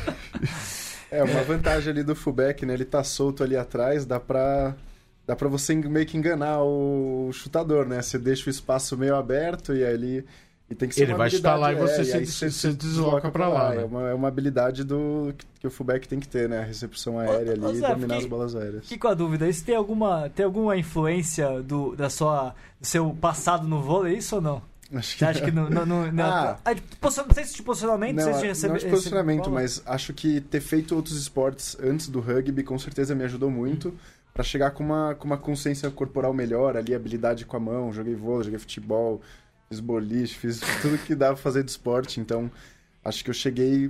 É, 1.11 1.23
uma 1.23 1.43
vantagem 1.43 1.91
ali 1.91 2.03
do 2.03 2.15
fullback, 2.15 2.65
né, 2.65 2.73
ele 2.73 2.85
tá 2.85 3.03
solto 3.03 3.43
ali 3.43 3.57
atrás, 3.57 4.07
dá 4.07 4.21
pra... 4.21 4.75
Dá 5.27 5.37
pra 5.37 5.49
você 5.49 5.75
meio 5.75 6.07
que 6.07 6.17
enganar 6.17 6.63
o 6.63 7.31
chutador, 7.33 7.87
né? 7.87 8.01
Você 8.01 8.19
deixa 8.19 8.49
o 8.49 8.51
espaço 8.51 8.97
meio 8.97 9.15
aberto 9.15 9.75
e 9.75 9.85
aí 9.85 9.93
ele... 9.93 10.25
E 10.71 10.75
tem 10.77 10.89
que 10.89 10.95
ser 10.95 11.03
Ele 11.03 11.15
vai 11.15 11.29
chutar 11.29 11.57
lá 11.57 11.73
e 11.73 11.75
você 11.75 12.03
é, 12.03 12.05
se 12.05 12.19
des- 12.21 12.33
você 12.33 12.49
se 12.51 12.73
desloca 12.73 13.29
pra 13.29 13.49
lá, 13.49 13.71
né? 13.75 13.83
É, 13.83 13.85
uma, 13.85 14.09
é 14.11 14.15
uma 14.15 14.29
habilidade 14.29 14.85
do, 14.85 15.35
que 15.59 15.67
o 15.67 15.71
fullback 15.71 16.07
tem 16.07 16.21
que 16.21 16.29
ter, 16.29 16.49
né? 16.49 16.61
A 16.61 16.65
recepção 16.65 17.19
aérea 17.19 17.53
ali 17.55 17.61
e 17.79 17.81
dominar 17.81 17.97
fiquei- 17.99 18.17
as 18.19 18.27
bolas 18.27 18.55
aéreas. 18.55 18.83
Fiquei 18.85 18.99
com 18.99 19.09
a 19.09 19.15
dúvida, 19.15 19.49
isso 19.49 19.65
tem 19.65 19.75
alguma, 19.75 20.31
tem 20.31 20.45
alguma 20.47 20.77
influência 20.77 21.61
do, 21.61 21.97
da 21.97 22.09
sua, 22.09 22.55
do 22.81 22.87
seu 22.87 23.11
passado 23.21 23.67
no 23.67 23.83
vôlei, 23.83 24.17
isso 24.19 24.37
ou 24.37 24.41
não? 24.43 24.63
Acho 24.95 25.19
Você 25.19 25.25
acha 25.25 25.41
que 25.45 25.51
não... 25.51 25.69
não, 25.71 25.85
não, 25.87 26.11
não 26.13 26.25
Ah. 26.25 26.59
Ah, 26.65 26.75
não 27.03 27.11
sei 27.35 27.45
se 27.45 27.55
de 27.57 27.63
posicionamento, 27.63 28.17
Não, 28.17 28.23
se 28.25 28.29
de 28.31 28.35
não 28.37 28.43
receber, 28.43 28.79
de 28.79 28.87
posicionamento, 28.87 29.39
receber 29.51 29.55
mas 29.55 29.83
acho 29.87 30.13
que 30.13 30.41
ter 30.41 30.61
feito 30.61 30.95
outros 30.97 31.17
esportes 31.17 31.77
antes 31.83 32.09
do 32.09 32.21
rugby 32.21 32.63
com 32.63 32.79
certeza 32.79 33.15
me 33.15 33.25
ajudou 33.25 33.51
muito 33.51 33.93
pra 34.35 34.43
chegar 34.45 34.71
com 34.73 34.83
uma, 34.85 35.15
com 35.17 35.27
uma 35.27 35.37
consciência 35.39 35.91
corporal 35.91 36.33
melhor 36.33 36.77
ali, 36.77 36.95
habilidade 36.95 37.45
com 37.45 37.57
a 37.57 37.61
mão. 37.61 37.93
Joguei 37.93 38.15
vôlei, 38.15 38.45
joguei 38.45 38.59
futebol, 38.59 39.21
fiz 39.73 39.79
boliche, 39.79 40.37
fiz 40.37 40.61
tudo 40.83 40.99
que 40.99 41.15
dava 41.15 41.35
pra 41.35 41.43
fazer 41.43 41.63
de 41.63 41.71
esporte. 41.71 42.19
Então, 42.21 42.51
acho 43.05 43.23
que 43.23 43.31
eu 43.31 43.35
cheguei 43.35 43.89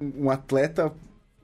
um 0.00 0.28
atleta, 0.28 0.92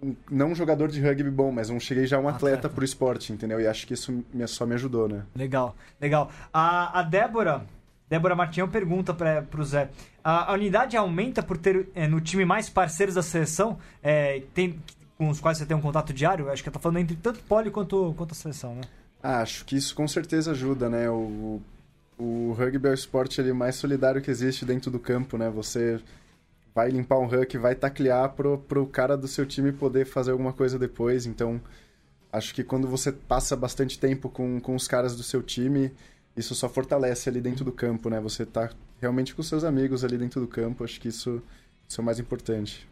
um- 0.03 0.17
não 0.29 0.51
um 0.51 0.55
jogador 0.55 0.89
de 0.89 1.01
rugby 1.01 1.31
bom, 1.31 1.53
mas 1.53 1.71
um, 1.71 1.79
cheguei 1.79 2.05
já 2.05 2.19
um 2.19 2.27
atleta, 2.29 2.57
Atleta. 2.57 2.69
pro 2.69 2.85
esporte, 2.85 3.33
entendeu? 3.33 3.61
E 3.61 3.67
acho 3.69 3.87
que 3.87 3.95
isso 3.95 4.25
me- 4.35 4.49
só 4.49 4.67
me 4.67 4.75
ajudou, 4.75 5.09
né? 5.09 5.23
Legal, 5.37 5.77
legal. 6.01 6.29
A, 6.53 6.99
a 6.99 7.03
Débora, 7.05 7.65
Débora 8.11 8.35
Martinhão 8.35 8.69
pergunta 8.69 9.15
para 9.15 9.43
pro 9.43 9.65
Zé: 9.65 9.91
a, 10.25 10.51
a 10.51 10.55
unidade 10.55 10.97
aumenta 10.97 11.41
por 11.41 11.57
ter 11.57 11.89
é, 11.95 12.09
no 12.09 12.21
time 12.21 12.45
mais 12.45 12.69
parceiros 12.69 13.15
da 13.15 13.23
seleção, 13.23 13.79
é, 14.03 14.43
tem, 14.53 14.81
com 15.17 15.29
os 15.29 15.39
quais 15.39 15.59
você 15.59 15.65
tem 15.67 15.77
um 15.77 15.81
contato 15.81 16.13
diário? 16.13 16.51
Acho 16.51 16.65
que 16.65 16.69
ela 16.69 16.75
tá 16.75 16.81
falando 16.81 16.99
entre 16.99 17.15
tanto 17.15 17.39
pole 17.45 17.71
quanto, 17.71 18.13
quanto 18.17 18.33
a 18.33 18.35
seleção, 18.35 18.75
né? 18.75 18.81
Ah, 19.23 19.41
acho 19.41 19.65
que 19.65 19.77
isso 19.77 19.95
com 19.95 20.09
certeza 20.09 20.51
ajuda, 20.51 20.89
né? 20.91 21.09
O, 21.09 21.63
o 22.19 22.53
rugby 22.53 22.89
é 22.89 22.91
o 22.91 22.95
esporte 22.95 23.41
ali 23.41 23.53
mais 23.53 23.77
solidário 23.77 24.23
que 24.23 24.31
existe 24.31 24.65
dentro 24.65 24.91
do 24.91 24.99
campo, 24.99 25.37
né? 25.37 25.51
Você 25.51 26.01
vai 26.75 26.91
limpar 26.91 27.19
um 27.19 27.27
huck, 27.27 27.57
vai 27.59 27.75
taclear 27.75 28.31
pro, 28.31 28.59
pro 28.59 28.87
cara 28.87 29.17
do 29.17 29.29
seu 29.29 29.45
time 29.45 29.73
poder 29.73 30.07
fazer 30.07 30.31
alguma 30.31 30.53
coisa 30.53 30.79
depois. 30.79 31.27
Então, 31.27 31.61
acho 32.33 32.55
que 32.55 32.65
quando 32.65 32.89
você 32.89 33.13
passa 33.13 33.55
bastante 33.55 33.99
tempo 33.99 34.29
com, 34.29 34.61
com 34.61 34.75
os 34.75 34.89
caras 34.89 35.17
do 35.17 35.23
seu 35.23 35.43
time, 35.43 35.93
isso 36.37 36.55
só 36.55 36.69
fortalece 36.69 37.29
ali 37.29 37.41
dentro 37.41 37.65
do 37.65 37.73
campo, 37.73 38.09
né? 38.09 38.21
Você 38.21 38.47
tá 38.47 38.71
realmente 39.01 39.35
com 39.35 39.43
seus 39.43 39.65
amigos 39.65 40.05
ali 40.05 40.17
dentro 40.17 40.41
do 40.41 40.47
campo. 40.47 40.85
Acho 40.85 41.01
que 41.01 41.09
isso, 41.09 41.43
isso 41.89 42.01
é 42.01 42.03
o 42.03 42.05
mais 42.05 42.19
importante. 42.19 42.89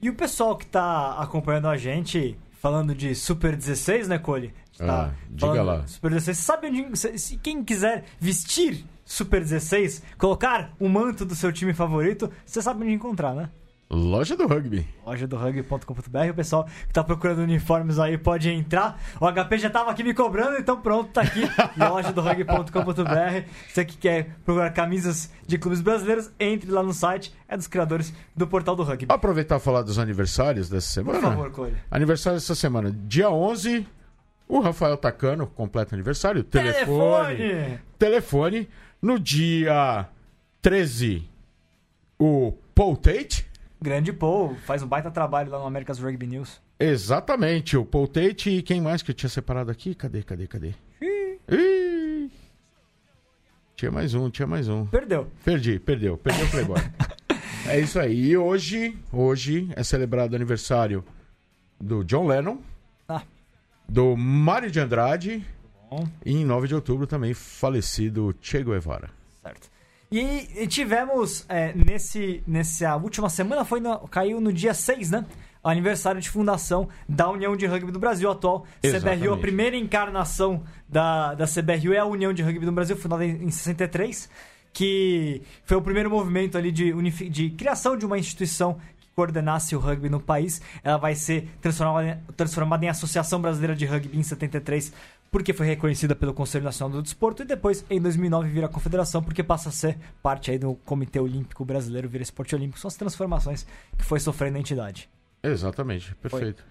E 0.00 0.08
o 0.08 0.14
pessoal 0.14 0.56
que 0.56 0.66
tá 0.66 1.18
acompanhando 1.18 1.66
a 1.66 1.76
gente, 1.76 2.38
falando 2.64 2.94
de 2.94 3.14
Super 3.14 3.54
16, 3.54 4.08
né, 4.08 4.18
Cole? 4.18 4.54
Ah, 4.80 5.10
diga 5.28 5.62
lá. 5.62 5.86
Super 5.86 6.12
16. 6.12 6.38
Você 6.38 6.42
sabe 6.42 6.68
onde. 6.68 6.96
se 7.18 7.36
quem 7.36 7.62
quiser 7.62 8.04
vestir 8.18 8.86
Super 9.04 9.42
16, 9.42 10.02
colocar 10.16 10.72
o 10.80 10.88
manto 10.88 11.26
do 11.26 11.34
seu 11.34 11.52
time 11.52 11.74
favorito, 11.74 12.32
você 12.46 12.62
sabe 12.62 12.82
onde 12.82 12.94
encontrar, 12.94 13.34
né? 13.34 13.50
Loja 13.94 14.36
do 14.36 14.46
rugby. 14.46 14.86
loja 15.06 15.26
do 15.26 15.36
rugby.com.br. 15.36 16.30
O 16.30 16.34
pessoal 16.34 16.64
que 16.86 16.92
tá 16.92 17.02
procurando 17.04 17.38
uniformes 17.42 17.98
aí 17.98 18.18
pode 18.18 18.50
entrar. 18.50 19.00
O 19.20 19.26
HP 19.30 19.58
já 19.58 19.70
tava 19.70 19.90
aqui 19.90 20.02
me 20.02 20.12
cobrando, 20.12 20.56
então 20.58 20.80
pronto, 20.80 21.10
tá 21.10 21.22
aqui. 21.22 21.42
loja 21.78 22.12
do 22.12 22.20
rugby.com.br. 22.20 23.48
Você 23.68 23.84
que 23.84 23.96
quer 23.96 24.30
procurar 24.44 24.70
camisas 24.70 25.30
de 25.46 25.58
clubes 25.58 25.80
brasileiros, 25.80 26.30
entre 26.38 26.70
lá 26.70 26.82
no 26.82 26.92
site. 26.92 27.32
É 27.48 27.56
dos 27.56 27.66
criadores 27.66 28.12
do 28.34 28.46
portal 28.46 28.74
do 28.74 28.82
rugby. 28.82 29.06
Aproveitar 29.08 29.56
e 29.56 29.60
falar 29.60 29.82
dos 29.82 29.98
aniversários 29.98 30.68
dessa 30.68 31.02
Por 31.02 31.14
semana. 31.14 31.34
favor, 31.34 31.50
Cole. 31.52 31.76
Aniversário 31.90 32.38
dessa 32.38 32.54
semana. 32.54 32.90
Dia 33.06 33.30
11, 33.30 33.86
o 34.48 34.60
Rafael 34.60 34.96
Tacano, 34.96 35.46
completo 35.46 35.94
aniversário. 35.94 36.42
Telefone. 36.42 37.36
Telefone! 37.36 37.80
Telefone. 37.98 38.68
No 39.00 39.18
dia 39.18 40.08
13, 40.62 41.28
o 42.18 42.54
Paul 42.74 42.96
Tate. 42.96 43.46
Grande 43.84 44.14
Paul, 44.14 44.54
faz 44.64 44.82
um 44.82 44.86
baita 44.86 45.10
trabalho 45.10 45.50
lá 45.50 45.58
no 45.58 45.66
America's 45.66 45.98
Rugby 45.98 46.26
News. 46.26 46.58
Exatamente, 46.80 47.76
o 47.76 47.84
Paul 47.84 48.08
Tate 48.08 48.48
e 48.48 48.62
quem 48.62 48.80
mais 48.80 49.02
que 49.02 49.10
eu 49.10 49.14
tinha 49.14 49.28
separado 49.28 49.70
aqui? 49.70 49.94
Cadê, 49.94 50.22
cadê, 50.22 50.46
cadê? 50.46 50.72
Ih! 51.02 52.30
Tinha 53.76 53.90
mais 53.90 54.14
um, 54.14 54.30
tinha 54.30 54.46
mais 54.46 54.70
um. 54.70 54.86
Perdeu. 54.86 55.30
Perdi, 55.44 55.78
perdeu, 55.78 56.16
perdeu 56.16 56.46
o 56.46 56.50
Playboy. 56.50 56.78
é 57.68 57.78
isso 57.78 58.00
aí. 58.00 58.30
E 58.30 58.36
hoje, 58.38 58.96
hoje 59.12 59.68
é 59.76 59.82
celebrado 59.84 60.32
o 60.32 60.36
aniversário 60.36 61.04
do 61.78 62.02
John 62.04 62.26
Lennon, 62.26 62.56
Ah. 63.06 63.20
do 63.86 64.16
Mário 64.16 64.70
de 64.70 64.80
Andrade 64.80 65.44
Bom. 65.90 66.08
e 66.24 66.32
em 66.32 66.42
9 66.46 66.68
de 66.68 66.74
outubro 66.74 67.06
também 67.06 67.34
falecido 67.34 68.34
Che 68.40 68.64
Guevara. 68.64 69.10
Certo. 69.42 69.68
E, 70.10 70.62
e 70.62 70.66
tivemos 70.66 71.44
é, 71.48 71.72
nesse 71.74 72.42
nessa 72.46 72.94
última 72.96 73.28
semana 73.28 73.64
foi 73.64 73.80
no- 73.80 73.98
caiu 74.08 74.40
no 74.40 74.52
dia 74.52 74.72
6, 74.74 75.10
né? 75.10 75.24
Aniversário 75.62 76.20
de 76.20 76.28
fundação 76.28 76.88
da 77.08 77.28
União 77.30 77.56
de 77.56 77.64
Rugby 77.66 77.90
do 77.90 77.98
Brasil 77.98 78.30
atual. 78.30 78.66
CBRU, 79.00 79.32
a 79.32 79.38
primeira 79.38 79.76
encarnação 79.76 80.62
da, 80.86 81.34
da 81.34 81.46
CBRU 81.46 81.94
é 81.94 81.98
a 81.98 82.04
União 82.04 82.32
de 82.34 82.42
Rugby 82.42 82.66
do 82.66 82.72
Brasil, 82.72 82.96
fundada 82.96 83.24
em, 83.24 83.44
em 83.44 83.50
63, 83.50 84.28
que 84.74 85.40
foi 85.64 85.76
o 85.78 85.82
primeiro 85.82 86.10
movimento 86.10 86.58
ali 86.58 86.70
de, 86.70 86.92
de 87.30 87.50
criação 87.50 87.96
de 87.96 88.04
uma 88.04 88.18
instituição 88.18 88.74
que 89.00 89.08
coordenasse 89.16 89.74
o 89.74 89.78
rugby 89.78 90.10
no 90.10 90.20
país. 90.20 90.60
Ela 90.82 90.98
vai 90.98 91.14
ser 91.14 91.48
transformada, 91.62 92.22
transformada 92.36 92.84
em 92.84 92.88
Associação 92.88 93.40
Brasileira 93.40 93.74
de 93.74 93.86
Rugby 93.86 94.18
em 94.18 94.22
73, 94.22 94.92
porque 95.34 95.52
foi 95.52 95.66
reconhecida 95.66 96.14
pelo 96.14 96.32
Conselho 96.32 96.62
Nacional 96.62 96.96
do 96.96 97.02
Desporto 97.02 97.42
e 97.42 97.44
depois 97.44 97.84
em 97.90 98.00
2009 98.00 98.48
vira 98.50 98.66
a 98.66 98.68
Confederação 98.68 99.20
porque 99.20 99.42
passa 99.42 99.68
a 99.68 99.72
ser 99.72 99.98
parte 100.22 100.52
aí 100.52 100.60
do 100.60 100.76
Comitê 100.84 101.18
Olímpico 101.18 101.64
Brasileiro, 101.64 102.08
vira 102.08 102.22
Esporte 102.22 102.54
Olímpico. 102.54 102.78
São 102.78 102.86
as 102.86 102.94
transformações 102.94 103.66
que 103.98 104.04
foi 104.04 104.20
sofrendo 104.20 104.58
a 104.58 104.60
entidade. 104.60 105.10
Exatamente, 105.42 106.14
perfeito. 106.14 106.64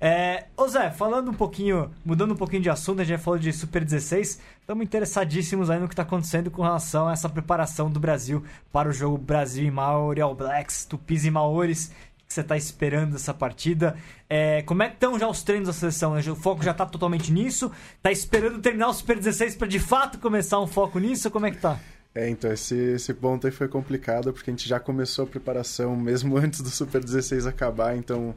É, 0.00 0.44
ô 0.56 0.68
Zé, 0.68 0.92
falando 0.92 1.32
um 1.32 1.34
pouquinho, 1.34 1.90
mudando 2.04 2.34
um 2.34 2.36
pouquinho 2.36 2.62
de 2.62 2.70
assunto, 2.70 3.00
a 3.00 3.04
gente 3.04 3.18
já 3.18 3.22
falou 3.22 3.40
de 3.40 3.52
Super 3.52 3.84
16, 3.84 4.40
estamos 4.60 4.84
interessadíssimos 4.84 5.68
aí 5.68 5.80
no 5.80 5.88
que 5.88 5.94
está 5.94 6.04
acontecendo 6.04 6.52
com 6.52 6.62
relação 6.62 7.08
a 7.08 7.12
essa 7.12 7.28
preparação 7.28 7.90
do 7.90 7.98
Brasil 7.98 8.44
para 8.72 8.88
o 8.88 8.92
jogo 8.92 9.18
Brasil 9.18 9.64
e 9.64 9.70
Maori 9.72 10.20
All 10.20 10.36
Blacks, 10.36 10.84
Tupis 10.84 11.24
e 11.24 11.30
Maores. 11.32 11.90
Que 12.32 12.36
você 12.36 12.40
está 12.40 12.56
esperando 12.56 13.12
dessa 13.12 13.34
partida? 13.34 13.94
É, 14.26 14.62
como 14.62 14.82
é 14.82 14.88
que 14.88 14.94
estão 14.94 15.18
já 15.18 15.28
os 15.28 15.42
treinos 15.42 15.66
da 15.66 15.74
seleção? 15.74 16.16
O 16.16 16.34
foco 16.34 16.62
já 16.64 16.70
está 16.70 16.86
totalmente 16.86 17.30
nisso? 17.30 17.70
Tá 18.02 18.10
esperando 18.10 18.58
terminar 18.58 18.88
o 18.88 18.94
Super 18.94 19.16
16 19.16 19.54
para 19.56 19.68
de 19.68 19.78
fato 19.78 20.18
começar 20.18 20.58
um 20.58 20.66
foco 20.66 20.98
nisso? 20.98 21.30
Como 21.30 21.44
é 21.44 21.50
que 21.50 21.58
tá? 21.58 21.78
É, 22.14 22.30
então, 22.30 22.50
esse, 22.50 22.74
esse 22.74 23.12
ponto 23.12 23.46
aí 23.46 23.52
foi 23.52 23.68
complicado, 23.68 24.32
porque 24.32 24.48
a 24.48 24.52
gente 24.54 24.66
já 24.66 24.80
começou 24.80 25.24
a 25.26 25.28
preparação 25.28 25.94
mesmo 25.94 26.34
antes 26.40 26.62
do 26.62 26.70
Super 26.70 27.04
16 27.04 27.46
acabar, 27.46 27.94
então 27.98 28.34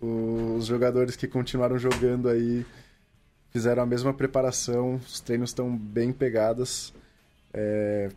os 0.00 0.66
jogadores 0.66 1.14
que 1.14 1.28
continuaram 1.28 1.78
jogando 1.78 2.28
aí 2.28 2.66
fizeram 3.52 3.84
a 3.84 3.86
mesma 3.86 4.12
preparação, 4.12 4.96
os 4.96 5.20
treinos 5.20 5.50
estão 5.50 5.76
bem 5.76 6.12
pegados. 6.12 6.92
É, 7.54 8.10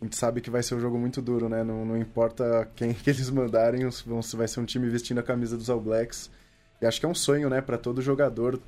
a 0.00 0.04
gente 0.04 0.16
sabe 0.16 0.40
que 0.40 0.50
vai 0.50 0.62
ser 0.62 0.74
um 0.74 0.80
jogo 0.80 0.98
muito 0.98 1.20
duro, 1.20 1.48
né? 1.48 1.62
Não, 1.62 1.84
não 1.84 1.96
importa 1.96 2.68
quem 2.74 2.94
que 2.94 3.10
eles 3.10 3.28
mandarem, 3.30 3.82
vai 4.34 4.48
ser 4.48 4.60
um 4.60 4.64
time 4.64 4.88
vestindo 4.88 5.18
a 5.18 5.22
camisa 5.22 5.56
dos 5.56 5.68
All 5.68 5.80
Blacks. 5.80 6.30
E 6.80 6.86
acho 6.86 6.98
que 6.98 7.04
é 7.04 7.08
um 7.08 7.14
sonho, 7.14 7.50
né, 7.50 7.60
para 7.60 7.76
todo 7.76 8.00
jogador 8.00 8.58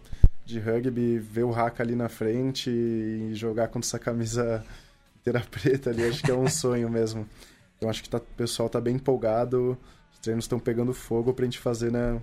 de 0.44 0.58
rugby 0.60 1.18
ver 1.18 1.44
o 1.44 1.54
Haka 1.54 1.82
ali 1.82 1.96
na 1.96 2.08
frente 2.08 2.68
e 2.68 3.34
jogar 3.34 3.68
com 3.68 3.78
essa 3.78 3.98
camisa 3.98 4.62
inteira 5.20 5.40
preta 5.50 5.90
ali, 5.90 6.04
acho 6.04 6.22
que 6.22 6.30
é 6.30 6.34
um 6.34 6.48
sonho 6.50 6.90
mesmo. 6.90 7.26
Então 7.78 7.88
acho 7.88 8.02
que 8.02 8.10
tá- 8.10 8.18
o 8.18 8.36
pessoal 8.36 8.68
tá 8.68 8.80
bem 8.80 8.96
empolgado, 8.96 9.78
treinos 10.22 10.44
estão 10.44 10.58
pegando 10.58 10.94
fogo 10.94 11.34
pra 11.34 11.44
gente 11.44 11.58
fazer, 11.58 11.90
né, 11.90 12.20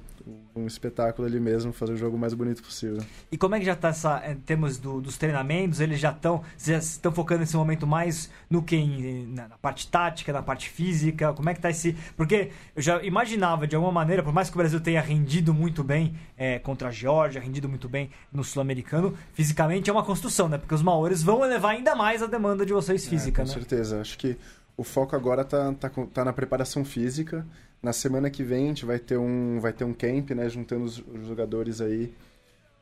um 0.56 0.66
espetáculo 0.66 1.28
ali 1.28 1.40
mesmo, 1.40 1.74
fazer 1.74 1.94
o 1.94 1.98
jogo 1.98 2.18
mais 2.18 2.34
bonito 2.34 2.64
possível. 2.64 3.04
E 3.32 3.38
como 3.38 3.56
é 3.56 3.60
que 3.60 3.66
já 3.66 3.76
tá 3.76 3.90
essa, 3.90 4.24
em 4.32 4.36
termos 4.38 4.78
do- 4.78 5.02
dos 5.02 5.18
treinamentos? 5.18 5.80
Eles 5.82 6.00
já 6.00 6.12
estão 6.12 6.42
estão 6.58 7.12
focando 7.12 7.42
nesse 7.42 7.58
momento 7.58 7.86
mais 7.86 8.32
no 8.50 8.64
que? 8.64 8.76
Em- 8.78 9.28
na, 9.28 9.50
na 9.50 9.58
parte 9.58 9.88
tática, 9.90 10.32
na 10.32 10.42
parte 10.42 10.70
física? 10.70 11.34
Como 11.34 11.50
é 11.50 11.54
que 11.54 11.60
tá 11.60 11.70
esse. 11.70 11.94
Porque 12.16 12.52
eu 12.76 12.82
já 12.82 13.04
imaginava, 13.04 13.68
de 13.68 13.76
alguma 13.76 13.92
maneira, 13.92 14.24
por 14.24 14.34
mais 14.34 14.50
que 14.50 14.56
o 14.56 14.60
Brasil 14.60 14.80
tenha 14.80 15.02
rendido 15.02 15.54
muito 15.54 15.84
bem 15.84 16.16
é, 16.38 16.58
contra 16.58 16.88
a 16.88 16.92
Geórgia, 16.92 17.42
rendido 17.42 17.68
muito 17.68 17.90
bem 17.90 18.10
no 18.32 18.44
Sul-Americano, 18.46 19.14
fisicamente 19.34 19.90
é 19.90 19.94
uma 19.94 20.04
construção, 20.04 20.48
né? 20.48 20.58
Porque 20.58 20.74
os 20.74 20.82
maores 20.82 21.22
vão 21.22 21.44
elevar 21.44 21.72
ainda 21.72 21.94
mais 21.96 22.24
a 22.24 22.28
demanda 22.28 22.66
de 22.66 22.72
vocês 22.72 23.06
física, 23.06 23.42
É, 23.42 23.46
com 23.46 23.50
né? 23.50 23.54
certeza. 23.54 24.00
Acho 24.00 24.18
que 24.18 24.38
o 24.78 24.84
foco 24.86 25.16
agora 25.18 25.44
tá, 25.44 25.74
tá, 25.74 25.90
tá 26.14 26.24
na 26.24 26.32
preparação 26.32 26.86
física. 26.86 27.46
Na 27.82 27.94
semana 27.94 28.30
que 28.30 28.44
vem 28.44 28.66
a 28.66 28.68
gente 28.68 28.86
vai 28.86 29.00
ter 29.00 29.18
um, 29.18 29.60
vai 29.60 29.72
ter 29.72 29.84
um 29.86 29.94
camp, 29.94 30.32
né? 30.32 30.50
Juntando 30.50 30.84
os, 30.86 30.96
jogadores 31.28 31.80
aí. 31.82 32.14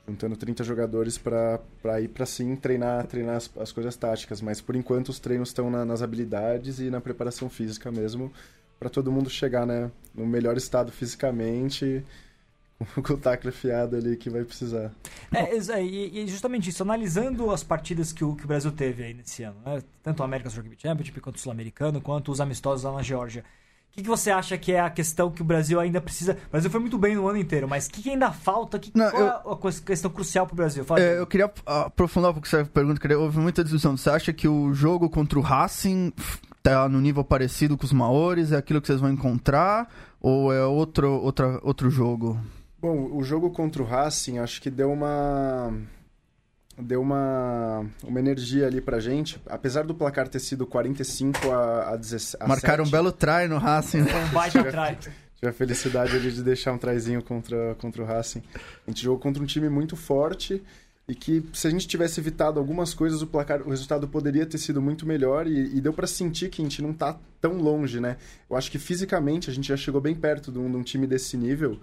Juntando 0.07 0.37
30 0.37 0.63
jogadores 0.63 1.17
para 1.17 1.59
ir 2.01 2.07
para 2.07 2.25
sim 2.25 2.55
treinar, 2.55 3.05
treinar 3.07 3.35
as, 3.35 3.51
as 3.57 3.71
coisas 3.71 3.95
táticas. 3.95 4.41
Mas 4.41 4.61
por 4.61 4.75
enquanto 4.75 5.09
os 5.09 5.19
treinos 5.19 5.49
estão 5.49 5.69
na- 5.69 5.85
nas 5.85 6.01
habilidades 6.01 6.79
e 6.79 6.89
na 6.89 7.01
preparação 7.01 7.49
física 7.49 7.91
mesmo. 7.91 8.31
para 8.79 8.89
todo 8.89 9.11
mundo 9.11 9.29
chegar 9.29 9.65
né, 9.65 9.91
no 10.15 10.25
melhor 10.25 10.55
estado 10.57 10.91
fisicamente. 10.91 12.03
Com 13.03 13.13
o 13.13 13.17
taco 13.17 13.47
afiado 13.49 13.95
ali 13.95 14.15
que 14.15 14.29
vai 14.29 14.43
precisar. 14.43 14.91
É, 15.33 15.81
e, 15.81 16.19
e 16.23 16.27
justamente 16.27 16.69
isso, 16.69 16.83
analisando 16.83 17.49
as 17.49 17.63
partidas 17.63 18.13
que 18.13 18.23
o, 18.23 18.35
que 18.35 18.45
o 18.45 18.47
Brasil 18.47 18.71
teve 18.71 19.03
aí 19.03 19.13
nesse 19.15 19.41
ano, 19.41 19.59
né? 19.65 19.81
tanto 20.03 20.19
o 20.19 20.23
American 20.23 20.51
Rugby 20.51 20.77
Championship 20.79 21.19
quanto 21.19 21.37
o 21.37 21.39
Sul-Americano, 21.39 21.99
quanto 21.99 22.31
os 22.31 22.39
amistosos 22.39 22.83
lá 22.83 22.91
na 22.91 23.01
Geórgia. 23.01 23.43
O 23.91 23.95
que, 23.97 24.03
que 24.03 24.09
você 24.09 24.29
acha 24.29 24.55
que 24.59 24.71
é 24.71 24.79
a 24.79 24.91
questão 24.91 25.31
que 25.31 25.41
o 25.41 25.45
Brasil 25.45 25.79
ainda 25.79 25.99
precisa? 25.99 26.37
O 26.47 26.51
Brasil 26.51 26.69
foi 26.69 26.79
muito 26.79 26.99
bem 26.99 27.15
no 27.15 27.27
ano 27.27 27.39
inteiro, 27.39 27.67
mas 27.67 27.87
o 27.87 27.91
que, 27.91 28.03
que 28.03 28.09
ainda 28.11 28.31
falta? 28.31 28.77
Que, 28.77 28.91
Não, 28.93 29.09
qual 29.09 29.21
eu- 29.23 29.27
é 29.27 29.53
a 29.53 29.55
coisa- 29.55 29.81
questão 29.81 30.11
crucial 30.11 30.45
para 30.45 30.53
o 30.53 30.55
Brasil? 30.55 30.85
Fala 30.85 30.99
É, 30.99 31.17
eu 31.17 31.25
queria 31.25 31.51
aprofundar 31.65 32.29
um 32.29 32.33
pouco 32.35 32.47
essa 32.47 32.63
pergunta, 32.65 32.99
que 32.99 33.15
houve 33.15 33.39
muita 33.39 33.63
discussão. 33.63 33.97
Você 33.97 34.09
acha 34.11 34.31
que 34.31 34.47
o 34.47 34.71
jogo 34.71 35.09
contra 35.09 35.39
o 35.39 35.41
Racing 35.41 36.13
tá 36.61 36.87
no 36.87 37.01
nível 37.01 37.23
parecido 37.23 37.75
com 37.75 37.85
os 37.85 37.91
Maores? 37.93 38.51
É 38.51 38.57
aquilo 38.57 38.79
que 38.79 38.85
vocês 38.87 38.99
vão 39.01 39.09
encontrar? 39.11 39.91
Ou 40.21 40.53
é 40.53 40.63
outro, 40.63 41.09
outra, 41.13 41.59
outro 41.63 41.89
jogo? 41.89 42.37
Bom, 42.79 43.09
o 43.15 43.23
jogo 43.23 43.49
contra 43.49 43.81
o 43.81 43.85
Racing 43.85 44.37
acho 44.37 44.61
que 44.61 44.69
deu 44.69 44.91
uma 44.91 45.73
deu 46.77 47.01
uma 47.01 47.85
uma 48.03 48.19
energia 48.19 48.67
ali 48.67 48.79
pra 48.79 48.99
gente, 48.99 49.41
apesar 49.47 49.83
do 49.85 49.95
placar 49.95 50.27
ter 50.27 50.39
sido 50.39 50.65
45 50.65 51.51
a, 51.51 51.93
a 51.93 51.95
17. 51.95 52.43
a 52.43 52.47
Marcaram 52.47 52.83
um 52.83 52.87
7, 52.87 52.91
belo 52.91 53.11
try 53.11 53.47
no 53.49 53.57
Racing. 53.57 54.01
né? 54.01 54.11
Foi 54.11 54.23
um 54.23 54.29
baita 54.29 54.63
try. 54.63 55.11
Tive 55.35 55.49
a 55.49 55.53
felicidade 55.53 56.15
ali 56.15 56.31
de 56.31 56.41
deixar 56.41 56.73
um 56.73 56.77
traizinho 56.77 57.21
contra, 57.21 57.75
contra 57.75 58.01
o 58.01 58.05
Racing. 58.05 58.41
A 58.55 58.89
gente 58.89 59.03
jogou 59.03 59.19
contra 59.19 59.41
um 59.41 59.45
time 59.45 59.69
muito 59.69 59.95
forte 59.95 60.63
e 61.07 61.15
que 61.15 61.43
se 61.53 61.67
a 61.67 61.69
gente 61.69 61.87
tivesse 61.87 62.19
evitado 62.19 62.59
algumas 62.59 62.93
coisas, 62.93 63.21
o 63.21 63.27
placar, 63.27 63.61
o 63.61 63.69
resultado 63.69 64.07
poderia 64.07 64.45
ter 64.45 64.57
sido 64.57 64.81
muito 64.81 65.05
melhor 65.05 65.47
e, 65.47 65.77
e 65.77 65.79
deu 65.79 65.93
pra 65.93 66.07
sentir 66.07 66.49
que 66.49 66.61
a 66.61 66.65
gente 66.65 66.81
não 66.81 66.91
tá 66.91 67.17
tão 67.39 67.53
longe, 67.53 67.99
né? 67.99 68.17
Eu 68.49 68.57
acho 68.57 68.69
que 68.69 68.79
fisicamente 68.79 69.49
a 69.49 69.53
gente 69.53 69.67
já 69.67 69.77
chegou 69.77 70.01
bem 70.01 70.15
perto 70.15 70.51
de 70.51 70.59
um, 70.59 70.69
de 70.69 70.75
um 70.75 70.83
time 70.83 71.07
desse 71.07 71.37
nível 71.37 71.79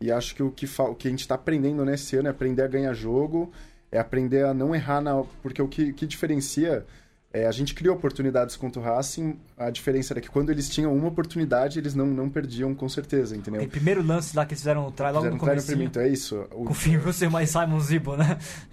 e 0.00 0.12
acho 0.12 0.34
que 0.34 0.42
o 0.42 0.50
que, 0.50 0.66
o 0.66 0.94
que 0.94 1.08
a 1.08 1.10
gente 1.10 1.26
tá 1.26 1.34
aprendendo 1.34 1.84
nesse 1.84 2.16
ano 2.16 2.28
é 2.28 2.30
aprender 2.30 2.62
a 2.62 2.68
ganhar 2.68 2.94
jogo, 2.94 3.52
é 3.92 3.98
aprender 3.98 4.44
a 4.44 4.54
não 4.54 4.74
errar 4.74 5.00
na... 5.00 5.22
Porque 5.42 5.60
o 5.60 5.68
que, 5.68 5.92
que 5.92 6.06
diferencia... 6.06 6.84
É, 7.32 7.46
a 7.46 7.52
gente 7.52 7.74
criou 7.74 7.94
oportunidades 7.94 8.56
contra 8.56 8.82
o 8.82 8.84
Racing, 8.84 9.38
a 9.56 9.70
diferença 9.70 10.12
era 10.12 10.20
que 10.20 10.28
quando 10.28 10.50
eles 10.50 10.68
tinham 10.68 10.92
uma 10.92 11.06
oportunidade, 11.06 11.78
eles 11.78 11.94
não, 11.94 12.04
não 12.04 12.28
perdiam 12.28 12.74
com 12.74 12.88
certeza, 12.88 13.36
entendeu? 13.36 13.60
Aquele 13.60 13.70
primeiro 13.70 14.02
lance 14.02 14.36
lá 14.36 14.44
que 14.44 14.52
eles 14.52 14.62
fizeram 14.62 14.84
o 14.84 14.90
try 14.90 15.12
logo 15.12 15.18
Fizeram 15.18 15.34
no 15.36 15.38
começo. 15.38 15.72
então 15.80 16.02
é 16.02 16.08
isso. 16.08 16.44
O, 16.50 16.64
Com 16.64 16.72
o 16.72 16.74
Finn 16.74 16.98
Russell 16.98 17.28
e 17.28 17.32
mais 17.32 17.48
Simon 17.50 17.78
Zibo, 17.78 18.16
né? 18.16 18.36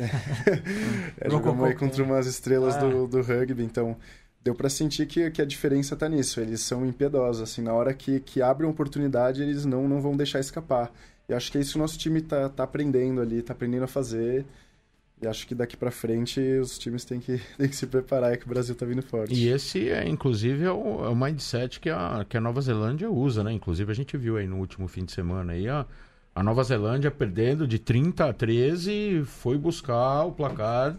é, 1.21 1.29
Jogou 1.29 1.51
jogamos 1.51 1.67
aí 1.67 1.75
contra 1.75 2.03
umas 2.03 2.25
estrelas 2.25 2.75
Ah. 2.75 2.79
do, 2.79 3.05
do 3.07 3.21
rugby, 3.21 3.63
então 3.63 3.95
deu 4.43 4.55
pra 4.55 4.69
sentir 4.69 5.05
que, 5.05 5.29
que 5.29 5.41
a 5.41 5.45
diferença 5.45 5.95
tá 5.95 6.09
nisso. 6.09 6.39
Eles 6.39 6.61
são 6.61 6.83
impiedosos, 6.83 7.43
assim, 7.43 7.61
na 7.61 7.73
hora 7.73 7.93
que, 7.93 8.19
que 8.21 8.41
abrem 8.41 8.67
uma 8.67 8.73
oportunidade, 8.73 9.41
eles 9.43 9.65
não, 9.65 9.87
não 9.87 10.01
vão 10.01 10.17
deixar 10.17 10.39
escapar. 10.39 10.91
E 11.29 11.33
acho 11.35 11.51
que 11.51 11.59
é 11.59 11.61
isso 11.61 11.73
que 11.73 11.77
o 11.77 11.81
nosso 11.81 11.97
time 11.99 12.21
tá, 12.21 12.49
tá 12.49 12.63
aprendendo 12.63 13.21
ali, 13.21 13.43
tá 13.43 13.53
aprendendo 13.53 13.83
a 13.83 13.87
fazer. 13.87 14.45
E 15.21 15.25
acho 15.25 15.47
que 15.47 15.55
daqui 15.55 15.75
pra 15.75 15.89
frente 15.89 16.39
os 16.59 16.77
times 16.77 17.03
têm 17.03 17.19
que, 17.19 17.41
têm 17.57 17.67
que 17.67 17.75
se 17.75 17.87
preparar, 17.87 18.33
é 18.33 18.37
que 18.37 18.45
o 18.45 18.49
Brasil 18.49 18.75
tá 18.75 18.85
vindo 18.85 19.01
forte. 19.01 19.33
E 19.33 19.47
esse, 19.47 19.89
é, 19.89 20.07
inclusive, 20.07 20.63
é 20.63 20.71
o, 20.71 21.05
é 21.05 21.09
o 21.09 21.15
mindset 21.15 21.79
que 21.79 21.89
a, 21.89 22.25
que 22.27 22.37
a 22.37 22.41
Nova 22.41 22.61
Zelândia 22.61 23.09
usa, 23.09 23.43
né? 23.43 23.51
Inclusive, 23.51 23.91
a 23.91 23.95
gente 23.95 24.15
viu 24.15 24.37
aí 24.37 24.47
no 24.47 24.57
último 24.57 24.87
fim 24.87 25.03
de 25.03 25.11
semana 25.11 25.53
aí 25.53 25.67
a, 25.67 25.85
a 26.35 26.43
Nova 26.43 26.63
Zelândia 26.63 27.09
perdendo 27.09 27.67
de 27.67 27.79
30 27.79 28.29
a 28.29 28.33
13, 28.33 29.23
foi 29.25 29.57
buscar 29.57 30.23
o 30.23 30.31
placar 30.31 30.95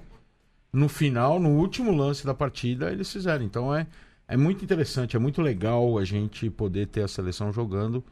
no 0.72 0.88
final, 0.88 1.40
no 1.40 1.50
último 1.50 1.92
lance 1.92 2.26
da 2.26 2.34
partida, 2.34 2.90
eles 2.90 3.10
fizeram. 3.12 3.44
Então 3.44 3.74
é, 3.74 3.86
é 4.26 4.36
muito 4.36 4.64
interessante, 4.64 5.16
é 5.16 5.18
muito 5.18 5.40
legal 5.40 5.96
a 5.96 6.04
gente 6.04 6.50
poder 6.50 6.86
ter 6.88 7.02
a 7.02 7.08
seleção 7.08 7.52
jogando 7.52 8.04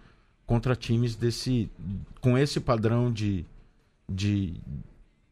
contra 0.46 0.76
times 0.76 1.16
desse 1.16 1.70
com 2.20 2.38
esse 2.38 2.60
padrão 2.60 3.12
de, 3.12 3.44
de, 4.08 4.54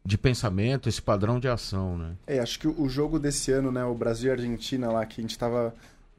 de 0.05 0.17
pensamento, 0.19 0.87
esse 0.87 1.01
padrão 1.01 1.39
de 1.39 1.47
ação, 1.47 1.97
né? 1.97 2.11
É, 2.27 2.39
acho 2.39 2.59
que 2.59 2.67
o 2.67 2.87
jogo 2.87 3.17
desse 3.17 3.51
ano, 3.51 3.71
né, 3.71 3.83
o 3.83 3.95
Brasil 3.95 4.27
e 4.27 4.29
a 4.29 4.33
Argentina 4.33 4.91
lá, 4.91 5.03
que 5.03 5.19
a 5.19 5.23
gente 5.23 5.37
tava 5.37 5.73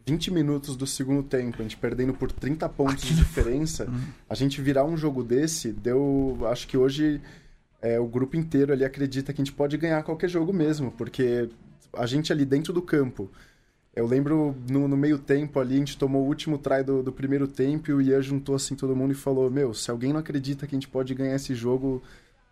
20 0.04 0.32
minutos 0.32 0.76
do 0.76 0.86
segundo 0.86 1.22
tempo, 1.22 1.56
a 1.60 1.62
gente 1.62 1.76
perdendo 1.76 2.12
por 2.12 2.32
30 2.32 2.68
pontos 2.68 3.04
de 3.04 3.14
diferença, 3.14 3.88
a 4.28 4.34
gente 4.34 4.60
virar 4.60 4.84
um 4.84 4.96
jogo 4.96 5.22
desse, 5.22 5.72
deu. 5.72 6.36
Acho 6.50 6.66
que 6.66 6.76
hoje 6.76 7.20
é, 7.80 8.00
o 8.00 8.06
grupo 8.06 8.36
inteiro 8.36 8.72
ali 8.72 8.84
acredita 8.84 9.32
que 9.32 9.40
a 9.40 9.44
gente 9.44 9.54
pode 9.54 9.76
ganhar 9.76 10.02
qualquer 10.02 10.28
jogo 10.28 10.52
mesmo, 10.52 10.90
porque 10.90 11.48
a 11.92 12.06
gente 12.06 12.32
ali 12.32 12.44
dentro 12.44 12.72
do 12.72 12.82
campo. 12.82 13.30
Eu 13.94 14.06
lembro 14.06 14.54
no, 14.68 14.86
no 14.86 14.96
meio 14.96 15.18
tempo 15.18 15.58
ali, 15.58 15.76
a 15.76 15.78
gente 15.78 15.96
tomou 15.96 16.22
o 16.22 16.26
último 16.26 16.58
try 16.58 16.82
do, 16.84 17.02
do 17.02 17.10
primeiro 17.10 17.48
tempo 17.48 17.90
e 17.90 17.94
o 17.94 18.02
Ian 18.02 18.20
juntou 18.20 18.54
assim 18.54 18.74
todo 18.74 18.94
mundo 18.94 19.12
e 19.12 19.14
falou: 19.14 19.50
Meu, 19.50 19.72
se 19.72 19.90
alguém 19.90 20.12
não 20.12 20.20
acredita 20.20 20.66
que 20.66 20.74
a 20.74 20.76
gente 20.76 20.88
pode 20.88 21.14
ganhar 21.14 21.34
esse 21.34 21.54
jogo, 21.54 22.02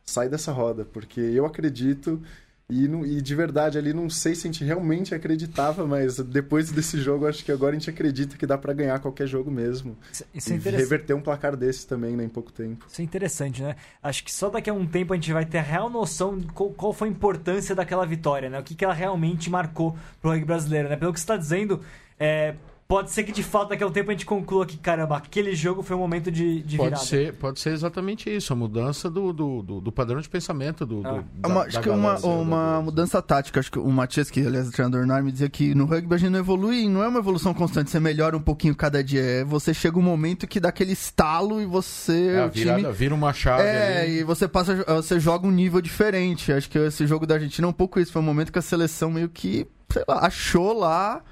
sai 0.04 0.28
dessa 0.28 0.52
roda, 0.52 0.84
porque 0.84 1.20
eu 1.20 1.46
acredito. 1.46 2.20
E, 2.66 2.88
não- 2.88 3.04
e 3.04 3.20
de 3.20 3.34
verdade 3.34 3.76
ali, 3.76 3.92
não 3.92 4.08
sei 4.08 4.34
se 4.34 4.48
a 4.48 4.50
gente 4.50 4.64
realmente 4.64 5.14
acreditava, 5.14 5.86
mas 5.86 6.16
depois 6.16 6.72
desse 6.72 6.98
jogo, 6.98 7.26
acho 7.26 7.44
que 7.44 7.52
agora 7.52 7.76
a 7.76 7.78
gente 7.78 7.90
acredita 7.90 8.38
que 8.38 8.46
dá 8.46 8.56
pra 8.56 8.72
ganhar 8.72 8.98
qualquer 9.00 9.26
jogo 9.26 9.50
mesmo. 9.50 9.98
Isso, 10.10 10.24
isso 10.34 10.50
é 10.50 10.56
interessante. 10.56 10.80
reverter 10.82 11.12
um 11.14 11.20
placar 11.20 11.54
desse 11.58 11.86
também, 11.86 12.16
né, 12.16 12.24
em 12.24 12.28
pouco 12.28 12.50
tempo. 12.50 12.86
Isso 12.90 13.02
é 13.02 13.04
interessante, 13.04 13.62
né? 13.62 13.76
Acho 14.02 14.24
que 14.24 14.32
só 14.32 14.48
daqui 14.48 14.70
a 14.70 14.72
um 14.72 14.86
tempo 14.86 15.12
a 15.12 15.16
gente 15.16 15.30
vai 15.30 15.44
ter 15.44 15.58
a 15.58 15.62
real 15.62 15.90
noção 15.90 16.38
de 16.38 16.46
qual, 16.46 16.70
qual 16.70 16.92
foi 16.94 17.08
a 17.08 17.10
importância 17.10 17.74
daquela 17.74 18.06
vitória, 18.06 18.48
né? 18.48 18.58
O 18.58 18.62
que, 18.62 18.74
que 18.74 18.82
ela 18.82 18.94
realmente 18.94 19.50
marcou 19.50 19.94
pro 20.22 20.30
rugby 20.30 20.46
brasileiro, 20.46 20.88
né? 20.88 20.96
Pelo 20.96 21.12
que 21.12 21.20
você 21.20 21.24
está 21.24 21.36
dizendo, 21.36 21.82
é, 22.18 22.54
pode 22.86 23.10
ser 23.10 23.24
que 23.24 23.32
de 23.32 23.42
fato 23.42 23.70
daqui 23.70 23.82
a 23.82 23.86
um 23.86 23.90
tempo 23.90 24.10
a 24.10 24.12
gente 24.14 24.26
conclua 24.26 24.66
que, 24.66 24.76
caramba, 24.76 25.16
aquele 25.16 25.54
jogo 25.56 25.82
foi 25.82 25.96
um 25.96 25.98
momento 26.00 26.30
de, 26.30 26.62
de 26.62 26.76
Pode 26.76 26.90
virada. 26.90 27.04
ser, 27.06 27.32
pode 27.34 27.58
ser 27.58 27.70
exatamente 27.70 28.28
isso, 28.34 28.52
a 28.52 28.56
mudança 28.56 29.08
do, 29.10 29.32
do, 29.32 29.62
do, 29.62 29.80
do 29.80 29.92
padrão 29.92 30.20
de 30.20 30.28
pensamento 30.28 30.84
do, 30.84 31.00
do- 31.02 31.08
Ah. 31.08 31.24
da- 31.34 31.48
Uma- 31.48 31.60
da 31.62 31.66
acho 31.68 31.80
que 31.80 31.88
galera 31.88 32.00
uma, 32.08 32.14
dos 32.14 32.24
uma 32.24 32.82
mudança 32.82 33.20
tática. 33.22 33.58
Acho 33.60 33.72
que 33.72 33.78
o 33.78 33.88
Matias, 33.90 34.30
que 34.30 34.46
aliás 34.46 34.66
é 34.66 34.68
o 34.68 34.72
treinador 34.72 35.06
Nar, 35.06 35.22
me 35.22 35.32
dizia 35.32 35.48
que 35.48 35.74
no 35.74 35.86
rugby 35.86 36.14
a 36.14 36.18
gente 36.18 36.30
não 36.30 36.38
evolui, 36.38 36.88
não 36.88 37.02
é 37.02 37.08
uma 37.08 37.18
evolução 37.20 37.54
constante, 37.54 37.90
você 37.90 37.98
melhora 37.98 38.36
um 38.36 38.40
pouquinho 38.42 38.74
cada 38.74 39.02
dia. 39.02 39.20
É 39.22 39.44
você 39.44 39.72
chega 39.72 39.98
um 39.98 40.02
momento 40.02 40.46
que 40.46 40.60
dá 40.60 40.68
aquele 40.68 40.92
estalo 40.92 41.60
e 41.60 41.66
você. 41.66 42.28
É, 42.34 42.42
a 42.42 42.46
o 42.46 42.50
virada 42.50 42.80
time. 42.80 42.92
vira 42.92 43.14
uma 43.14 43.32
chave 43.32 43.62
É, 43.62 44.02
ali. 44.02 44.18
e 44.18 44.24
você 44.24 44.46
passa, 44.46 44.84
você 44.86 45.18
joga 45.18 45.46
um 45.46 45.50
nível 45.50 45.80
diferente. 45.80 46.52
Acho 46.52 46.68
que 46.68 46.78
esse 46.78 47.06
jogo 47.06 47.26
da 47.26 47.34
Argentina 47.36 47.66
é 47.66 47.70
um 47.70 47.72
pouco 47.72 47.98
isso. 47.98 48.12
Foi 48.12 48.20
um 48.20 48.24
momento 48.24 48.52
que 48.52 48.58
a 48.58 48.62
seleção 48.62 49.10
meio 49.10 49.28
que, 49.28 49.66
sei 49.90 50.04
lá, 50.06 50.20
achou 50.26 50.72
lá 50.78 51.22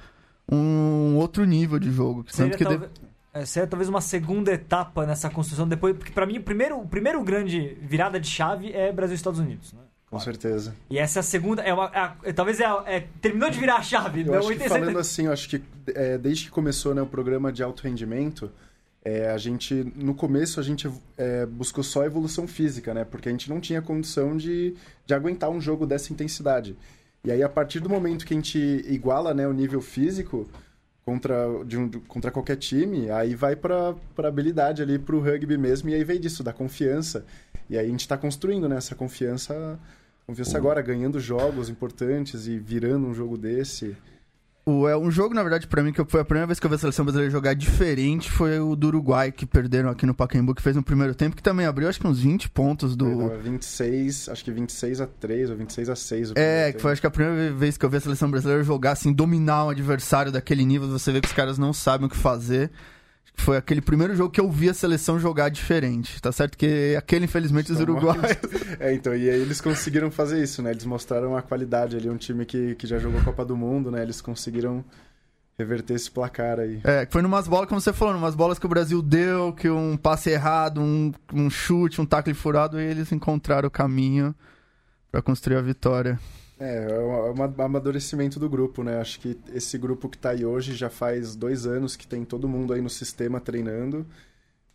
um 0.51 1.17
outro 1.17 1.45
nível 1.45 1.79
de 1.79 1.91
jogo. 1.91 2.25
Seria, 2.29 2.53
Tanto 2.53 2.59
que 2.59 2.65
talvez, 2.65 2.91
é, 3.35 3.45
seria 3.47 3.67
talvez 3.67 3.89
uma 3.89 4.01
segunda 4.01 4.53
etapa 4.53 5.07
nessa 5.07 5.31
construção 5.31 5.67
depois, 5.67 5.97
porque 5.97 6.13
pra 6.13 6.27
mim 6.27 6.39
o 6.39 6.43
primeiro, 6.43 6.79
o 6.79 6.87
primeiro 6.87 7.23
grande 7.23 7.77
virada 7.81 8.19
de 8.21 8.29
chave 8.29 8.73
é 8.73 8.93
Brasil 8.93 9.15
e 9.15 9.17
Estados 9.17 9.41
Unidos, 9.41 9.73
né? 9.73 9.81
Com 10.11 10.19
certeza. 10.21 10.75
E 10.91 10.99
essa 10.99 11.19
é 11.19 11.21
a 11.21 11.23
segunda, 11.23 11.63
é 11.63 11.73
uma, 11.73 11.87
é 11.87 11.99
a- 11.99 12.17
é- 12.25 12.33
talvez 12.35 12.61
é, 12.61 12.67
a- 12.67 12.85
é- 12.87 13.07
terminou 13.23 13.49
de 13.49 13.59
virar 13.59 13.77
a 13.77 13.83
chave. 13.83 14.21
Eu 14.21 14.27
não, 14.27 14.35
acho 14.35 14.49
que 14.49 14.53
87 14.55 14.81
falando 14.81 14.99
assim, 14.99 15.25
eu 15.25 15.33
acho 15.33 15.49
que 15.49 15.63
é, 15.95 16.19
desde 16.19 16.45
que 16.45 16.51
começou 16.51 16.95
né, 16.95 17.01
o 17.01 17.07
programa 17.07 17.51
de 17.51 17.63
alto 17.63 17.83
rendimento, 17.85 18.51
é, 19.03 19.31
a 19.31 19.39
gente, 19.39 19.91
no 19.97 20.15
começo, 20.15 20.61
a 20.61 20.63
gente 20.63 20.87
é, 21.17 21.47
buscou 21.47 21.83
só 21.83 22.05
evolução 22.05 22.47
física, 22.47 22.93
né? 22.93 23.05
Porque 23.07 23.31
a 23.31 23.33
gente 23.33 23.49
não 23.49 23.59
tinha 23.59 23.81
condição 23.81 24.37
de, 24.37 24.75
de 25.07 25.15
aguentar 25.15 25.49
um 25.49 25.63
jogo 25.63 25.87
dessa 25.87 26.13
intensidade. 26.13 26.77
E 27.25 27.31
aí, 27.31 27.43
a 27.43 27.49
partir 27.49 27.81
do 27.81 27.89
momento 27.89 28.27
que 28.27 28.35
a 28.35 28.37
gente 28.37 28.59
iguala 28.59 29.33
né, 29.33 29.47
o 29.47 29.53
nível 29.53 29.81
físico 29.81 30.49
contra, 31.05 31.35
de 31.65 31.77
um- 31.79 31.89
contra 32.09 32.31
qualquer 32.31 32.57
time, 32.57 33.11
aí 33.11 33.35
vai 33.35 33.55
pra 33.57 33.95
habilidade 34.19 34.83
ali, 34.83 34.99
pro 34.99 35.21
rugby 35.21 35.57
mesmo, 35.57 35.89
e 35.91 35.95
aí 35.95 36.05
vem 36.05 36.21
disso, 36.21 36.43
da 36.43 36.53
confiança. 36.53 37.25
E 37.71 37.79
aí 37.79 37.87
a 37.87 37.89
gente 37.89 38.07
tá 38.09 38.17
construindo 38.19 38.69
né, 38.69 38.77
essa 38.77 38.95
confiança, 38.95 39.79
confiança 40.27 40.57
agora, 40.57 40.83
ganhando 40.83 41.19
jogos 41.21 41.69
importantes 41.69 42.47
e 42.47 42.59
virando 42.59 43.07
um 43.07 43.15
jogo 43.15 43.37
desse. 43.39 43.97
O, 44.65 44.87
é 44.87 44.97
um 44.97 45.11
jogo, 45.11 45.35
na 45.35 45.43
verdade, 45.43 45.67
pra 45.67 45.83
mim, 45.83 45.93
que 45.93 46.05
foi 46.05 46.21
a 46.21 46.25
primeira 46.25 46.47
vez 46.47 46.61
que 46.61 46.67
eu 46.67 46.71
vi 46.71 46.77
a 46.77 46.79
seleção 46.79 47.05
brasileira 47.05 47.33
jogar 47.33 47.53
diferente 47.53 48.31
foi 48.31 48.61
o 48.61 48.77
do 48.77 48.87
Uruguai, 48.87 49.33
que 49.33 49.45
perderam 49.45 49.91
aqui 49.91 50.07
no 50.07 50.15
Pacaembu, 50.15 50.55
que 50.55 50.63
fez 50.63 50.77
no 50.77 50.85
primeiro 50.85 51.17
tempo, 51.17 51.35
que 51.35 51.43
também 51.43 51.67
abriu 51.67 51.89
acho 51.89 51.99
que 51.99 52.07
uns 52.07 52.21
20 52.21 52.49
pontos 52.51 52.95
do. 52.95 53.07
Tava 53.07 53.39
26, 53.39 54.29
acho 54.29 54.45
que 54.45 54.53
26 54.53 55.01
a 55.01 55.07
3 55.07 55.51
ou 55.51 55.57
26 55.57 55.91
a 55.91 55.97
6. 55.97 56.31
o 56.31 56.35
É, 56.37 56.73
que 56.73 56.81
foi 56.81 56.93
acho 56.93 57.01
que 57.01 57.07
a 57.09 57.11
primeira 57.11 57.53
vez 57.53 57.77
que 57.77 57.85
eu 57.85 57.91
vi 57.91 57.97
a 57.97 58.01
seleção 58.01 58.31
brasileira 58.31 58.63
jogar, 58.63 58.93
assim, 58.93 59.13
dominar 59.13 59.65
um 59.65 59.71
adversário 59.71 60.31
daquele 60.31 60.65
nível, 60.65 60.89
você 60.89 61.11
vê 61.11 61.21
que 61.21 61.27
os 61.27 61.35
caras 61.35 61.59
não 61.59 61.73
sabem 61.73 62.07
o 62.07 62.11
que 62.11 62.17
fazer. 62.17 62.71
Foi 63.35 63.57
aquele 63.57 63.81
primeiro 63.81 64.15
jogo 64.15 64.31
que 64.31 64.41
eu 64.41 64.51
vi 64.51 64.69
a 64.69 64.75
seleção 64.75 65.19
jogar 65.19 65.49
diferente. 65.49 66.21
Tá 66.21 66.31
certo 66.31 66.57
que 66.57 66.95
aquele, 66.97 67.25
infelizmente, 67.25 67.73
os 67.73 67.79
Tá 67.79 67.83
uruguaios. 67.83 68.23
É, 68.79 68.93
então, 68.95 69.15
e 69.15 69.29
aí 69.29 69.41
eles 69.41 69.61
conseguiram 69.61 70.11
fazer 70.11 70.43
isso, 70.43 70.63
né? 70.63 70.71
Eles 70.71 70.85
mostraram 70.85 71.37
a 71.37 71.43
qualidade 71.43 71.97
ali, 71.97 72.09
um 72.09 72.17
time 72.17 72.45
que, 72.45 72.75
que 72.77 72.87
já 72.87 72.99
jogou 72.99 73.21
a 73.21 73.25
Copa 73.25 73.45
do 73.45 73.57
Mundo, 73.57 73.91
né? 73.91 74.03
Eles 74.03 74.21
conseguiram 74.21 74.85
reverter 75.59 75.95
esse 75.95 76.11
placar 76.11 76.59
aí. 76.61 76.81
É, 76.85 77.07
que 77.07 77.13
foi 77.13 77.23
numas 77.23 77.47
bolas, 77.49 77.69
como 77.69 77.81
você 77.81 77.93
falou, 77.93 78.15
numas 78.15 78.35
bolas 78.35 78.59
que 78.59 78.67
o 78.67 78.69
Brasil 78.69 79.03
deu, 79.03 79.53
que 79.53 79.69
um 79.69 79.97
passe 79.97 80.31
errado, 80.31 80.81
um, 80.81 81.13
um 81.33 81.51
chute, 81.51 82.01
um 82.01 82.07
tackle 82.07 82.35
furado, 82.35 82.81
e 82.81 82.85
eles 82.85 83.13
encontraram 83.13 83.69
o 83.69 83.71
caminho 83.71 84.35
pra 85.11 85.21
construir 85.23 85.57
a 85.57 85.63
vitória. 85.63 86.19
É, 86.63 86.77
é 86.77 87.01
um 87.01 87.45
é 87.45 87.65
amadurecimento 87.65 88.39
do 88.39 88.49
grupo, 88.49 88.85
né? 88.85 89.01
Acho 89.01 89.19
que 89.19 89.37
esse 89.53 89.77
grupo 89.77 90.09
que 90.09 90.17
tá 90.17 90.31
aí 90.31 90.45
hoje 90.47 90.75
já 90.77 90.89
faz 90.89 91.35
dois 91.35 91.67
anos 91.67 91.97
que 91.97 92.07
tem 92.07 92.25
todo 92.25 92.49
mundo 92.49 92.73
aí 92.73 92.81
no 92.81 92.89
sistema 92.89 93.41
treinando 93.41 94.07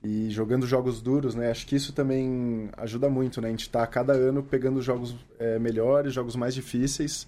e 0.04 0.30
jogando 0.30 0.68
jogos 0.68 1.02
duros, 1.02 1.34
né? 1.34 1.50
Acho 1.50 1.66
que 1.66 1.78
isso 1.78 1.94
também 1.94 2.70
ajuda 2.76 3.10
muito, 3.10 3.40
né? 3.40 3.48
A 3.48 3.52
gente 3.52 3.70
tá 3.70 3.84
a 3.84 3.88
cada 3.88 4.12
ano 4.14 4.44
pegando 4.44 4.82
jogos 4.82 5.16
é, 5.40 5.58
melhores, 5.60 6.14
jogos 6.14 6.36
mais 6.36 6.54
difíceis 6.54 7.26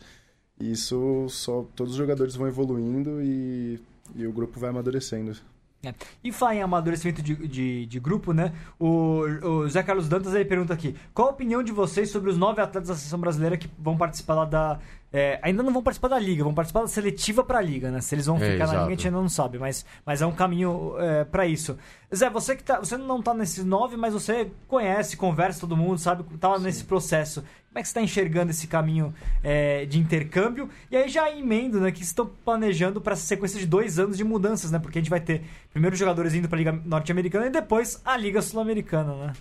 e 0.59 0.71
isso 0.73 1.27
só 1.29 1.63
todos 1.75 1.93
os 1.93 1.97
jogadores 1.97 2.35
vão 2.35 2.47
evoluindo 2.47 3.21
e, 3.21 3.79
e 4.15 4.27
o 4.27 4.33
grupo 4.33 4.59
vai 4.59 4.71
amadurecendo. 4.71 5.37
É. 5.81 5.93
E 6.21 6.31
falar 6.31 6.55
em 6.55 6.61
amadurecimento 6.61 7.21
de, 7.21 7.35
de, 7.47 7.85
de 7.85 7.99
grupo, 8.01 8.33
né? 8.33 8.51
O, 8.77 9.21
o 9.41 9.69
Zé 9.69 9.81
Carlos 9.81 10.09
Dantas 10.09 10.33
ele 10.33 10.43
pergunta 10.43 10.73
aqui: 10.73 10.93
qual 11.13 11.29
a 11.29 11.31
opinião 11.31 11.63
de 11.63 11.71
vocês 11.71 12.09
sobre 12.11 12.29
os 12.29 12.37
nove 12.37 12.61
atletas 12.61 12.89
da 12.89 12.95
seleção 12.95 13.19
brasileira 13.19 13.57
que 13.57 13.69
vão 13.77 13.97
participar 13.97 14.35
lá 14.35 14.45
da. 14.45 14.79
É, 15.11 15.39
ainda 15.41 15.63
não 15.63 15.73
vão 15.73 15.81
participar 15.81 16.07
da 16.09 16.19
liga, 16.19 16.43
vão 16.43 16.53
participar 16.53 16.81
da 16.81 16.87
seletiva 16.87 17.43
pra 17.43 17.61
liga, 17.61 17.89
né? 17.89 17.99
Se 18.01 18.13
eles 18.13 18.27
vão 18.27 18.37
É, 18.37 18.51
ficar 18.51 18.67
na 18.67 18.73
liga, 18.73 18.85
a 18.85 18.89
gente 18.89 19.07
ainda 19.07 19.19
não 19.19 19.29
sabe, 19.29 19.57
mas, 19.57 19.85
mas 20.05 20.21
é 20.21 20.25
um 20.25 20.31
caminho 20.31 20.93
é, 20.99 21.23
para 21.23 21.47
isso. 21.47 21.77
Zé, 22.15 22.29
você 22.29 22.55
que 22.55 22.63
tá. 22.63 22.79
Você 22.79 22.97
não 22.97 23.21
tá 23.21 23.33
nesses 23.33 23.63
nove, 23.65 23.97
mas 23.97 24.13
você 24.13 24.51
conhece, 24.67 25.17
conversa 25.17 25.59
todo 25.61 25.75
mundo, 25.75 25.97
sabe? 25.97 26.23
Tá 26.37 26.57
nesse 26.59 26.83
processo. 26.83 27.41
Como 27.41 27.77
é 27.77 27.81
que 27.81 27.87
você 27.87 27.91
está 27.91 28.01
enxergando 28.01 28.49
esse 28.49 28.65
caminho 28.65 29.13
é, 29.43 29.85
de 29.85 29.99
intercâmbio? 29.99 30.69
E 30.89 30.97
aí 30.97 31.07
já 31.07 31.29
emendo, 31.31 31.79
né, 31.79 31.91
que 31.91 32.01
estão 32.01 32.25
planejando 32.43 32.99
para 32.99 33.13
essa 33.13 33.27
sequência 33.27 33.59
de 33.59 33.67
dois 33.67 33.99
anos 33.99 34.17
de 34.17 34.23
mudanças, 34.23 34.71
né? 34.71 34.79
Porque 34.79 34.97
a 34.97 35.01
gente 35.01 35.09
vai 35.09 35.19
ter 35.19 35.43
primeiro 35.71 35.93
os 35.93 35.99
jogadores 35.99 36.33
indo 36.33 36.47
para 36.49 36.55
a 36.57 36.59
Liga 36.59 36.71
Norte-Americana 36.83 37.45
e 37.45 37.51
depois 37.51 38.01
a 38.03 38.17
Liga 38.17 38.41
Sul-Americana, 38.41 39.13
né? 39.13 39.33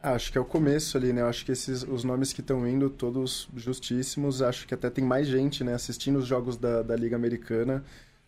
Ah, 0.00 0.12
acho 0.12 0.30
que 0.30 0.38
é 0.38 0.40
o 0.40 0.44
começo 0.44 0.96
ali, 0.96 1.12
né? 1.12 1.22
Eu 1.22 1.26
acho 1.26 1.44
que 1.44 1.50
esses, 1.50 1.82
os 1.82 2.04
nomes 2.04 2.32
que 2.32 2.40
estão 2.40 2.66
indo, 2.68 2.88
todos 2.88 3.48
justíssimos. 3.56 4.40
Acho 4.42 4.66
que 4.66 4.74
até 4.74 4.88
tem 4.88 5.04
mais 5.04 5.26
gente, 5.26 5.64
né? 5.64 5.74
Assistindo 5.74 6.18
os 6.18 6.26
jogos 6.26 6.56
da, 6.56 6.82
da 6.82 6.94
Liga 6.94 7.16
Americana. 7.16 7.84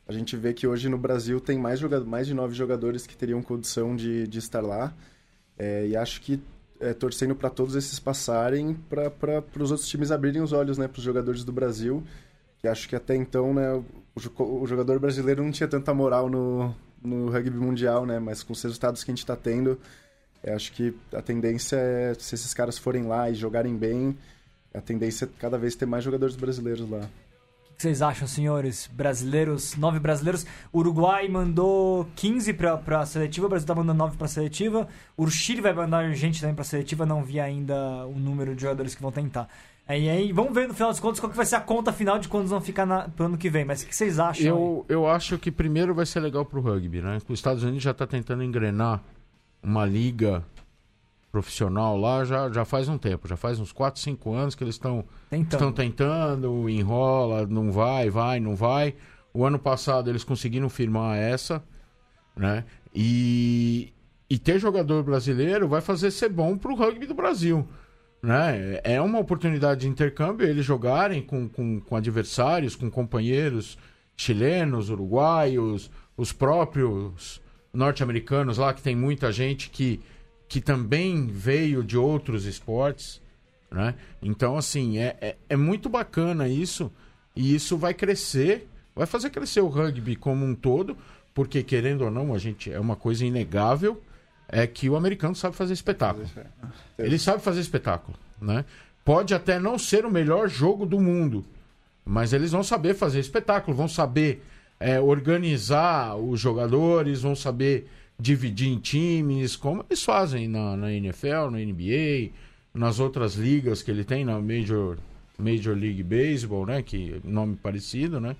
A 0.06 0.12
gente 0.12 0.36
vê 0.36 0.52
que 0.52 0.66
hoje 0.66 0.88
no 0.88 0.98
Brasil 0.98 1.40
tem 1.40 1.56
mais, 1.58 1.78
joga 1.78 2.00
mais 2.00 2.26
de 2.26 2.34
nove 2.34 2.54
jogadores 2.54 3.06
que 3.06 3.16
teriam 3.16 3.40
condição 3.40 3.94
de, 3.94 4.26
de 4.26 4.38
estar 4.40 4.60
lá. 4.60 4.92
É, 5.56 5.86
e 5.86 5.96
acho 5.96 6.20
que 6.22 6.42
é, 6.80 6.92
torcendo 6.92 7.36
para 7.36 7.50
todos 7.50 7.76
esses 7.76 8.00
passarem, 8.00 8.74
para 8.88 9.44
os 9.62 9.70
outros 9.70 9.88
times 9.88 10.10
abrirem 10.10 10.42
os 10.42 10.52
olhos, 10.52 10.76
né? 10.76 10.88
Para 10.88 10.98
os 10.98 11.04
jogadores 11.04 11.44
do 11.44 11.52
Brasil. 11.52 12.02
Que 12.58 12.66
acho 12.66 12.88
que 12.88 12.96
até 12.96 13.14
então, 13.14 13.54
né? 13.54 13.72
O, 13.74 14.62
o 14.62 14.66
jogador 14.66 14.98
brasileiro 14.98 15.44
não 15.44 15.52
tinha 15.52 15.68
tanta 15.68 15.94
moral 15.94 16.28
no, 16.28 16.74
no 17.00 17.30
rugby 17.30 17.56
mundial, 17.56 18.04
né? 18.04 18.18
Mas 18.18 18.42
com 18.42 18.52
os 18.52 18.62
resultados 18.62 19.04
que 19.04 19.10
a 19.10 19.14
gente 19.14 19.22
está 19.22 19.36
tendo, 19.36 19.78
eu 20.42 20.54
acho 20.54 20.72
que 20.72 20.94
a 21.12 21.20
tendência 21.20 21.76
é, 21.76 22.14
se 22.14 22.34
esses 22.34 22.54
caras 22.54 22.78
forem 22.78 23.04
lá 23.04 23.30
e 23.30 23.34
jogarem 23.34 23.76
bem, 23.76 24.16
a 24.74 24.80
tendência 24.80 25.26
é 25.26 25.28
cada 25.38 25.58
vez 25.58 25.74
ter 25.74 25.86
mais 25.86 26.02
jogadores 26.02 26.36
brasileiros 26.36 26.88
lá. 26.88 27.00
O 27.00 27.80
que 27.80 27.82
vocês 27.82 28.02
acham, 28.02 28.28
senhores? 28.28 28.90
Brasileiros, 28.92 29.74
nove 29.76 29.98
brasileiros. 29.98 30.46
O 30.70 30.80
Uruguai 30.80 31.28
mandou 31.28 32.06
15 32.14 32.52
pra, 32.52 32.76
pra 32.76 33.06
seletiva, 33.06 33.46
o 33.46 33.48
Brasil 33.48 33.66
tá 33.66 33.74
mandando 33.74 33.98
9 33.98 34.18
pra 34.18 34.28
seletiva. 34.28 34.86
O 35.16 35.26
Chile 35.28 35.62
vai 35.62 35.72
mandar 35.72 36.10
gente 36.12 36.40
também 36.40 36.54
pra 36.54 36.64
seletiva, 36.64 37.06
não 37.06 37.24
vi 37.24 37.40
ainda 37.40 38.06
o 38.06 38.18
número 38.18 38.54
de 38.54 38.62
jogadores 38.62 38.94
que 38.94 39.00
vão 39.00 39.10
tentar. 39.10 39.48
E 39.88 40.08
aí, 40.08 40.30
vamos 40.30 40.54
ver 40.54 40.68
no 40.68 40.74
final 40.74 40.90
das 40.90 41.00
contas 41.00 41.18
qual 41.18 41.30
que 41.30 41.36
vai 41.36 41.46
ser 41.46 41.56
a 41.56 41.60
conta 41.60 41.92
final 41.92 42.18
de 42.18 42.28
quantos 42.28 42.50
vão 42.50 42.60
ficar 42.60 42.86
na, 42.86 43.08
pro 43.08 43.26
ano 43.26 43.36
que 43.36 43.50
vem. 43.50 43.64
Mas 43.64 43.82
o 43.82 43.86
que 43.86 43.96
vocês 43.96 44.20
acham? 44.20 44.44
aí? 44.44 44.48
Eu, 44.48 44.86
eu 44.88 45.08
acho 45.08 45.36
que 45.38 45.50
primeiro 45.50 45.94
vai 45.94 46.06
ser 46.06 46.20
legal 46.20 46.44
pro 46.44 46.60
rugby, 46.60 47.00
né? 47.00 47.18
Os 47.28 47.38
Estados 47.38 47.62
Unidos 47.64 47.82
já 47.82 47.92
tá 47.92 48.06
tentando 48.06 48.44
engrenar 48.44 49.02
uma 49.62 49.84
liga 49.84 50.44
profissional 51.30 51.96
lá 51.96 52.24
já, 52.24 52.50
já 52.50 52.64
faz 52.64 52.88
um 52.88 52.98
tempo, 52.98 53.28
já 53.28 53.36
faz 53.36 53.60
uns 53.60 53.72
4, 53.72 54.00
5 54.00 54.32
anos 54.32 54.54
que 54.54 54.64
eles 54.64 54.74
estão 54.74 55.04
Tentando. 55.28 55.52
estão 55.52 55.72
tentando, 55.72 56.68
enrola, 56.68 57.46
não 57.46 57.70
vai, 57.70 58.10
vai, 58.10 58.40
não 58.40 58.56
vai. 58.56 58.94
O 59.32 59.44
ano 59.44 59.58
passado 59.58 60.10
eles 60.10 60.24
conseguiram 60.24 60.68
firmar 60.68 61.16
essa, 61.16 61.62
né? 62.36 62.64
E, 62.92 63.92
e 64.28 64.38
ter 64.38 64.58
jogador 64.58 65.04
brasileiro 65.04 65.68
vai 65.68 65.80
fazer 65.80 66.10
ser 66.10 66.28
bom 66.30 66.58
pro 66.58 66.74
rugby 66.74 67.06
do 67.06 67.14
Brasil. 67.14 67.66
Né? 68.22 68.80
É 68.82 69.00
uma 69.00 69.18
oportunidade 69.18 69.82
de 69.82 69.88
intercâmbio 69.88 70.46
eles 70.46 70.64
jogarem 70.64 71.22
com, 71.22 71.48
com, 71.48 71.80
com 71.80 71.96
adversários, 71.96 72.76
com 72.76 72.90
companheiros 72.90 73.78
chilenos, 74.16 74.90
uruguaios, 74.90 75.90
os 76.16 76.32
próprios 76.32 77.40
norte-americanos 77.72 78.58
lá, 78.58 78.74
que 78.74 78.82
tem 78.82 78.96
muita 78.96 79.30
gente 79.32 79.70
que, 79.70 80.00
que 80.48 80.60
também 80.60 81.26
veio 81.26 81.82
de 81.84 81.96
outros 81.96 82.44
esportes. 82.46 83.20
Né? 83.70 83.94
Então, 84.22 84.56
assim, 84.56 84.98
é, 84.98 85.16
é, 85.20 85.36
é 85.48 85.56
muito 85.56 85.88
bacana 85.88 86.48
isso. 86.48 86.90
E 87.34 87.54
isso 87.54 87.76
vai 87.76 87.94
crescer, 87.94 88.68
vai 88.94 89.06
fazer 89.06 89.30
crescer 89.30 89.60
o 89.60 89.68
rugby 89.68 90.16
como 90.16 90.44
um 90.44 90.54
todo, 90.54 90.96
porque 91.32 91.62
querendo 91.62 92.02
ou 92.02 92.10
não, 92.10 92.34
a 92.34 92.38
gente 92.38 92.72
é 92.72 92.80
uma 92.80 92.96
coisa 92.96 93.24
inegável 93.24 94.02
é 94.52 94.66
que 94.66 94.90
o 94.90 94.96
americano 94.96 95.34
sabe 95.34 95.54
fazer 95.54 95.72
espetáculo. 95.72 96.28
Ele 96.98 97.18
sabe 97.18 97.40
fazer 97.40 97.60
espetáculo, 97.60 98.18
né? 98.40 98.64
Pode 99.04 99.32
até 99.32 99.58
não 99.58 99.78
ser 99.78 100.04
o 100.04 100.10
melhor 100.10 100.48
jogo 100.48 100.84
do 100.84 101.00
mundo, 101.00 101.44
mas 102.04 102.32
eles 102.32 102.50
vão 102.50 102.62
saber 102.62 102.94
fazer 102.94 103.20
espetáculo, 103.20 103.76
vão 103.76 103.88
saber 103.88 104.44
é, 104.80 104.98
organizar 104.98 106.16
os 106.16 106.40
jogadores, 106.40 107.20
vão 107.20 107.36
saber 107.36 107.86
dividir 108.18 108.68
em 108.68 108.78
times, 108.78 109.54
como 109.56 109.84
eles 109.88 110.02
fazem 110.02 110.48
na, 110.48 110.76
na 110.76 110.92
NFL, 110.92 111.50
na 111.50 111.58
NBA, 111.58 112.30
nas 112.74 112.98
outras 112.98 113.34
ligas 113.34 113.82
que 113.82 113.90
ele 113.90 114.04
tem, 114.04 114.24
na 114.24 114.40
Major, 114.40 114.98
Major 115.38 115.76
League 115.76 116.02
Baseball, 116.02 116.66
né? 116.66 116.82
Que 116.82 117.20
nome 117.22 117.56
parecido, 117.56 118.18
né? 118.20 118.34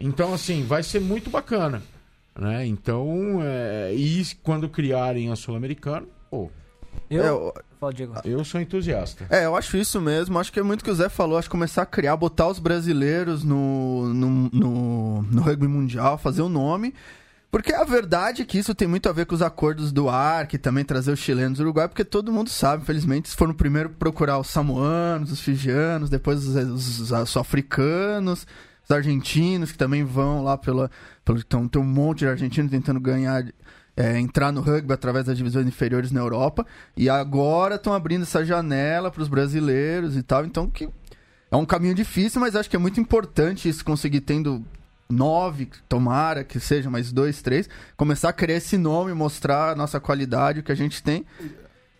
Então, 0.00 0.32
assim, 0.32 0.64
vai 0.64 0.82
ser 0.82 1.00
muito 1.00 1.28
bacana. 1.30 1.82
Né? 2.38 2.66
Então, 2.66 3.40
é... 3.42 3.92
e 3.94 4.24
quando 4.42 4.68
criarem 4.68 5.30
a 5.30 5.36
Sul-Americana, 5.36 6.06
pô, 6.30 6.50
Eu, 7.10 7.22
É, 7.22 7.28
eu- 7.28 7.54
Fala, 7.82 7.92
Diego. 7.92 8.14
eu 8.24 8.44
sou 8.44 8.60
entusiasta. 8.60 9.26
É, 9.28 9.44
eu 9.44 9.56
acho 9.56 9.76
isso 9.76 10.00
mesmo. 10.00 10.38
Acho 10.38 10.52
que 10.52 10.60
é 10.60 10.62
muito 10.62 10.82
o 10.82 10.84
que 10.84 10.90
o 10.92 10.94
Zé 10.94 11.08
falou. 11.08 11.36
Acho 11.36 11.48
que 11.48 11.50
começar 11.50 11.82
a 11.82 11.86
criar, 11.86 12.16
botar 12.16 12.46
os 12.46 12.60
brasileiros 12.60 13.42
no, 13.42 14.14
no, 14.14 14.30
no, 14.52 15.22
no 15.22 15.42
rugby 15.42 15.66
mundial, 15.66 16.16
fazer 16.16 16.42
o 16.42 16.48
nome. 16.48 16.94
Porque 17.50 17.74
a 17.74 17.82
verdade 17.82 18.40
é 18.40 18.44
que 18.44 18.56
isso 18.56 18.72
tem 18.72 18.86
muito 18.86 19.08
a 19.08 19.12
ver 19.12 19.26
com 19.26 19.34
os 19.34 19.42
acordos 19.42 19.90
do 19.90 20.08
ARC, 20.08 20.52
também 20.58 20.84
trazer 20.84 21.10
os 21.10 21.18
chilenos 21.18 21.58
do 21.58 21.64
Uruguai, 21.64 21.88
porque 21.88 22.04
todo 22.04 22.32
mundo 22.32 22.50
sabe, 22.50 22.84
infelizmente, 22.84 23.28
se 23.28 23.34
foram 23.34 23.52
primeiro 23.52 23.90
procurar 23.90 24.38
os 24.38 24.46
samoanos, 24.46 25.32
os 25.32 25.40
fijianos, 25.40 26.08
depois 26.08 26.46
os, 26.46 26.54
os, 26.54 27.10
os 27.10 27.30
sul-africanos, 27.30 28.46
os 28.84 28.90
argentinos, 28.92 29.72
que 29.72 29.78
também 29.78 30.04
vão 30.04 30.44
lá 30.44 30.56
pela. 30.56 30.88
pelo, 31.24 31.40
então, 31.40 31.66
tem 31.66 31.82
um 31.82 31.84
monte 31.84 32.20
de 32.20 32.28
argentinos 32.28 32.70
tentando 32.70 33.00
ganhar 33.00 33.44
é, 33.96 34.18
entrar 34.18 34.52
no 34.52 34.60
rugby 34.60 34.92
através 34.92 35.26
das 35.26 35.36
divisões 35.36 35.66
inferiores 35.66 36.10
na 36.10 36.20
Europa. 36.20 36.66
E 36.96 37.08
agora 37.08 37.76
estão 37.76 37.92
abrindo 37.92 38.22
essa 38.22 38.44
janela 38.44 39.10
para 39.10 39.22
os 39.22 39.28
brasileiros 39.28 40.16
e 40.16 40.22
tal. 40.22 40.44
Então, 40.44 40.68
que 40.68 40.88
é 41.50 41.56
um 41.56 41.66
caminho 41.66 41.94
difícil, 41.94 42.40
mas 42.40 42.56
acho 42.56 42.70
que 42.70 42.76
é 42.76 42.78
muito 42.78 43.00
importante 43.00 43.68
isso 43.68 43.84
conseguir 43.84 44.22
tendo 44.22 44.64
nove, 45.08 45.68
tomara 45.88 46.42
que 46.42 46.58
seja 46.58 46.88
mais 46.88 47.12
dois, 47.12 47.42
três, 47.42 47.68
começar 47.96 48.30
a 48.30 48.32
criar 48.32 48.56
esse 48.56 48.78
nome, 48.78 49.12
mostrar 49.12 49.72
a 49.72 49.74
nossa 49.74 50.00
qualidade, 50.00 50.60
o 50.60 50.62
que 50.62 50.72
a 50.72 50.74
gente 50.76 51.02
tem. 51.02 51.26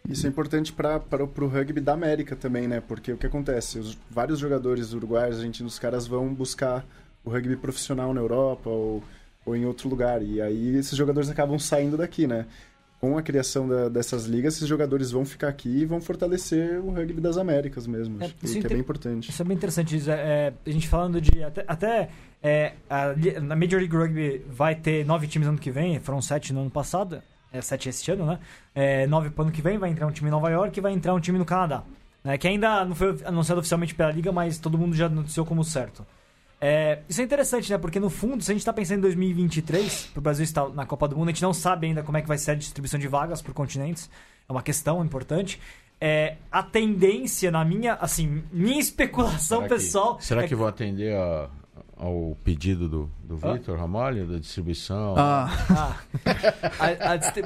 Isso 0.09 0.27
é 0.27 0.29
importante 0.29 0.73
para 0.73 1.23
o 1.23 1.47
rugby 1.47 1.81
da 1.81 1.93
América 1.93 2.35
também, 2.35 2.67
né? 2.67 2.81
Porque 2.81 3.13
o 3.13 3.17
que 3.17 3.27
acontece? 3.27 3.79
Os, 3.79 3.97
vários 4.11 4.39
jogadores 4.39 4.93
uruguaios, 4.93 5.37
argentinos, 5.37 5.75
os 5.75 5.79
caras 5.79 6.07
vão 6.07 6.33
buscar 6.35 6.85
o 7.25 7.31
rugby 7.31 7.57
profissional 7.57 8.13
na 8.13 8.21
Europa 8.21 8.69
ou, 8.69 9.03
ou 9.45 9.57
em 9.57 9.65
outro 9.65 9.89
lugar. 9.89 10.23
E 10.23 10.41
aí 10.41 10.77
esses 10.77 10.97
jogadores 10.97 11.29
acabam 11.31 11.59
saindo 11.59 11.97
daqui, 11.97 12.27
né? 12.27 12.47
Com 13.01 13.19
a 13.19 13.23
criação 13.23 13.67
da- 13.67 13.89
dessas 13.89 14.27
ligas, 14.27 14.55
esses 14.55 14.69
jogadores 14.69 15.11
vão 15.11 15.25
ficar 15.25 15.49
aqui 15.49 15.69
e 15.69 15.85
vão 15.85 16.01
fortalecer 16.01 16.79
o 16.81 16.91
rugby 16.91 17.21
das 17.21 17.37
Américas 17.37 17.85
mesmo. 17.87 18.23
É, 18.23 18.27
Acho 18.27 18.35
que, 18.37 18.59
é 18.59 18.69
bem 18.69 18.79
importante. 18.79 19.29
Isso 19.29 19.43
é 19.43 19.45
bem 19.45 19.57
interessante. 19.57 19.97
Isso 19.97 20.11
é, 20.11 20.15
é, 20.15 20.53
a 20.65 20.71
gente 20.71 20.89
falando 20.89 21.21
de. 21.21 21.43
Até, 21.43 21.65
até, 21.67 22.09
é, 22.41 22.75
a 22.89 23.13
na 23.41 23.57
Major 23.57 23.81
League 23.81 23.97
Rugby 23.97 24.45
vai 24.49 24.77
ter 24.77 25.05
nove 25.05 25.27
times 25.27 25.49
ano 25.49 25.59
que 25.59 25.71
vem, 25.71 25.99
foram 25.99 26.23
sete 26.23 26.53
no 26.53 26.61
ano 26.61 26.71
passado, 26.71 27.21
é 27.53 27.61
sete 27.61 27.89
esse 27.89 28.09
ano, 28.13 28.25
né? 28.25 28.39
É, 28.73 29.05
nove 29.09 29.31
pro 29.31 29.43
ano 29.43 29.51
que 29.53 29.61
vem, 29.61 29.79
vai 29.79 29.91
entrar 29.91 30.07
um 30.07 30.13
time 30.13 30.29
em 30.29 30.31
Nova 30.31 30.49
York 30.51 30.79
e 30.79 30.81
vai 30.81 30.93
entrar 30.93 31.13
um 31.13 31.21
time 31.21 31.39
no 31.39 31.45
Canadá. 31.45 31.83
Né? 32.23 32.39
Que 32.39 32.47
ainda 32.47 32.85
não 32.85 32.95
foi 32.95 33.19
anunciado 33.25 33.59
oficialmente 33.59 33.97
pela 33.97 34.13
liga, 34.13 34.31
mas 34.31 34.59
todo 34.59 34.79
mundo 34.79 34.95
já 34.95 35.09
noticiou 35.09 35.45
como 35.45 35.65
certo. 35.65 36.07
É, 36.65 37.01
isso 37.09 37.21
é 37.21 37.25
interessante, 37.25 37.69
né? 37.73 37.77
Porque 37.77 37.99
no 37.99 38.09
fundo, 38.09 38.41
se 38.43 38.53
a 38.53 38.55
gente 38.55 38.65
tá 38.65 38.73
pensando 38.73 38.99
em 38.99 39.01
2023, 39.03 40.11
pro 40.13 40.23
Brasil 40.23 40.45
estar 40.45 40.69
na 40.69 40.87
Copa 40.87 41.09
do 41.09 41.17
Mundo, 41.17 41.29
a 41.29 41.33
gente 41.33 41.43
não 41.43 41.53
sabe 41.53 41.89
ainda 41.89 42.05
como 42.05 42.17
é 42.17 42.23
que 42.23 42.29
vai 42.29 42.39
ser 42.39 42.53
a 42.53 42.55
distribuição 42.55 43.01
de 43.01 43.09
vagas 43.09 43.43
por 43.43 43.53
continentes. 43.53 44.09
É 44.49 44.53
uma 44.53 44.63
questão 44.63 45.05
importante. 45.05 45.61
É, 46.01 46.37
a 46.51 46.63
tendência, 46.63 47.51
na 47.51 47.65
minha, 47.65 47.95
assim, 47.95 48.45
minha 48.53 48.79
especulação 48.81 49.59
Será 49.59 49.69
que- 49.69 49.75
pessoal. 49.75 50.21
será 50.21 50.43
é 50.45 50.49
que 50.49 50.55
vou 50.55 50.67
atender 50.69 51.15
a- 51.17 51.49
ao 51.97 52.37
pedido 52.45 52.89
do, 52.89 53.11
do 53.25 53.37
Vitor 53.37 53.79
Ramalho, 53.79 54.27
da 54.27 54.39
distribuição? 54.39 55.15
Ah, 55.17 55.49
Ah, 55.71 55.97
a- 56.79 57.13
a 57.13 57.17
distri- 57.17 57.43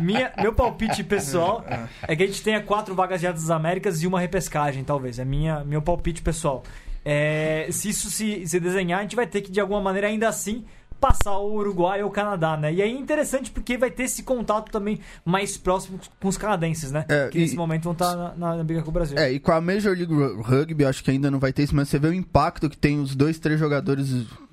minha- 0.00 0.32
meu 0.40 0.52
palpite 0.52 1.02
pessoal 1.04 1.64
é 2.02 2.14
que 2.16 2.22
a 2.22 2.26
gente 2.26 2.42
tenha 2.42 2.60
quatro 2.60 2.94
vagas 2.94 3.20
de 3.20 3.26
das 3.26 3.50
Américas 3.50 4.02
e 4.02 4.06
uma 4.06 4.20
repescagem, 4.20 4.82
talvez. 4.84 5.18
É 5.18 5.24
minha, 5.24 5.64
meu 5.64 5.82
palpite 5.82 6.22
pessoal. 6.22 6.62
É, 7.08 7.68
se 7.70 7.88
isso 7.90 8.10
se, 8.10 8.44
se 8.46 8.58
desenhar, 8.58 8.98
a 8.98 9.02
gente 9.02 9.14
vai 9.14 9.26
ter 9.28 9.40
que, 9.40 9.50
de 9.52 9.60
alguma 9.60 9.80
maneira, 9.80 10.08
ainda 10.08 10.28
assim, 10.28 10.64
passar 11.00 11.36
o 11.38 11.54
Uruguai 11.54 12.02
ou 12.02 12.08
o 12.08 12.12
Canadá, 12.12 12.56
né? 12.56 12.72
E 12.74 12.82
aí 12.82 12.90
é 12.90 12.98
interessante 12.98 13.50
porque 13.52 13.78
vai 13.78 13.90
ter 13.92 14.02
esse 14.04 14.24
contato 14.24 14.72
também 14.72 14.98
mais 15.24 15.56
próximo 15.56 16.00
com 16.20 16.26
os 16.26 16.36
canadenses, 16.36 16.90
né? 16.90 17.04
É, 17.08 17.28
que 17.28 17.38
e- 17.38 17.42
nesse 17.42 17.54
momento 17.54 17.84
vão 17.84 17.92
estar 17.92 18.16
na, 18.16 18.34
na, 18.34 18.56
na 18.56 18.64
briga 18.64 18.82
com 18.82 18.88
o 18.90 18.92
Brasil. 18.92 19.16
É, 19.16 19.30
e 19.30 19.38
com 19.38 19.52
a 19.52 19.60
Major 19.60 19.94
League 19.96 20.12
Ru- 20.12 20.42
Rugby, 20.42 20.84
acho 20.84 21.04
que 21.04 21.10
ainda 21.12 21.30
não 21.30 21.38
vai 21.38 21.52
ter 21.52 21.62
isso, 21.62 21.76
mas 21.76 21.88
você 21.88 21.98
vê 21.98 22.08
o 22.08 22.14
impacto 22.14 22.68
que 22.68 22.76
tem 22.76 22.98
os 22.98 23.14
dois, 23.14 23.38
três 23.38 23.60
jogadores 23.60 24.10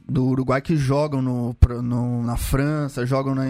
do 0.08 0.26
Uruguai 0.26 0.62
que 0.62 0.76
jogam 0.76 1.22
no, 1.22 1.56
no- 1.82 2.22
na 2.24 2.38
França, 2.38 3.06
jogam 3.06 3.34
na, 3.34 3.45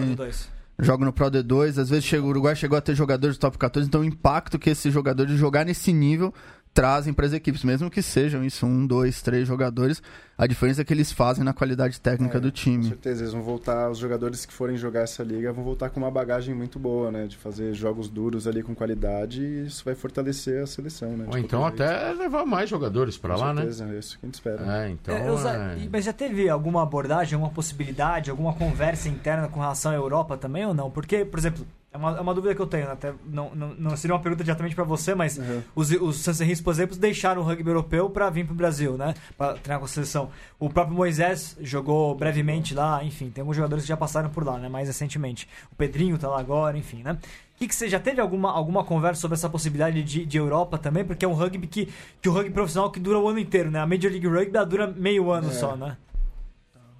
jogam 0.78 1.04
no 1.04 1.12
Pro 1.12 1.30
D2. 1.30 1.78
Às 1.80 1.90
vezes 1.90 2.04
chega, 2.04 2.22
o 2.24 2.28
Uruguai 2.28 2.54
chegou 2.56 2.78
a 2.78 2.80
ter 2.80 2.94
jogadores 2.94 3.36
do 3.36 3.40
top 3.40 3.58
14, 3.58 3.86
então 3.88 4.00
o 4.00 4.04
impacto 4.04 4.58
que 4.58 4.70
esses 4.70 4.92
jogadores 4.92 5.36
jogar 5.36 5.64
nesse 5.66 5.92
nível 5.92 6.32
trazem 6.74 7.14
para 7.14 7.24
as 7.24 7.32
equipes, 7.32 7.62
mesmo 7.62 7.88
que 7.88 8.02
sejam 8.02 8.44
isso, 8.44 8.66
um, 8.66 8.84
dois, 8.84 9.22
três 9.22 9.46
jogadores, 9.46 10.02
a 10.36 10.44
diferença 10.44 10.82
é 10.82 10.84
que 10.84 10.92
eles 10.92 11.12
fazem 11.12 11.44
na 11.44 11.52
qualidade 11.52 12.00
técnica 12.00 12.38
É, 12.38 12.40
do 12.40 12.48
Com 12.48 12.54
time. 12.54 12.84
certeza, 12.88 13.22
eles 13.22 13.32
vão 13.32 13.42
voltar, 13.42 13.88
os 13.88 13.98
jogadores 13.98 14.44
que 14.44 14.52
forem 14.52 14.76
jogar 14.76 15.02
essa 15.02 15.22
liga 15.22 15.52
vão 15.52 15.62
voltar 15.62 15.88
com 15.90 16.00
uma 16.00 16.10
bagagem 16.10 16.52
muito 16.52 16.76
boa, 16.76 17.12
né? 17.12 17.28
De 17.28 17.36
fazer 17.36 17.72
jogos 17.74 18.08
duros 18.08 18.48
ali 18.48 18.60
com 18.62 18.74
qualidade 18.74 19.40
e 19.40 19.66
isso 19.66 19.84
vai 19.84 19.94
fortalecer 19.94 20.62
a 20.64 20.66
seleção, 20.66 21.16
né? 21.16 21.26
Ou 21.30 21.38
então 21.38 21.64
até 21.64 22.12
levar 22.12 22.44
mais 22.44 22.68
jogadores 22.68 23.16
pra 23.16 23.34
Com 23.34 23.40
lá, 23.40 23.54
né? 23.54 23.60
certeza, 23.62 23.84
é 23.94 23.98
isso 23.98 24.18
que 24.18 24.24
a 24.24 24.26
gente 24.26 24.34
espera. 24.34 24.76
É, 24.84 24.90
então. 24.90 25.14
É, 25.14 25.20
é- 25.20 25.84
e- 25.84 25.88
Mas 25.88 26.04
já 26.04 26.12
teve 26.12 26.48
alguma 26.48 26.82
abordagem, 26.82 27.34
alguma 27.34 27.52
possibilidade, 27.52 28.30
alguma 28.30 28.52
conversa 28.52 29.08
interna 29.08 29.46
com 29.46 29.60
relação 29.60 29.92
à 29.92 29.94
Europa 29.94 30.36
também 30.36 30.66
ou 30.66 30.74
não? 30.74 30.90
Porque, 30.90 31.24
por 31.24 31.38
exemplo, 31.38 31.64
é 31.94 31.96
uma, 31.96 32.16
é 32.18 32.20
uma 32.20 32.34
dúvida 32.34 32.54
que 32.56 32.60
eu 32.60 32.66
tenho, 32.66 32.86
né? 32.86 32.92
até 32.92 33.14
não, 33.24 33.54
não, 33.54 33.68
não 33.78 33.96
seria 33.96 34.14
uma 34.16 34.20
pergunta 34.20 34.42
diretamente 34.42 34.74
para 34.74 34.82
você, 34.82 35.14
mas 35.14 35.38
Uhum. 35.38 35.62
os, 35.76 35.90
os 35.92 36.16
Sanserris, 36.18 36.60
por 36.60 36.72
exemplo, 36.72 36.96
deixaram 36.96 37.40
o 37.40 37.44
rugby 37.44 37.68
europeu 37.70 38.10
para 38.10 38.28
vir 38.30 38.44
pro 38.44 38.54
Brasil, 38.54 38.96
né? 38.98 39.14
Para 39.38 39.54
treinar 39.54 39.78
com 39.78 39.84
a 39.84 39.88
seleção. 39.88 40.28
O 40.58 40.68
próprio 40.68 40.96
Moisés 40.96 41.56
jogou 41.60 42.14
brevemente 42.16 42.74
lá, 42.74 43.02
enfim, 43.04 43.30
tem 43.30 43.42
alguns 43.42 43.56
jogadores 43.56 43.84
que 43.84 43.88
já 43.88 43.96
passaram 43.96 44.28
por 44.28 44.44
lá, 44.44 44.58
né? 44.58 44.68
Mais 44.68 44.88
recentemente. 44.88 45.48
O 45.70 45.76
Pedrinho 45.76 46.18
tá 46.18 46.28
lá 46.28 46.40
agora, 46.40 46.76
enfim, 46.76 47.02
né? 47.02 47.12
O 47.54 47.56
que, 47.58 47.68
que 47.68 47.74
você 47.74 47.88
já 47.88 48.00
teve 48.00 48.20
alguma, 48.20 48.50
alguma 48.50 48.82
conversa 48.82 49.20
sobre 49.20 49.36
essa 49.36 49.48
possibilidade 49.48 50.02
de, 50.02 50.26
de 50.26 50.36
Europa 50.36 50.76
também? 50.76 51.04
Porque 51.04 51.24
é 51.24 51.28
um 51.28 51.34
rugby 51.34 51.68
que, 51.68 51.88
que 52.20 52.28
o 52.28 52.32
rugby 52.32 52.50
profissional 52.50 52.90
que 52.90 52.98
dura 52.98 53.20
o 53.20 53.28
ano 53.28 53.38
inteiro, 53.38 53.70
né? 53.70 53.78
A 53.78 53.86
Major 53.86 54.10
League 54.10 54.26
Rugby 54.26 54.66
dura 54.68 54.88
meio 54.88 55.30
ano 55.30 55.48
É. 55.50 55.52
só, 55.52 55.76
né? 55.76 55.96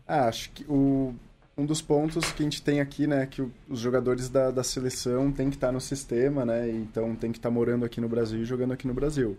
Ah, 0.07 0.29
acho 0.29 0.51
que 0.51 0.65
o, 0.69 1.15
um 1.57 1.65
dos 1.65 1.81
pontos 1.81 2.33
que 2.33 2.43
a 2.43 2.45
gente 2.45 2.63
tem 2.63 2.81
aqui, 2.81 3.07
né, 3.07 3.27
que 3.27 3.43
os 3.69 3.79
jogadores 3.79 4.29
da, 4.29 4.51
da 4.51 4.65
seleção 4.65 5.31
têm 5.31 5.51
que 5.51 5.57
estar 5.57 5.71
no 5.71 5.81
sistema, 5.81 6.45
né, 6.45 6.69
então 6.71 7.15
tem 7.15 7.31
que 7.31 7.39
estar 7.39 7.51
morando 7.51 7.85
aqui 7.85 8.01
no 8.01 8.09
Brasil 8.09 8.41
e 8.43 8.45
jogando 8.45 8.73
aqui 8.73 8.87
no 8.87 8.95
Brasil. 8.95 9.37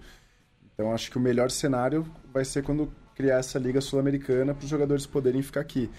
Então 0.74 0.94
acho 0.94 1.10
que 1.12 1.18
o 1.18 1.22
melhor 1.22 1.52
cenário 1.52 2.06
vai 2.34 2.46
ser 2.46 2.64
quando 2.64 2.90
criar 3.16 3.38
essa 3.40 3.58
liga 3.60 3.80
sul-americana 3.82 4.54
para 4.54 4.64
os 4.64 4.70
jogadores 4.70 5.06
poderem 5.06 5.42
ficar 5.42 5.62
aqui. 5.62 5.90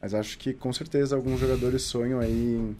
Mas 0.00 0.14
acho 0.14 0.38
que 0.38 0.52
com 0.52 0.72
certeza 0.72 1.16
alguns 1.16 1.40
jogadores 1.40 1.82
sonham 1.82 2.20
aí 2.20 2.56
em, 2.56 2.76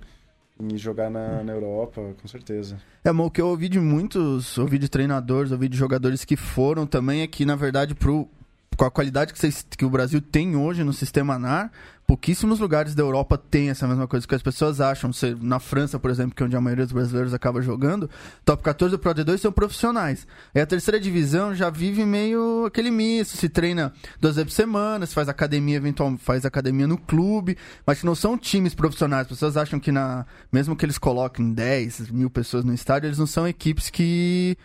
em 0.61 0.76
jogar 0.78 1.11
na, 1.11 1.43
na 1.43 1.53
Europa, 1.53 2.14
com 2.20 2.28
certeza. 2.28 2.78
É, 3.03 3.11
mas 3.11 3.26
o 3.26 3.30
que 3.30 3.41
eu 3.41 3.49
ouvi 3.49 3.68
de 3.68 3.80
muitos, 3.80 4.57
ouvi 4.59 4.78
de 4.78 4.89
treinadores, 4.89 5.51
ouvi 5.53 5.68
de 5.68 5.76
jogadores 5.76 6.24
que 6.24 6.36
foram 6.36 6.86
também 6.86 7.22
é 7.22 7.26
que, 7.26 7.45
na 7.47 7.57
verdade, 7.57 7.95
pro, 7.95 8.28
com 8.76 8.84
a 8.84 8.91
qualidade 8.91 9.32
que, 9.32 9.39
vocês- 9.39 9.66
que 9.76 9.84
o 9.84 9.91
Brasil 9.91 10.20
tem 10.20 10.55
hoje 10.55 10.84
no 10.84 10.93
sistema 10.93 11.39
NAR, 11.39 11.72
pouquíssimos 12.09 12.59
lugares 12.59 12.94
da 12.94 13.02
Europa 13.02 13.36
têm 13.36 13.68
essa 13.68 13.86
mesma 13.86 14.09
coisa 14.09 14.26
que 14.26 14.34
as 14.34 14.40
pessoas 14.40 14.80
acham. 14.80 15.12
Você- 15.12 15.36
na 15.38 15.61
França, 15.61 15.98
por 15.98 16.11
exemplo, 16.11 16.34
que 16.34 16.42
é 16.42 16.46
onde 16.46 16.56
a 16.56 16.61
maioria 16.61 16.86
dos 16.86 16.92
brasileiros 16.94 17.34
acaba 17.34 17.61
jogando, 17.61 18.09
top 18.46 18.62
14 18.62 18.92
do 18.92 18.98
Pro 18.98 19.14
D2 19.14 19.36
são 19.42 19.52
profissionais. 19.52 20.26
E 20.54 20.59
a 20.59 20.64
terceira 20.64 20.98
divisão 20.98 21.54
já 21.54 21.68
vive 21.68 22.06
meio 22.06 22.64
aquele 22.64 22.90
misto, 22.90 23.36
se 23.36 23.46
treina 23.46 23.92
duas 24.18 24.36
vezes 24.36 24.50
por 24.50 24.56
semana, 24.56 25.04
se 25.04 25.14
faz 25.14 25.28
academia, 25.28 25.76
eventualmente 25.76 26.24
faz 26.24 26.46
academia 26.46 26.86
no 26.86 26.96
clube, 26.96 27.59
mas 27.86 28.02
não 28.02 28.14
são 28.14 28.38
times 28.38 28.74
profissionais. 28.74 29.26
As 29.26 29.28
pessoas 29.28 29.59
acham 29.59 29.78
que 29.78 29.92
na 29.92 30.24
mesmo 30.50 30.74
que 30.74 30.86
eles 30.86 30.96
coloquem 30.96 31.52
10 31.52 32.11
mil 32.11 32.30
pessoas 32.30 32.64
no 32.64 32.72
estádio, 32.72 33.09
eles 33.09 33.18
não 33.18 33.26
são 33.26 33.46
equipes 33.46 33.90
que 33.90 34.56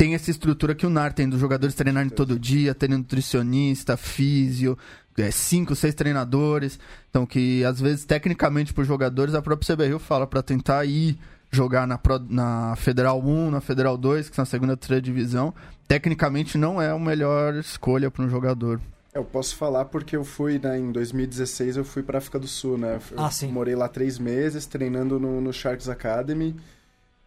tem 0.00 0.14
essa 0.14 0.30
estrutura 0.30 0.74
que 0.74 0.86
o 0.86 0.88
NAR 0.88 1.12
tem, 1.12 1.28
dos 1.28 1.38
jogadores 1.38 1.74
treinarem 1.74 2.08
todo 2.08 2.38
dia, 2.38 2.74
terem 2.74 2.96
nutricionista, 2.96 3.98
físio, 3.98 4.78
é, 5.18 5.30
cinco, 5.30 5.76
seis 5.76 5.94
treinadores. 5.94 6.80
Então, 7.10 7.26
que 7.26 7.62
às 7.66 7.78
vezes, 7.78 8.06
tecnicamente, 8.06 8.72
para 8.72 8.80
os 8.80 8.88
jogadores, 8.88 9.34
a 9.34 9.42
própria 9.42 9.76
CBRU 9.76 9.98
fala 9.98 10.26
para 10.26 10.42
tentar 10.42 10.86
ir 10.86 11.18
jogar 11.50 11.86
na, 11.86 11.98
Pro, 11.98 12.18
na 12.18 12.74
Federal 12.76 13.20
1, 13.20 13.50
na 13.50 13.60
Federal 13.60 13.98
2, 13.98 14.30
que 14.30 14.36
são 14.36 14.44
a 14.44 14.46
segunda 14.46 14.72
e 14.72 14.76
terceira 14.78 15.02
divisão. 15.02 15.52
Tecnicamente, 15.86 16.56
não 16.56 16.80
é 16.80 16.88
a 16.88 16.98
melhor 16.98 17.56
escolha 17.56 18.10
para 18.10 18.24
um 18.24 18.30
jogador. 18.30 18.80
Eu 19.12 19.22
posso 19.22 19.54
falar 19.54 19.84
porque 19.84 20.16
eu 20.16 20.24
fui, 20.24 20.58
né, 20.58 20.78
em 20.78 20.90
2016, 20.92 21.76
eu 21.76 21.84
fui 21.84 22.02
para 22.02 22.16
África 22.16 22.38
do 22.38 22.48
Sul, 22.48 22.78
né? 22.78 22.98
Eu 23.10 23.22
Ah, 23.22 23.30
sim. 23.30 23.52
morei 23.52 23.74
lá 23.74 23.86
três 23.86 24.18
meses, 24.18 24.64
treinando 24.64 25.20
no, 25.20 25.42
no 25.42 25.52
Sharks 25.52 25.90
Academy. 25.90 26.56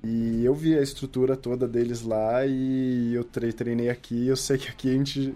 E 0.04 0.44
eu 0.44 0.54
vi 0.54 0.78
a 0.78 0.82
estrutura 0.82 1.36
toda 1.38 1.68
deles 1.68 2.02
lá 2.02 2.46
e 2.46 3.14
eu 3.14 3.24
tre- 3.24 3.54
treinei 3.54 3.90
aqui. 3.90 4.28
Eu 4.28 4.36
sei 4.36 4.58
que 4.58 4.68
aqui 4.68 4.90
a 4.90 4.94
gente 4.94 5.34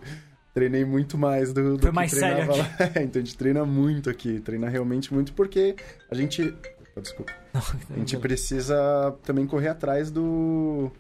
treinei 0.53 0.84
muito 0.84 1.18
mais 1.18 1.53
do, 1.53 1.78
do 1.78 1.82
Foi 1.82 1.89
que 1.91 1.95
mais 1.95 2.11
sério 2.11 2.45
treinava 2.45 2.57
lá. 2.57 2.70
É, 2.95 3.03
então 3.03 3.22
a 3.22 3.26
gente 3.26 3.38
treina 3.38 3.65
muito 3.65 4.09
aqui, 4.09 4.39
treina 4.41 4.68
realmente 4.68 5.13
muito 5.13 5.32
porque 5.34 5.76
a 6.11 6.15
gente... 6.15 6.53
Desculpa. 7.01 7.32
A 7.53 7.97
gente 7.97 8.18
precisa 8.18 9.15
também 9.24 9.45
correr 9.45 9.68
atrás 9.70 10.09
do... 10.11 10.91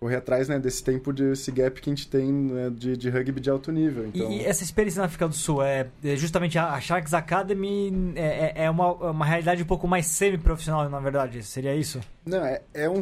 Correr 0.00 0.16
atrás, 0.16 0.48
né, 0.48 0.58
desse 0.58 0.82
tempo, 0.82 1.12
desse 1.12 1.52
gap 1.52 1.78
que 1.78 1.90
a 1.90 1.94
gente 1.94 2.08
tem 2.08 2.32
né, 2.32 2.70
de, 2.70 2.96
de 2.96 3.10
rugby 3.10 3.38
de 3.38 3.50
alto 3.50 3.70
nível. 3.70 4.06
Então... 4.06 4.30
E, 4.32 4.38
e 4.38 4.44
essa 4.46 4.64
experiência 4.64 5.00
na 5.00 5.04
África 5.04 5.28
do 5.28 5.34
Sul 5.34 5.62
é, 5.62 5.88
é 6.02 6.16
justamente 6.16 6.58
a, 6.58 6.72
a 6.72 6.80
Sharks 6.80 7.12
Academy 7.12 8.14
é, 8.16 8.22
é- 8.56 8.64
é 8.64 8.70
uma, 8.70 8.92
uma 8.92 9.26
realidade 9.26 9.62
um 9.62 9.66
pouco 9.66 9.86
mais 9.86 10.06
semi-profissional, 10.06 10.88
na 10.88 11.00
verdade. 11.00 11.42
Seria 11.42 11.74
isso? 11.76 12.00
Não, 12.24 12.42
é, 12.42 12.62
é, 12.72 12.88
um, 12.88 13.00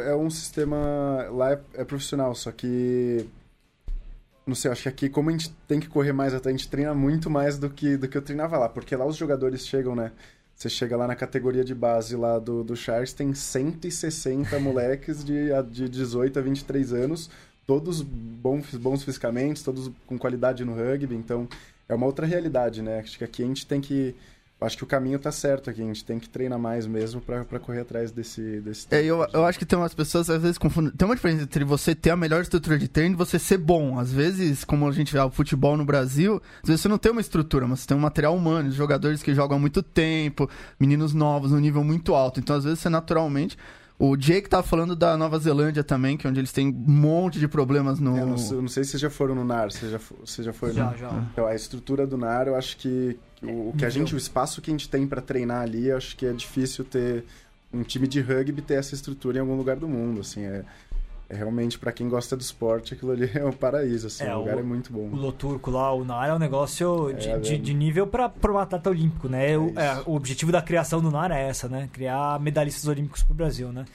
é, 0.00 0.10
é 0.10 0.16
um 0.16 0.28
sistema. 0.28 1.28
Lá 1.30 1.52
é, 1.52 1.60
é 1.74 1.84
profissional, 1.84 2.34
só 2.34 2.50
que. 2.50 3.24
Não 4.44 4.56
sei, 4.56 4.72
acho 4.72 4.82
que 4.82 4.88
aqui, 4.88 5.08
como 5.08 5.28
a 5.30 5.32
gente 5.32 5.50
tem 5.68 5.78
que 5.78 5.88
correr 5.88 6.12
mais 6.12 6.34
até, 6.34 6.48
a 6.48 6.52
gente 6.52 6.68
treina 6.68 6.92
muito 6.92 7.30
mais 7.30 7.56
do 7.56 7.70
que, 7.70 7.96
do 7.96 8.08
que 8.08 8.18
eu 8.18 8.22
treinava 8.22 8.58
lá. 8.58 8.68
Porque 8.68 8.96
lá 8.96 9.06
os 9.06 9.16
jogadores 9.16 9.64
chegam, 9.64 9.94
né? 9.94 10.10
Você 10.62 10.68
chega 10.68 10.96
lá 10.96 11.08
na 11.08 11.16
categoria 11.16 11.64
de 11.64 11.74
base 11.74 12.14
lá 12.14 12.38
do, 12.38 12.62
do 12.62 12.76
Sharks, 12.76 13.12
tem 13.12 13.34
160 13.34 14.60
moleques 14.60 15.24
de, 15.24 15.48
de 15.68 15.88
18 15.88 16.38
a 16.38 16.42
23 16.42 16.92
anos, 16.92 17.28
todos 17.66 18.00
bons, 18.00 18.72
bons 18.76 19.02
fisicamente, 19.02 19.64
todos 19.64 19.90
com 20.06 20.16
qualidade 20.16 20.64
no 20.64 20.72
rugby, 20.72 21.16
então 21.16 21.48
é 21.88 21.94
uma 21.96 22.06
outra 22.06 22.24
realidade, 22.24 22.80
né? 22.80 23.00
Acho 23.00 23.18
que 23.18 23.24
aqui 23.24 23.42
a 23.42 23.46
gente 23.46 23.66
tem 23.66 23.80
que. 23.80 24.14
Acho 24.62 24.76
que 24.76 24.84
o 24.84 24.86
caminho 24.86 25.18
tá 25.18 25.32
certo 25.32 25.70
aqui, 25.70 25.82
a 25.82 25.84
gente 25.84 26.04
tem 26.04 26.18
que 26.18 26.28
treinar 26.28 26.58
mais 26.58 26.86
mesmo 26.86 27.20
pra 27.20 27.44
pra 27.44 27.58
correr 27.58 27.80
atrás 27.80 28.10
desse. 28.10 28.60
desse 28.60 28.86
É, 28.90 29.02
eu, 29.04 29.26
eu 29.32 29.44
acho 29.44 29.58
que 29.58 29.66
tem 29.66 29.78
umas 29.78 29.94
pessoas 29.94 30.30
às 30.30 30.40
vezes 30.40 30.58
confundem. 30.58 30.92
Tem 30.92 31.06
uma 31.06 31.14
diferença 31.14 31.42
entre 31.42 31.64
você 31.64 31.94
ter 31.94 32.10
a 32.10 32.16
melhor 32.16 32.40
estrutura 32.40 32.78
de 32.78 32.88
treino 32.88 33.14
e 33.14 33.18
você 33.18 33.38
ser 33.38 33.58
bom. 33.58 33.98
Às 33.98 34.12
vezes, 34.12 34.64
como 34.64 34.88
a 34.88 34.92
gente 34.92 35.12
vê 35.12 35.18
o 35.18 35.30
futebol 35.30 35.76
no 35.76 35.84
Brasil, 35.84 36.40
às 36.62 36.68
vezes 36.68 36.80
você 36.80 36.88
não 36.88 36.98
tem 36.98 37.12
uma 37.12 37.20
estrutura, 37.20 37.66
mas 37.66 37.80
você 37.80 37.88
tem 37.88 37.96
um 37.96 38.00
material 38.00 38.34
humano, 38.34 38.70
jogadores 38.70 39.22
que 39.22 39.34
jogam 39.34 39.56
há 39.56 39.60
muito 39.60 39.82
tempo, 39.82 40.48
meninos 40.78 41.12
novos, 41.12 41.52
num 41.52 41.58
nível 41.58 41.84
muito 41.84 42.14
alto. 42.14 42.40
Então, 42.40 42.56
às 42.56 42.64
vezes, 42.64 42.80
você 42.80 42.88
naturalmente. 42.88 43.56
O 43.98 44.16
Jake 44.16 44.48
tava 44.48 44.64
falando 44.64 44.96
da 44.96 45.16
Nova 45.16 45.38
Zelândia 45.38 45.84
também, 45.84 46.16
que 46.16 46.26
é 46.26 46.30
onde 46.30 46.40
eles 46.40 46.50
têm 46.50 46.68
um 46.68 46.90
monte 46.90 47.38
de 47.38 47.46
problemas 47.46 48.00
no. 48.00 48.16
Eu 48.16 48.26
não, 48.26 48.38
sei, 48.38 48.56
eu 48.56 48.62
não 48.62 48.68
sei 48.68 48.82
se 48.82 48.90
vocês 48.90 49.00
já 49.00 49.10
foram 49.10 49.34
no 49.34 49.44
NAR, 49.44 49.70
você 49.70 49.88
já, 49.88 50.00
você 50.24 50.42
já 50.42 50.52
foi 50.52 50.72
Já, 50.72 50.90
no... 50.90 50.96
já. 50.96 51.24
Então, 51.32 51.46
a 51.46 51.54
estrutura 51.54 52.04
do 52.04 52.16
NAR, 52.16 52.48
eu 52.48 52.56
acho 52.56 52.76
que 52.78 53.16
o, 53.42 53.70
o 53.70 53.74
que 53.76 53.84
a 53.84 53.90
gente, 53.90 54.14
o 54.14 54.18
espaço 54.18 54.60
que 54.62 54.70
a 54.70 54.74
gente 54.74 54.88
tem 54.88 55.06
pra 55.06 55.20
treinar 55.20 55.62
ali, 55.62 55.90
acho 55.90 56.16
que 56.16 56.26
é 56.26 56.32
difícil 56.32 56.84
ter 56.84 57.24
um 57.72 57.82
time 57.82 58.06
de 58.06 58.20
rugby 58.20 58.60
ter 58.62 58.74
essa 58.74 58.94
estrutura 58.94 59.38
em 59.38 59.40
algum 59.40 59.56
lugar 59.56 59.76
do 59.76 59.88
mundo, 59.88 60.20
assim, 60.20 60.42
é, 60.44 60.62
é 61.30 61.34
realmente 61.34 61.78
pra 61.78 61.90
quem 61.90 62.08
gosta 62.08 62.36
do 62.36 62.40
esporte, 62.42 62.92
aquilo 62.94 63.12
ali 63.12 63.30
é 63.34 63.44
um 63.44 63.52
paraíso, 63.52 64.06
assim, 64.08 64.24
É, 64.24 64.34
o 64.36 64.40
lugar 64.40 64.56
o- 64.56 64.60
é 64.60 64.62
muito 64.62 64.92
bom. 64.92 65.08
O 65.10 65.16
Loturco 65.16 65.70
lá, 65.70 65.92
o 65.92 66.04
NAR 66.04 66.28
é 66.28 66.34
um 66.34 66.38
negócio 66.38 67.12
de, 67.14 67.28
É, 67.30 67.38
de, 67.38 67.56
de 67.58 67.72
nível 67.74 68.06
para 68.06 68.30
um 68.52 68.58
atleta 68.58 68.90
olímpico, 68.90 69.28
né? 69.28 69.56
o, 69.56 69.70
isso. 69.70 69.78
é, 69.80 70.02
o 70.06 70.14
objetivo 70.14 70.52
da 70.52 70.60
criação 70.60 71.00
do 71.00 71.10
NAR 71.10 71.32
é 71.32 71.48
essa, 71.48 71.68
né? 71.68 71.88
Criar 71.92 72.38
medalhistas 72.40 72.86
olímpicos 72.86 73.22
pro 73.22 73.34
Brasil, 73.34 73.72
né? 73.72 73.86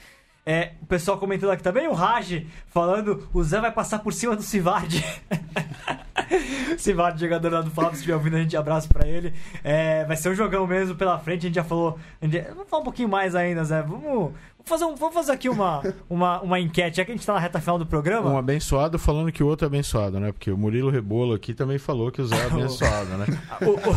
É, 0.50 0.72
o 0.80 0.86
pessoal 0.86 1.18
comentando 1.18 1.50
aqui 1.50 1.62
também, 1.62 1.86
o 1.88 1.92
Raj 1.92 2.42
falando, 2.68 3.28
o 3.34 3.42
Zé 3.44 3.60
vai 3.60 3.70
passar 3.70 3.98
por 3.98 4.14
cima 4.14 4.34
do 4.34 4.40
Sivardi. 4.42 5.04
Sivardi, 6.78 7.20
jogador 7.20 7.52
lá 7.52 7.60
do 7.60 7.70
Flávio, 7.70 7.92
se 7.92 7.98
estiver 7.98 8.14
ouvindo, 8.14 8.36
a 8.36 8.40
gente 8.40 8.56
abraço 8.56 8.88
pra 8.88 9.06
ele. 9.06 9.32
É, 9.62 10.04
vai 10.04 10.16
ser 10.16 10.30
um 10.30 10.34
jogão 10.34 10.66
mesmo 10.66 10.94
pela 10.94 11.18
frente, 11.18 11.40
a 11.40 11.48
gente 11.48 11.54
já 11.56 11.64
falou. 11.64 11.98
gente- 12.22 12.40
vamos 12.48 12.68
falar 12.68 12.80
um 12.82 12.84
pouquinho 12.84 13.08
mais 13.08 13.34
ainda, 13.34 13.62
Zé. 13.64 13.82
Vamos, 13.82 14.32
fazer, 14.64 14.84
um- 14.84 14.94
vamos 14.96 15.14
fazer 15.14 15.32
aqui 15.32 15.48
uma, 15.48 15.82
uma, 16.08 16.40
uma 16.40 16.58
enquete, 16.60 16.96
já 16.98 17.04
que 17.04 17.12
a 17.12 17.14
gente 17.14 17.26
tá 17.26 17.34
na 17.34 17.38
reta 17.40 17.60
final 17.60 17.78
do 17.78 17.86
programa. 17.86 18.30
Um 18.30 18.38
abençoado 18.38 18.98
falando 18.98 19.30
que 19.32 19.42
o 19.42 19.46
outro 19.46 19.66
é 19.66 19.68
abençoado, 19.68 20.18
né? 20.20 20.32
Porque 20.32 20.50
o 20.50 20.56
Murilo 20.58 20.90
Rebolo 20.90 21.34
aqui 21.34 21.54
também 21.54 21.78
falou 21.78 22.10
que 22.10 22.20
o 22.20 22.26
Zé 22.26 22.36
é 22.36 22.46
abençoado, 22.50 23.10
né? 23.18 23.26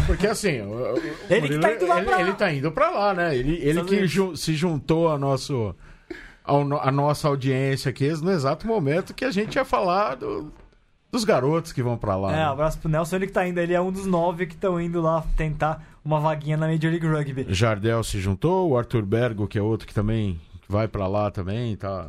Porque 0.05 0.27
assim, 0.27 0.61
o, 0.61 0.93
o 0.95 1.01
Ele 1.29 1.47
que 1.49 1.59
tá 1.59 1.73
indo 1.73 1.87
lá 1.87 1.97
ele, 1.97 2.05
pra- 2.05 2.21
ele 2.21 2.33
tá 2.33 2.53
indo 2.53 2.71
pra 2.71 2.89
lá, 2.89 3.13
né? 3.13 3.35
Ele, 3.37 3.55
ele 3.61 3.83
que 3.83 4.05
ju- 4.07 4.35
se 4.37 4.53
juntou 4.53 5.09
a, 5.09 5.17
nosso, 5.17 5.75
ao 6.43 6.61
a 6.81 6.91
nossa 6.91 7.27
audiência 7.27 7.89
aqui 7.89 8.09
no 8.21 8.31
exato 8.31 8.65
momento 8.67 9.13
que 9.13 9.25
a 9.25 9.31
gente 9.31 9.55
ia 9.55 9.65
falar 9.65 10.15
do- 10.15 10.51
dos 11.11 11.23
garotos 11.23 11.71
que 11.73 11.83
vão 11.83 11.97
pra 11.97 12.15
lá. 12.15 12.31
É, 12.31 12.35
né? 12.37 12.43
abraço 12.45 12.77
pro 12.79 12.89
Nelson, 12.89 13.17
ele 13.17 13.27
que 13.27 13.33
tá 13.33 13.45
indo. 13.47 13.59
Ele 13.59 13.73
é 13.73 13.81
um 13.81 13.91
dos 13.91 14.05
nove 14.05 14.45
que 14.47 14.53
estão 14.55 14.79
indo 14.79 15.01
lá 15.01 15.23
tentar 15.35 15.83
uma 16.05 16.19
vaguinha 16.19 16.55
na 16.57 16.67
Major 16.67 16.89
League 16.89 17.05
Rugby. 17.07 17.45
Jardel 17.49 18.03
se 18.03 18.19
juntou, 18.19 18.69
o 18.71 18.77
Arthur 18.77 19.03
Bergo, 19.05 19.45
que 19.47 19.57
é 19.59 19.61
outro 19.61 19.85
que 19.87 19.93
também 19.93 20.39
vai 20.69 20.87
pra 20.87 21.07
lá 21.07 21.29
também, 21.29 21.75
tá? 21.75 22.07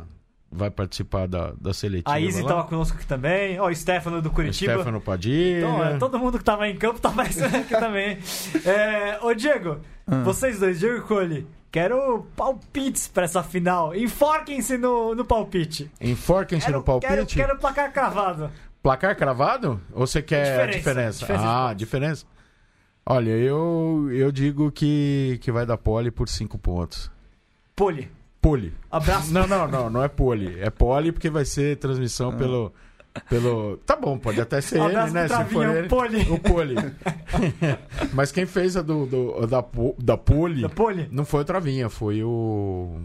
Vai 0.55 0.69
participar 0.71 1.27
da, 1.27 1.51
da 1.59 1.73
seletiva. 1.73 2.15
A 2.15 2.19
Izzy 2.19 2.43
lá. 2.43 2.47
tava 2.47 2.63
conosco 2.65 2.95
aqui 2.95 3.05
também. 3.07 3.59
Ó, 3.59 3.67
o 3.69 3.75
Stefano 3.75 4.21
do 4.21 4.29
Curitiba. 4.29 4.73
Stefano 4.73 5.01
Padilha. 5.01 5.57
Então, 5.59 5.83
é, 5.83 5.97
todo 5.97 6.17
mundo 6.19 6.37
que 6.37 6.43
tava 6.43 6.67
em 6.69 6.75
campo 6.77 7.01
tava 7.01 7.23
aqui 7.25 7.35
também. 7.71 8.19
É, 8.63 9.17
ô, 9.21 9.33
Diego, 9.33 9.79
Ah. 10.07 10.21
vocês 10.23 10.59
dois, 10.59 10.79
Diego 10.79 10.97
e 10.97 11.01
Cole, 11.01 11.47
quero 11.73 12.27
palpites 12.35 13.07
pra 13.07 13.23
essa 13.23 13.41
final. 13.41 13.95
Enforquem-se 13.95 14.77
no, 14.77 15.15
no 15.15 15.25
palpite. 15.25 15.91
Enforquem-se 15.99 16.71
no 16.71 16.83
palpite. 16.83 17.11
quero, 17.11 17.25
quero 17.25 17.57
placar 17.57 17.91
cravado. 17.91 18.51
Placar 18.83 19.17
cravado? 19.17 19.81
Ou 19.91 20.05
você 20.05 20.21
quer 20.21 20.61
a 20.61 20.65
Diferença. 20.67 20.77
diferença? 20.77 21.19
Diferença 21.19 21.43
de 21.43 21.49
ah, 21.49 21.73
diferença. 21.73 22.25
Olha, 23.05 23.31
eu, 23.31 24.07
eu 24.11 24.31
digo 24.31 24.71
que, 24.71 25.39
que 25.41 25.51
vai 25.51 25.65
dar 25.65 25.77
pole 25.77 26.11
por 26.11 26.29
5 26.29 26.57
pontos. 26.59 27.11
Poli, 27.75 28.09
Pole. 28.39 28.71
abraço. 28.91 29.33
Não, 29.33 29.47
não, 29.47 29.67
não, 29.67 29.89
não 29.89 30.03
é 30.03 30.07
pole. 30.07 30.59
É 30.59 30.69
pole 30.69 31.11
porque 31.11 31.29
vai 31.29 31.43
ser 31.43 31.77
transmissão 31.77 32.37
pelo. 32.37 32.71
Pelo. 33.29 33.77
Tá 33.85 33.95
bom, 33.95 34.17
pode 34.17 34.39
até 34.41 34.59
ser 34.61 34.79
ele, 34.81 35.11
né? 35.11 35.27
Se 35.27 35.45
for 35.45 35.65
ele. 35.67 35.87
Poli. 35.87 36.21
O 36.31 36.39
pole. 36.39 36.75
Mas 38.13 38.31
quem 38.31 38.45
fez 38.45 38.75
a 38.77 38.81
do, 38.81 39.05
do- 39.05 39.47
da, 39.47 39.63
da 39.99 40.17
pole 40.17 40.61
Da 40.61 40.69
Poli? 40.69 41.07
não 41.11 41.25
foi 41.25 41.41
o 41.41 41.45
Travinha, 41.45 41.89
foi 41.89 42.23
o. 42.23 42.99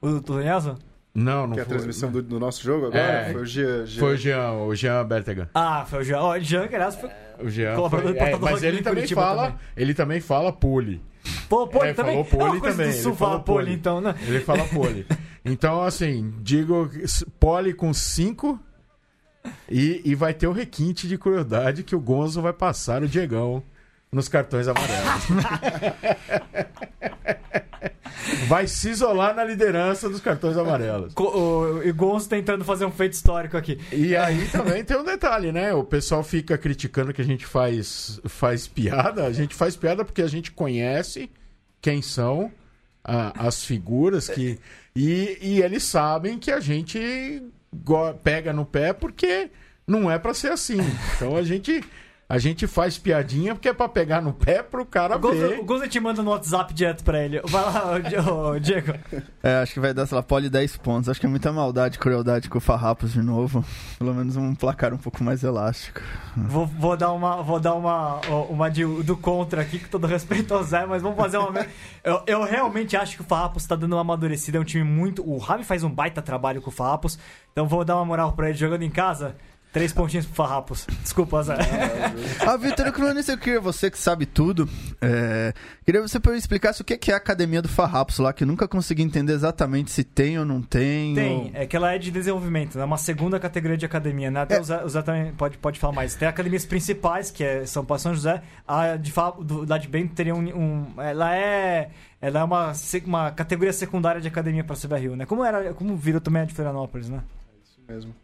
O 0.00 0.08
do 0.20 0.38
Nelson? 0.38 0.76
Não, 1.14 1.46
não 1.46 1.54
Que 1.54 1.60
é 1.60 1.62
a 1.62 1.66
transmissão 1.66 2.10
do, 2.10 2.20
do 2.22 2.40
nosso 2.40 2.62
jogo 2.62 2.86
agora? 2.86 3.00
É. 3.00 3.32
Foi 3.32 3.42
o 3.42 3.46
Jean. 3.46 3.86
Jean. 3.86 4.00
Foi 4.00 4.14
o 4.14 4.16
Jean, 4.16 4.52
o 4.52 4.74
Jean 4.74 5.04
Bertegan. 5.06 5.48
Ah, 5.54 5.84
foi 5.88 6.00
o 6.00 6.04
Jean. 6.04 6.18
Ó, 6.20 6.32
o 6.36 6.40
Jean, 6.40 6.66
que 6.66 6.74
aliás, 6.74 6.96
foi... 6.96 7.08
O 7.40 7.48
Jean 7.48 7.74
Colaborador 7.76 8.16
foi, 8.16 8.30
do 8.30 8.36
é, 8.36 8.38
mas 8.50 8.62
ele 8.64 8.78
também 8.78 8.94
Curitiba 8.96 9.20
fala, 9.20 9.42
também. 9.44 9.58
ele 9.76 9.94
também 9.94 10.20
fala 10.20 10.52
pole. 10.52 11.00
Pô, 11.48 11.66
Poli 11.66 11.90
É, 11.90 11.94
também. 11.94 12.24
falou 12.24 12.48
Poli 12.48 12.58
é 12.58 12.70
também, 12.70 12.86
do 12.88 12.92
ele 12.92 13.02
Sul 13.02 13.14
falou 13.14 13.32
falar 13.34 13.44
Poli, 13.44 13.64
Poli. 13.66 13.76
então, 13.76 14.00
né? 14.00 14.14
Ele 14.26 14.40
fala 14.40 14.64
pole. 14.66 15.06
Então, 15.44 15.82
assim, 15.82 16.32
digo 16.40 16.90
pole 17.38 17.74
com 17.74 17.92
5 17.92 18.58
e, 19.70 20.00
e 20.04 20.14
vai 20.14 20.32
ter 20.34 20.46
o 20.46 20.52
requinte 20.52 21.06
de 21.06 21.18
crueldade 21.18 21.82
que 21.82 21.94
o 21.94 22.00
Gonzo 22.00 22.40
vai 22.40 22.52
passar 22.52 23.02
o 23.02 23.08
Diegão 23.08 23.62
nos 24.10 24.28
cartões 24.28 24.68
amarelos. 24.68 25.24
vai 28.48 28.66
se 28.66 28.90
isolar 28.90 29.34
na 29.34 29.44
liderança 29.44 30.08
dos 30.08 30.20
cartões 30.20 30.56
amarelos. 30.56 31.12
Co- 31.14 31.80
e 31.84 31.92
Gonzo 31.92 32.28
tentando 32.28 32.64
fazer 32.64 32.84
um 32.84 32.90
feito 32.92 33.12
histórico 33.14 33.56
aqui. 33.56 33.78
E 33.92 34.14
aí 34.16 34.46
também 34.48 34.84
tem 34.84 34.96
um 34.96 35.04
detalhe, 35.04 35.52
né? 35.52 35.72
O 35.74 35.84
pessoal 35.84 36.22
fica 36.22 36.56
criticando 36.58 37.12
que 37.12 37.20
a 37.22 37.24
gente 37.24 37.44
faz, 37.46 38.20
faz 38.26 38.66
piada. 38.66 39.24
A 39.26 39.32
gente 39.32 39.54
faz 39.54 39.76
piada 39.76 40.04
porque 40.04 40.22
a 40.22 40.26
gente 40.28 40.50
conhece 40.52 41.30
quem 41.80 42.00
são 42.02 42.50
a- 43.02 43.46
as 43.46 43.64
figuras 43.64 44.28
que. 44.28 44.58
E, 44.96 45.38
e 45.40 45.62
eles 45.62 45.82
sabem 45.82 46.38
que 46.38 46.50
a 46.50 46.60
gente 46.60 47.42
pega 48.22 48.52
no 48.52 48.64
pé 48.64 48.92
porque 48.92 49.50
não 49.86 50.10
é 50.10 50.18
pra 50.18 50.32
ser 50.32 50.52
assim. 50.52 50.78
Então 51.16 51.36
a 51.36 51.42
gente 51.42 51.82
A 52.26 52.38
gente 52.38 52.66
faz 52.66 52.96
piadinha 52.96 53.54
porque 53.54 53.68
é 53.68 53.72
pra 53.74 53.86
pegar 53.86 54.22
no 54.22 54.32
pé 54.32 54.62
pro 54.62 54.84
cara 54.86 55.18
ver. 55.18 55.58
o 55.60 55.64
Gonzo 55.64 55.86
te 55.86 56.00
manda 56.00 56.22
no 56.22 56.30
WhatsApp 56.30 56.72
direto 56.72 57.04
pra 57.04 57.22
ele. 57.22 57.38
Vai 57.44 57.62
lá, 57.62 57.92
ô, 58.50 58.58
Diego. 58.58 58.94
É, 59.42 59.56
acho 59.56 59.74
que 59.74 59.78
vai 59.80 59.92
dar, 59.92 60.06
sei 60.06 60.16
lá, 60.16 60.22
pole 60.22 60.48
10 60.48 60.78
pontos. 60.78 61.08
Acho 61.10 61.20
que 61.20 61.26
é 61.26 61.28
muita 61.28 61.52
maldade, 61.52 61.98
crueldade 61.98 62.48
com 62.48 62.56
o 62.56 62.60
Farrapos 62.62 63.12
de 63.12 63.20
novo. 63.22 63.62
Pelo 63.98 64.14
menos 64.14 64.36
um 64.36 64.54
placar 64.54 64.94
um 64.94 64.96
pouco 64.96 65.22
mais 65.22 65.44
elástico. 65.44 66.00
Vou, 66.34 66.66
vou 66.66 66.96
dar 66.96 67.12
uma, 67.12 67.42
vou 67.42 67.60
dar 67.60 67.74
uma, 67.74 68.20
uma 68.48 68.70
de- 68.70 69.02
do 69.02 69.16
contra 69.18 69.60
aqui, 69.60 69.78
com 69.78 69.88
todo 69.88 70.06
respeito 70.06 70.54
ao 70.54 70.62
Zé, 70.62 70.86
mas 70.86 71.02
vamos 71.02 71.18
fazer 71.18 71.36
uma. 71.36 71.66
Eu, 72.02 72.22
eu 72.26 72.42
realmente 72.44 72.96
acho 72.96 73.16
que 73.16 73.22
o 73.22 73.24
Farrapos 73.26 73.66
tá 73.66 73.76
dando 73.76 73.92
uma 73.92 74.00
amadurecida. 74.00 74.56
É 74.56 74.60
um 74.60 74.64
time 74.64 74.82
muito. 74.84 75.22
O 75.28 75.36
Rami 75.36 75.62
faz 75.62 75.84
um 75.84 75.90
baita 75.90 76.22
trabalho 76.22 76.62
com 76.62 76.70
o 76.70 76.72
Farrapos. 76.72 77.18
Então 77.52 77.68
vou 77.68 77.84
dar 77.84 77.96
uma 77.96 78.04
moral 78.06 78.32
pra 78.32 78.48
ele 78.48 78.56
jogando 78.58 78.82
em 78.82 78.90
casa. 78.90 79.36
Três 79.74 79.92
pontinhos 79.92 80.24
pro 80.24 80.36
Farrapos. 80.36 80.86
Desculpa, 81.02 81.42
Zé. 81.42 81.56
Ah, 82.46 82.56
Vitor 82.56 82.86
eu 82.86 83.38
queria 83.38 83.60
você 83.60 83.90
que 83.90 83.98
sabe 83.98 84.24
tudo. 84.24 84.68
É, 85.02 85.52
queria 85.84 86.00
você 86.00 86.20
pra 86.20 86.30
eu 86.30 86.36
explicasse 86.36 86.80
o 86.80 86.84
que 86.84 86.96
que 86.96 87.10
é 87.10 87.14
a 87.14 87.16
academia 87.16 87.60
do 87.60 87.68
Farrapos 87.68 88.20
lá, 88.20 88.32
que 88.32 88.44
eu 88.44 88.46
nunca 88.46 88.68
consegui 88.68 89.02
entender 89.02 89.32
exatamente 89.32 89.90
se 89.90 90.04
tem 90.04 90.38
ou 90.38 90.44
não 90.44 90.62
tem. 90.62 91.14
Tem, 91.16 91.36
ou- 91.38 91.50
é 91.52 91.66
que 91.66 91.74
ela 91.76 91.92
é 91.92 91.98
de 91.98 92.12
desenvolvimento, 92.12 92.78
é 92.78 92.84
uma 92.84 92.96
segunda 92.96 93.40
categoria 93.40 93.76
de 93.76 93.84
academia, 93.84 94.30
né? 94.30 94.42
Até 94.42 94.58
É. 94.58 94.60
o, 94.60 94.64
Zé, 94.64 94.84
o 94.84 94.88
Zé 94.88 95.02
também 95.02 95.32
pode, 95.34 95.58
pode 95.58 95.80
falar 95.80 95.92
mais. 95.92 96.14
Tem 96.14 96.28
academias 96.28 96.64
principais, 96.64 97.32
que 97.32 97.42
é 97.42 97.66
São 97.66 97.84
Paulo 97.84 97.98
e 97.98 98.02
São 98.02 98.14
José. 98.14 98.42
A 98.68 98.94
de 98.96 99.12
do, 99.42 99.68
lá 99.68 99.76
de 99.76 99.88
Bento 99.88 100.14
teria 100.14 100.36
um, 100.36 100.38
um- 100.56 101.02
Ela 101.02 101.34
é. 101.36 101.90
Ela 102.22 102.38
é 102.40 102.44
uma, 102.44 102.72
uma 103.06 103.30
categoria 103.32 103.72
secundária 103.72 104.20
de 104.20 104.28
academia 104.28 104.62
para 104.62 104.76
CBRU, 104.76 105.16
né? 105.16 105.26
Como 105.26 105.44
era. 105.44 105.74
Como 105.74 105.96
virou 105.96 106.20
também 106.20 106.42
a 106.42 106.44
de 106.44 106.54
Florianópolis, 106.54 107.08
né? 107.08 107.20
Isso 107.64 107.80
mesmo. 107.88 108.14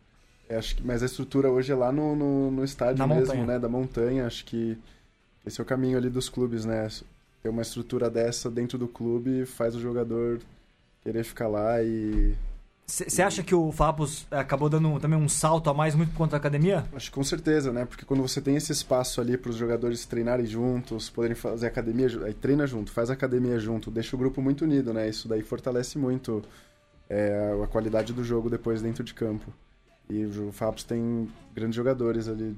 É, 0.51 0.57
acho 0.57 0.75
que, 0.75 0.85
mas 0.85 1.01
a 1.01 1.07
estrutura 1.07 1.49
hoje 1.49 1.71
é 1.71 1.77
lá 1.77 1.93
no, 1.93 2.17
no, 2.17 2.51
no 2.51 2.65
estádio 2.65 2.99
Na 2.99 3.07
mesmo, 3.07 3.23
montanha. 3.23 3.47
né? 3.47 3.59
Da 3.61 3.69
montanha. 3.69 4.27
Acho 4.27 4.45
que 4.45 4.77
esse 5.47 5.61
é 5.61 5.63
o 5.63 5.67
caminho 5.67 5.97
ali 5.97 6.11
dos 6.11 6.29
clubes, 6.29 6.65
né? 6.65 6.89
Ter 7.41 7.49
uma 7.49 7.63
estrutura 7.63 8.11
dessa 8.11 8.51
dentro 8.51 8.77
do 8.77 8.89
clube 8.89 9.47
faz 9.47 9.77
o 9.77 9.81
jogador 9.81 10.41
querer 11.05 11.23
ficar 11.23 11.47
lá 11.47 11.81
e. 11.81 12.35
Você 12.85 13.23
acha 13.23 13.45
que 13.45 13.55
o 13.55 13.71
Fabos 13.71 14.27
acabou 14.29 14.69
dando 14.69 14.99
também 14.99 15.17
um 15.17 15.29
salto 15.29 15.71
a 15.71 15.75
mais 15.75 15.95
muito 15.95 16.11
por 16.11 16.19
conta 16.19 16.33
da 16.33 16.39
academia? 16.39 16.85
Acho 16.93 17.09
que 17.09 17.15
com 17.15 17.23
certeza, 17.23 17.73
né? 17.73 17.85
Porque 17.85 18.05
quando 18.05 18.21
você 18.21 18.41
tem 18.41 18.57
esse 18.57 18.73
espaço 18.73 19.21
ali 19.21 19.37
para 19.39 19.51
os 19.51 19.57
jogadores 19.57 20.05
treinarem 20.05 20.45
juntos, 20.45 21.09
poderem 21.09 21.37
fazer 21.37 21.69
academia, 21.69 22.09
aí 22.25 22.35
treina 22.35 22.67
junto, 22.67 22.91
faz 22.91 23.09
academia 23.09 23.61
junto, 23.61 23.93
deixa 23.93 24.17
o 24.17 24.19
grupo 24.19 24.43
muito 24.43 24.65
unido, 24.65 24.93
né? 24.93 25.09
Isso 25.09 25.29
daí 25.29 25.43
fortalece 25.43 25.97
muito 25.97 26.43
é, 27.09 27.57
a 27.63 27.67
qualidade 27.69 28.13
do 28.13 28.25
jogo 28.25 28.51
depois 28.51 28.83
dentro 28.83 29.05
de 29.05 29.15
campo. 29.15 29.53
E 30.11 30.25
o 30.27 30.51
Fabs 30.53 30.83
tem 30.85 31.29
grandes 31.55 31.77
jogadores 31.77 32.29
ali. 32.29 32.57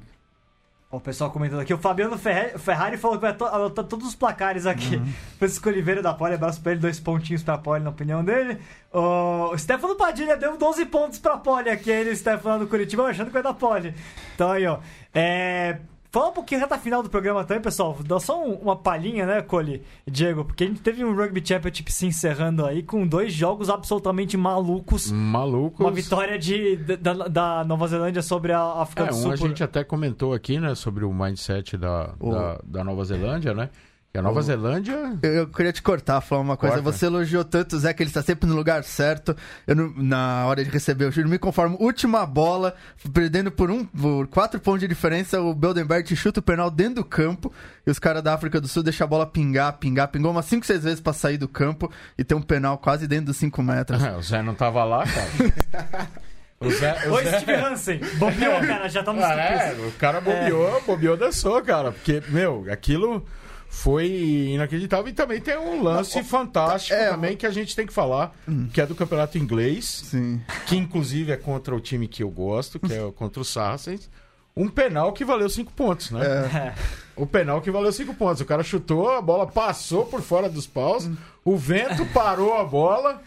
Ó, 0.90 0.96
O 0.96 1.00
pessoal 1.00 1.30
comentando 1.30 1.60
aqui, 1.60 1.72
o 1.72 1.78
Fabiano 1.78 2.18
Ferrari 2.18 2.96
falou 2.96 3.16
que 3.16 3.22
vai 3.22 3.34
to- 3.36 3.44
anotar 3.46 3.84
todos 3.84 4.06
os 4.08 4.14
placares 4.14 4.66
aqui. 4.66 5.00
Francisco 5.38 5.68
Oliveira 5.68 6.02
da 6.02 6.12
Poli, 6.14 6.34
abraço 6.34 6.60
pra 6.60 6.72
ele, 6.72 6.80
dois 6.80 6.98
pontinhos 6.98 7.42
pra 7.42 7.56
Poli 7.58 7.82
na 7.84 7.90
opinião 7.90 8.24
dele. 8.24 8.58
O 8.92 9.56
Stefano 9.56 9.94
Padilha 9.96 10.36
deu 10.36 10.56
12 10.56 10.84
pontos 10.86 11.18
pra 11.18 11.36
Poli 11.38 11.68
aqui, 11.70 11.90
ele, 11.90 12.10
o 12.10 12.16
Stefano 12.16 12.60
do 12.64 12.68
Curitiba, 12.68 13.04
achando 13.04 13.26
que 13.28 13.32
vai 13.32 13.42
dar 13.42 13.54
Poli. 13.54 13.94
Então 14.34 14.50
aí, 14.50 14.66
ó. 14.66 14.78
É. 15.14 15.78
Fala 16.12 16.28
um 16.28 16.32
pouquinho 16.32 16.60
reta 16.60 16.76
final 16.76 17.02
do 17.02 17.08
programa 17.08 17.42
também, 17.42 17.62
pessoal. 17.62 17.96
Dá 18.06 18.20
só 18.20 18.38
um- 18.46 18.56
uma 18.56 18.76
palhinha, 18.76 19.24
né, 19.24 19.40
Cole 19.40 19.82
Diego? 20.06 20.44
Porque 20.44 20.62
a 20.64 20.66
gente 20.66 20.82
teve 20.82 21.02
um 21.02 21.14
Rugby 21.16 21.42
Championship 21.42 21.90
se 21.90 22.04
encerrando 22.06 22.66
aí 22.66 22.82
com 22.82 23.06
dois 23.06 23.32
jogos 23.32 23.70
absolutamente 23.70 24.36
malucos. 24.36 25.10
Malucos. 25.10 25.80
Uma 25.80 25.90
vitória 25.90 26.38
de, 26.38 26.76
da, 26.76 27.14
da 27.14 27.64
Nova 27.64 27.88
Zelândia 27.88 28.20
sobre 28.20 28.52
a 28.52 28.60
África 28.82 29.04
É, 29.04 29.06
do 29.06 29.14
um 29.14 29.16
Sul. 29.22 29.32
a 29.32 29.36
por- 29.38 29.48
gente 29.48 29.64
até 29.64 29.82
comentou 29.82 30.34
aqui, 30.34 30.60
né, 30.60 30.74
sobre 30.74 31.02
o 31.02 31.14
mindset 31.14 31.78
da, 31.78 32.12
O- 32.20 32.30
da, 32.30 32.60
da 32.62 32.84
Nova 32.84 33.02
Zelândia, 33.06 33.54
né? 33.54 33.70
Que 34.12 34.18
a 34.18 34.22
Nova 34.22 34.42
Zelândia. 34.42 35.18
Eu, 35.22 35.32
eu 35.32 35.46
queria 35.46 35.72
te 35.72 35.80
cortar, 35.80 36.20
falar 36.20 36.42
uma 36.42 36.54
coisa. 36.54 36.74
Corta. 36.82 36.92
Você 36.92 37.06
elogiou 37.06 37.42
tanto 37.44 37.76
o 37.76 37.78
Zé 37.78 37.94
que 37.94 38.02
ele 38.02 38.10
está 38.10 38.20
sempre 38.20 38.46
no 38.46 38.54
lugar 38.54 38.84
certo. 38.84 39.34
Eu 39.66 39.74
não- 39.74 39.90
na 39.96 40.44
hora 40.46 40.62
de 40.62 40.68
receber 40.68 41.06
o 41.06 41.10
juro, 41.10 41.30
me 41.30 41.38
conformo. 41.38 41.78
Última 41.80 42.26
bola, 42.26 42.74
perdendo 43.10 43.50
por, 43.50 43.70
um, 43.70 43.86
por 43.86 44.26
quatro 44.26 44.60
pontos 44.60 44.80
de 44.80 44.88
diferença, 44.88 45.40
o 45.40 45.54
Beldenberg 45.54 46.14
chuta 46.14 46.40
o 46.40 46.42
penal 46.42 46.70
dentro 46.70 46.96
do 46.96 47.04
campo 47.06 47.50
e 47.86 47.90
os 47.90 47.98
caras 47.98 48.22
da 48.22 48.34
África 48.34 48.60
do 48.60 48.68
Sul 48.68 48.82
deixam 48.82 49.06
a 49.06 49.08
bola 49.08 49.24
pingar, 49.24 49.72
pingar, 49.78 50.08
pingou 50.08 50.30
umas 50.30 50.44
5, 50.44 50.66
6 50.66 50.84
vezes 50.84 51.00
pra 51.00 51.14
sair 51.14 51.38
do 51.38 51.48
campo 51.48 51.90
e 52.18 52.22
tem 52.22 52.36
um 52.36 52.42
penal 52.42 52.76
quase 52.76 53.06
dentro 53.08 53.26
dos 53.26 53.38
5 53.38 53.62
metros. 53.62 53.98
o 54.18 54.20
Zé 54.20 54.42
não 54.42 54.54
tava 54.54 54.84
lá, 54.84 55.04
cara. 55.06 56.10
o 56.60 56.70
Zé, 56.70 57.08
o 57.08 57.12
Oi, 57.12 57.24
Zé- 57.24 57.40
Steve 57.40 57.54
Hansen. 57.64 58.00
Bobeou, 58.18 58.60
cara, 58.60 58.88
já 58.90 59.02
tá 59.02 59.10
nos 59.10 59.24
Ah, 59.24 59.32
é, 59.40 59.72
o 59.88 59.90
cara 59.92 60.20
bobeou, 60.20 60.82
bobeou, 60.86 61.16
dançou, 61.16 61.62
cara. 61.62 61.92
Porque, 61.92 62.22
meu, 62.28 62.66
aquilo 62.70 63.24
foi 63.72 64.06
inacreditável. 64.50 65.08
E 65.08 65.14
também 65.14 65.40
tem 65.40 65.56
um 65.56 65.82
lance 65.82 66.22
fantástico 66.22 66.94
é, 66.94 67.08
também 67.08 67.34
que 67.34 67.46
a 67.46 67.50
gente 67.50 67.74
tem 67.74 67.86
que 67.86 67.92
falar, 67.92 68.30
que 68.70 68.80
é 68.82 68.86
do 68.86 68.94
campeonato 68.94 69.38
inglês, 69.38 70.02
Sim. 70.04 70.42
que 70.66 70.76
inclusive 70.76 71.32
é 71.32 71.38
contra 71.38 71.74
o 71.74 71.80
time 71.80 72.06
que 72.06 72.22
eu 72.22 72.28
gosto, 72.28 72.78
que 72.78 72.92
é 72.92 73.10
contra 73.16 73.40
o 73.40 73.44
Saracens. 73.44 74.10
Um 74.54 74.68
penal 74.68 75.14
que 75.14 75.24
valeu 75.24 75.48
cinco 75.48 75.72
pontos, 75.72 76.10
né? 76.10 76.20
É. 76.22 76.74
O 77.16 77.26
penal 77.26 77.62
que 77.62 77.70
valeu 77.70 77.90
cinco 77.90 78.12
pontos. 78.14 78.42
O 78.42 78.44
cara 78.44 78.62
chutou, 78.62 79.10
a 79.10 79.22
bola 79.22 79.46
passou 79.46 80.04
por 80.04 80.20
fora 80.20 80.50
dos 80.50 80.66
paus, 80.66 81.08
o 81.42 81.56
vento 81.56 82.04
parou 82.12 82.58
a 82.58 82.64
bola. 82.64 83.22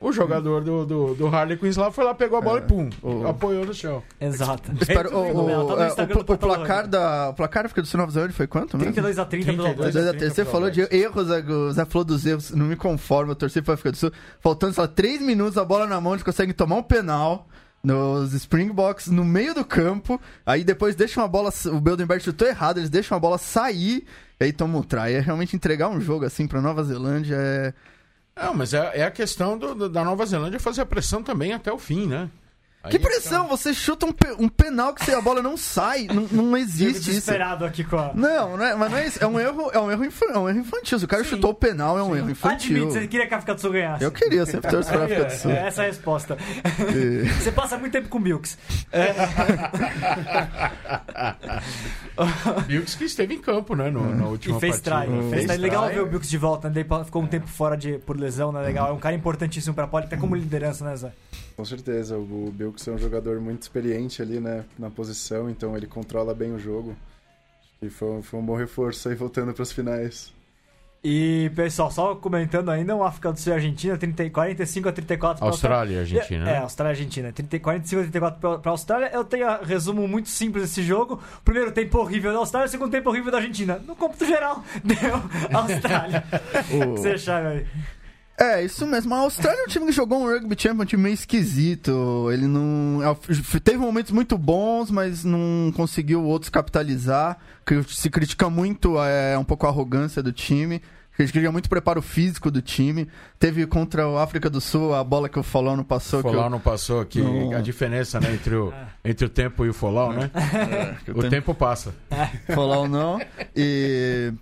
O 0.00 0.12
jogador 0.12 0.62
do, 0.62 0.86
do, 0.86 1.14
do 1.14 1.26
Harley 1.26 1.56
Quinn 1.58 1.72
lá 1.76 1.90
foi 1.90 2.04
lá, 2.04 2.14
pegou 2.14 2.38
a 2.38 2.40
bola 2.40 2.60
e 2.60 2.62
pum, 2.62 2.88
o- 3.02 3.26
apoiou 3.26 3.66
no 3.66 3.74
chão. 3.74 4.00
Exato. 4.20 4.70
Espero, 4.80 5.08
o, 5.08 5.24
fenomenal. 5.26 5.66
Tá 5.66 5.74
o, 5.74 5.82
é, 5.82 5.88
o, 6.14 6.20
o 6.20 6.24
Portal 6.24 6.50
placar 6.50 6.86
da. 6.86 7.30
O 7.30 7.34
placar 7.34 7.64
da 7.64 7.66
África 7.66 7.82
do 7.82 7.88
Sul 7.88 7.98
Nova 7.98 8.12
Zelândia 8.12 8.36
foi 8.36 8.46
quanto, 8.46 8.76
mesmo? 8.78 8.92
32 8.92 9.18
a 9.18 9.24
30 9.24 9.44
pelo 9.46 9.62
32 9.64 9.96
Alberto. 9.96 10.16
a 10.16 10.18
30. 10.20 10.34
Você 10.34 10.44
falou 10.44 10.70
de 10.70 10.82
erros, 10.94 11.26
Zé, 11.26 11.40
o 11.40 11.72
Zé 11.72 11.84
falou 11.84 12.04
dos 12.04 12.24
erros, 12.24 12.50
não 12.52 12.66
me 12.66 12.76
conformo, 12.76 13.32
eu 13.32 13.36
torci 13.36 13.60
pra 13.60 13.74
África 13.74 13.90
do 13.90 13.96
Sul. 13.96 14.12
Faltando, 14.40 14.74
sei 14.74 14.82
lá, 14.82 14.88
3 14.88 15.20
minutos, 15.22 15.58
a 15.58 15.64
bola 15.64 15.84
na 15.86 16.00
mão, 16.00 16.12
eles 16.12 16.22
conseguem 16.22 16.54
tomar 16.54 16.76
um 16.76 16.82
penal 16.82 17.48
nos 17.82 18.32
Springboks 18.34 19.08
no 19.08 19.24
meio 19.24 19.52
do 19.54 19.64
campo. 19.64 20.20
Aí 20.46 20.62
depois 20.62 20.94
deixam 20.94 21.24
a 21.24 21.28
bola. 21.28 21.50
O 21.72 21.80
Beldenberg 21.80 22.22
chutou 22.22 22.46
errado, 22.46 22.78
eles 22.78 22.90
deixam 22.90 23.16
a 23.16 23.20
bola 23.20 23.36
sair. 23.36 24.04
E 24.40 24.44
aí 24.44 24.52
tomam 24.52 24.80
um 24.80 24.84
try. 24.84 25.12
É 25.14 25.20
realmente 25.20 25.56
entregar 25.56 25.88
um 25.88 26.00
jogo 26.00 26.24
assim 26.24 26.46
pra 26.46 26.60
Nova 26.60 26.84
Zelândia 26.84 27.34
é. 27.36 27.74
Não, 28.40 28.54
mas 28.54 28.72
é, 28.72 29.00
é 29.00 29.02
a 29.04 29.10
questão 29.10 29.58
do- 29.58 29.74
do- 29.74 29.88
da 29.88 30.04
Nova 30.04 30.24
Zelândia 30.24 30.60
fazer 30.60 30.80
a 30.82 30.86
pressão 30.86 31.22
também 31.22 31.52
até 31.52 31.72
o 31.72 31.78
fim, 31.78 32.06
né? 32.06 32.30
Aí 32.88 32.92
Que 32.92 32.98
pressão! 32.98 33.46
Você 33.48 33.72
chuta 33.74 34.06
um, 34.06 34.12
pe- 34.12 34.34
um 34.38 34.48
penal 34.48 34.92
que 34.94 35.04
se 35.04 35.12
a 35.14 35.20
bola 35.20 35.40
não 35.42 35.56
sai. 35.56 36.06
não, 36.12 36.22
não 36.30 36.56
existe 36.56 36.96
isso. 36.98 37.10
desesperado 37.10 37.64
aqui 37.64 37.84
com 37.84 37.96
a... 37.98 38.12
Não, 38.14 38.56
não 38.56 38.64
é, 38.64 38.74
mas 38.74 38.90
não 38.90 38.98
é 38.98 39.06
isso. 39.06 39.22
É 39.22 39.26
um 39.26 39.38
erro, 39.38 39.70
é 39.72 39.78
um 39.78 39.90
erro, 39.90 40.04
infa- 40.04 40.26
é 40.26 40.38
um 40.38 40.48
erro 40.48 40.58
infantil. 40.60 40.98
Se 40.98 41.04
o 41.04 41.08
cara 41.08 41.22
Sim. 41.24 41.30
chutou 41.30 41.50
o 41.50 41.54
penal, 41.54 41.98
é 41.98 42.02
um 42.02 42.16
erro 42.16 42.30
infantil. 42.30 42.76
Admite, 42.76 42.92
você 43.00 43.06
queria 43.08 43.26
que 43.26 43.34
a 43.34 43.36
África 43.36 43.54
do 43.54 43.60
Sul 43.60 43.72
ganhasse. 43.72 44.02
Eu 44.04 44.10
queria, 44.10 44.46
sempre 44.46 44.70
torço 44.70 44.90
pra 44.90 45.04
África 45.04 45.24
do 45.24 45.32
Sul. 45.32 45.50
É, 45.50 45.66
Essa 45.66 45.82
é 45.82 45.84
a 45.84 45.88
resposta. 45.88 46.36
E- 46.94 47.28
Você 47.40 47.52
passa 47.52 47.76
muito 47.78 47.92
tempo 47.92 48.08
com 48.08 48.18
o 48.18 48.20
Bilks. 48.20 48.58
Bilks 52.66 52.94
que 52.96 53.04
esteve 53.04 53.34
em 53.34 53.38
campo, 53.40 53.74
né? 53.74 53.90
no- 53.90 54.14
na 54.14 54.26
última 54.26 54.56
E 54.56 54.60
fez 54.60 54.80
partida. 54.80 55.06
try. 55.12 55.30
Fez 55.30 55.44
try. 55.44 55.46
try. 55.54 55.56
Legal 55.58 55.88
ver 55.88 56.00
o 56.00 56.06
Bilks 56.06 56.28
de 56.28 56.38
volta, 56.38 56.68
né? 56.68 56.80
Ele 56.80 57.04
ficou 57.04 57.22
um 57.22 57.26
tempo 57.26 57.46
fora 57.46 57.76
de, 57.76 57.98
por 57.98 58.18
lesão, 58.18 58.52
né? 58.52 58.60
Legal. 58.62 58.88
É 58.88 58.92
um 58.92 58.98
cara 58.98 59.14
importantíssimo 59.14 59.74
pra 59.74 59.86
Poli, 59.86 60.04
até 60.06 60.16
como 60.16 60.34
liderança, 60.34 60.84
né, 60.84 60.96
Zé? 60.96 61.12
Com 61.58 61.64
certeza, 61.64 62.16
o 62.16 62.52
Bilks 62.54 62.86
é 62.86 62.92
um 62.92 62.98
jogador 62.98 63.40
muito 63.40 63.62
experiente 63.62 64.22
ali, 64.22 64.38
né, 64.38 64.64
na 64.78 64.88
posição, 64.90 65.50
então 65.50 65.76
ele 65.76 65.88
controla 65.88 66.32
bem 66.32 66.52
o 66.54 66.58
jogo. 66.58 66.94
E 67.82 67.90
foi, 67.90 68.08
um- 68.10 68.22
foi 68.22 68.38
um 68.38 68.44
bom 68.46 68.54
reforço 68.54 69.08
aí 69.08 69.16
voltando 69.16 69.52
para 69.52 69.64
as 69.64 69.72
finais. 69.72 70.32
E, 71.02 71.50
pessoal, 71.56 71.90
só 71.90 72.14
comentando 72.14 72.70
ainda, 72.70 72.94
o 72.94 73.02
África 73.02 73.32
do 73.32 73.40
Sul 73.40 73.52
e 73.52 73.56
Argentina, 73.56 73.98
30, 73.98 74.30
45 74.30 74.88
a 74.88 74.92
34 74.92 75.38
pra 75.40 75.48
Austrália 75.48 75.94
e 75.94 75.98
Argentina. 75.98 76.48
É, 76.48 76.52
né? 76.54 76.58
Austrália 76.58 76.90
e 76.90 76.94
Argentina. 76.96 77.32
30, 77.32 77.58
45 77.58 77.98
a 78.00 78.02
34 78.04 78.40
pra, 78.40 78.58
pra 78.58 78.70
Austrália. 78.70 79.10
Eu 79.12 79.24
tenho 79.24 79.48
a 79.48 79.56
resumo 79.56 80.06
muito 80.06 80.28
simples 80.28 80.62
desse 80.62 80.82
jogo. 80.84 81.20
Primeiro 81.44 81.72
tempo 81.72 81.98
horrível 81.98 82.32
da 82.32 82.38
Austrália, 82.38 82.68
segundo 82.68 82.90
tempo 82.92 83.10
horrível 83.10 83.32
da 83.32 83.38
Argentina. 83.38 83.82
No 83.84 83.96
cômputo 83.96 84.24
geral, 84.26 84.62
deu 84.84 85.58
Austrália. 85.58 86.22
O 86.90 86.94
que 86.94 87.00
você 87.00 87.10
acharam 87.10 87.50
aí? 87.50 87.66
É, 88.40 88.62
isso 88.64 88.86
mesmo. 88.86 89.12
A 89.14 89.18
Austrália 89.18 89.60
é 89.60 89.64
um 89.64 89.68
time 89.68 89.86
que 89.86 89.92
jogou 89.92 90.20
um 90.22 90.26
Rugby 90.26 90.54
Championship 90.56 90.96
meio 90.96 91.14
esquisito. 91.14 92.28
Ele 92.32 92.46
não. 92.46 93.00
é, 93.02 93.16
Teve 93.60 93.78
momentos 93.78 94.12
muito 94.12 94.38
bons, 94.38 94.90
mas 94.90 95.24
não 95.24 95.72
conseguiu 95.74 96.22
outros 96.24 96.48
capitalizar. 96.48 97.36
Se 97.88 98.08
critica 98.08 98.48
muito 98.48 98.94
é, 99.02 99.36
um 99.36 99.44
pouco 99.44 99.66
a 99.66 99.70
arrogância 99.70 100.22
do 100.22 100.32
time. 100.32 100.80
Critica 101.16 101.50
muito 101.50 101.66
o 101.66 101.68
preparo 101.68 102.00
físico 102.00 102.48
do 102.48 102.62
time. 102.62 103.08
Teve 103.40 103.66
contra 103.66 104.06
o 104.08 104.16
África 104.18 104.48
do 104.48 104.60
Sul 104.60 104.94
a 104.94 105.02
bola 105.02 105.28
que 105.28 105.36
o 105.36 105.42
Folão 105.42 105.76
não 105.76 105.82
passou. 105.82 106.22
que 106.22 106.28
Folau 106.28 106.44
eu- 106.44 106.50
não 106.50 106.60
passou 106.60 107.00
aqui. 107.00 107.20
Não. 107.20 107.56
A 107.56 107.60
diferença 107.60 108.20
né, 108.20 108.32
entre, 108.32 108.54
o, 108.54 108.72
entre 109.04 109.26
o 109.26 109.28
tempo 109.28 109.66
e 109.66 109.68
o 109.68 109.74
Folau, 109.74 110.12
né? 110.12 110.30
que 111.04 111.10
O 111.10 111.28
tempo 111.28 111.52
passa. 111.56 111.92
Folão 112.54 112.86
não. 112.86 113.20
E. 113.56 114.32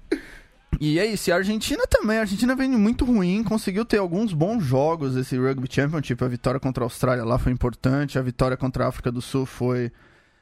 E 0.80 0.98
é 0.98 1.06
isso, 1.06 1.30
e 1.30 1.32
a 1.32 1.36
Argentina 1.36 1.84
também. 1.88 2.18
A 2.18 2.20
Argentina 2.20 2.54
vem 2.54 2.68
muito 2.70 3.04
ruim, 3.04 3.42
conseguiu 3.42 3.84
ter 3.84 3.98
alguns 3.98 4.32
bons 4.32 4.62
jogos 4.62 5.16
esse 5.16 5.36
Rugby 5.38 5.68
Championship. 5.70 6.22
A 6.22 6.28
vitória 6.28 6.60
contra 6.60 6.84
a 6.84 6.86
Austrália 6.86 7.24
lá 7.24 7.38
foi 7.38 7.52
importante, 7.52 8.18
a 8.18 8.22
vitória 8.22 8.56
contra 8.56 8.84
a 8.84 8.88
África 8.88 9.10
do 9.10 9.20
Sul 9.22 9.46
foi, 9.46 9.90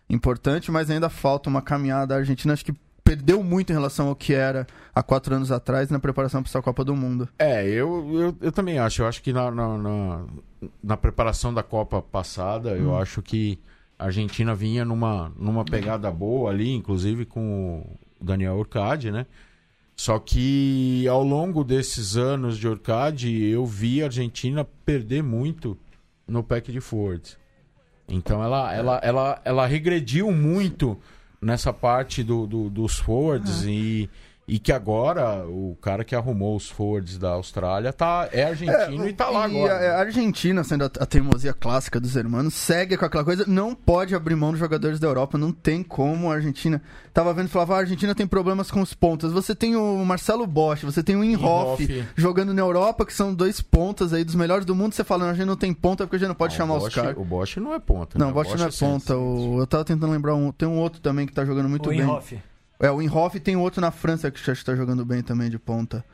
importante, 0.08 0.70
mas 0.70 0.90
ainda 0.90 1.08
falta 1.08 1.48
uma 1.48 1.62
caminhada. 1.62 2.14
A 2.14 2.18
Argentina 2.18 2.52
acho 2.52 2.64
que 2.64 2.74
perdeu 3.02 3.42
muito 3.42 3.70
em 3.70 3.74
relação 3.74 4.08
ao 4.08 4.16
que 4.16 4.32
era 4.32 4.66
há 4.94 5.02
quatro 5.02 5.34
anos 5.34 5.50
atrás 5.52 5.90
na 5.90 5.98
preparação 5.98 6.42
para 6.42 6.50
essa 6.50 6.62
Copa 6.62 6.84
do 6.84 6.96
Mundo. 6.96 7.28
É, 7.38 7.66
eu, 7.66 8.10
eu, 8.14 8.36
eu 8.40 8.52
também 8.52 8.78
acho. 8.78 9.02
Eu 9.02 9.06
acho 9.06 9.22
que 9.22 9.32
na, 9.32 9.50
na, 9.50 9.78
na, 9.78 10.24
na 10.82 10.96
preparação 10.96 11.52
da 11.52 11.62
Copa 11.62 12.00
passada, 12.00 12.70
eu 12.70 12.90
Hum. 12.90 12.98
acho 12.98 13.20
que 13.22 13.58
a 13.98 14.06
Argentina 14.06 14.54
vinha 14.54 14.84
numa, 14.84 15.32
numa 15.38 15.64
pegada 15.64 16.10
boa 16.10 16.50
ali, 16.50 16.72
inclusive 16.72 17.24
com 17.24 17.84
o 18.20 18.24
Daniel 18.24 18.54
Urcade, 18.56 19.10
né? 19.10 19.26
Só 19.96 20.18
que 20.18 21.06
ao 21.08 21.22
longo 21.22 21.62
desses 21.62 22.16
anos 22.16 22.58
de 22.58 22.66
Urcade, 22.66 23.32
eu 23.44 23.64
vi 23.64 24.02
a 24.02 24.06
Argentina 24.06 24.64
perder 24.84 25.22
muito 25.22 25.78
no 26.26 26.42
pack 26.42 26.72
de 26.72 26.80
forwards. 26.80 27.38
Então 28.08 28.42
ela, 28.42 28.74
ela, 28.74 29.00
ela, 29.02 29.42
ela 29.44 29.66
regrediu 29.66 30.30
muito 30.32 30.98
nessa 31.40 31.72
parte 31.72 32.22
do, 32.24 32.46
do- 32.46 32.68
dos 32.70 32.98
forwards 32.98 33.62
e, 33.64 34.10
e 34.46 34.58
que 34.58 34.70
agora 34.72 35.44
o 35.46 35.76
cara 35.80 36.04
que 36.04 36.14
arrumou 36.14 36.54
os 36.54 36.68
forwards 36.68 37.16
da 37.18 37.30
Austrália 37.30 37.92
tá, 37.92 38.28
é 38.30 38.44
argentino 38.44 39.08
e 39.08 39.12
tá 39.12 39.30
lá 39.30 39.48
e 39.48 39.56
agora. 39.56 39.74
A, 39.74 39.96
a 39.96 40.00
Argentina, 40.00 40.62
sendo 40.62 40.84
a, 40.84 40.90
a 41.00 41.06
teimosia 41.06 41.52
clássica 41.54 41.98
dos 41.98 42.14
hermanos, 42.14 42.52
segue 42.54 42.96
com 42.96 43.04
aquela 43.06 43.24
coisa, 43.24 43.44
não 43.46 43.74
pode 43.74 44.14
abrir 44.14 44.36
mão 44.36 44.50
dos 44.50 44.60
jogadores 44.60 45.00
da 45.00 45.06
Europa, 45.06 45.38
não 45.38 45.50
tem 45.50 45.82
como 45.82 46.30
a 46.30 46.34
Argentina. 46.34 46.82
Tava 47.12 47.32
vendo 47.32 47.46
e 47.46 47.50
falava, 47.50 47.74
ah, 47.74 47.76
a 47.76 47.80
Argentina 47.80 48.14
tem 48.14 48.26
problemas 48.26 48.70
com 48.70 48.80
os 48.82 48.92
pontas. 48.92 49.32
Você 49.32 49.54
tem 49.54 49.76
o 49.76 50.04
Marcelo 50.04 50.46
Bosch, 50.46 50.82
você 50.84 51.02
tem 51.02 51.16
o 51.16 51.24
Inhoff 51.24 51.82
Inhoff. 51.84 52.08
jogando 52.14 52.52
na 52.52 52.60
Europa, 52.60 53.06
que 53.06 53.14
são 53.14 53.32
dois 53.32 53.60
pontas 53.60 54.12
aí 54.12 54.24
dos 54.24 54.34
melhores 54.34 54.66
do 54.66 54.74
mundo. 54.74 54.92
Você 54.94 55.04
fala, 55.04 55.24
não, 55.24 55.30
a 55.30 55.34
gente 55.34 55.46
não 55.46 55.56
tem 55.56 55.72
ponta 55.72 56.04
porque 56.04 56.16
a 56.16 56.18
gente 56.18 56.28
não 56.28 56.34
pode 56.34 56.52
Não, 56.54 56.58
chamar 56.58 56.74
o 56.74 56.76
os 56.78 56.82
Bosch- 56.84 56.94
caras. 56.94 57.16
O 57.16 57.24
Bosch 57.24 57.56
não 57.56 57.72
é 57.72 57.78
ponta. 57.78 58.18
Não, 58.18 58.26
né? 58.26 58.32
o 58.32 58.34
Bosch 58.34 58.54
não 58.54 58.66
é 58.66 58.70
ponta. 58.70 59.16
O, 59.16 59.60
eu 59.60 59.66
tava 59.66 59.84
tentando 59.84 60.12
lembrar 60.12 60.34
um. 60.34 60.52
Tem 60.52 60.68
um 60.68 60.76
outro 60.78 61.00
também 61.00 61.26
que 61.26 61.32
tá 61.32 61.44
jogando 61.44 61.68
muito 61.68 61.86
o 61.86 61.90
bem. 61.90 62.00
Inhoff. 62.00 62.36
É, 62.80 62.90
o 62.90 63.00
Inhoff 63.00 63.38
tem 63.40 63.56
outro 63.56 63.80
na 63.80 63.90
França 63.90 64.30
que 64.30 64.38
acho 64.50 64.60
que 64.60 64.66
tá 64.66 64.74
jogando 64.74 65.04
bem 65.04 65.22
também 65.22 65.48
de 65.48 65.58
ponta. 65.58 66.04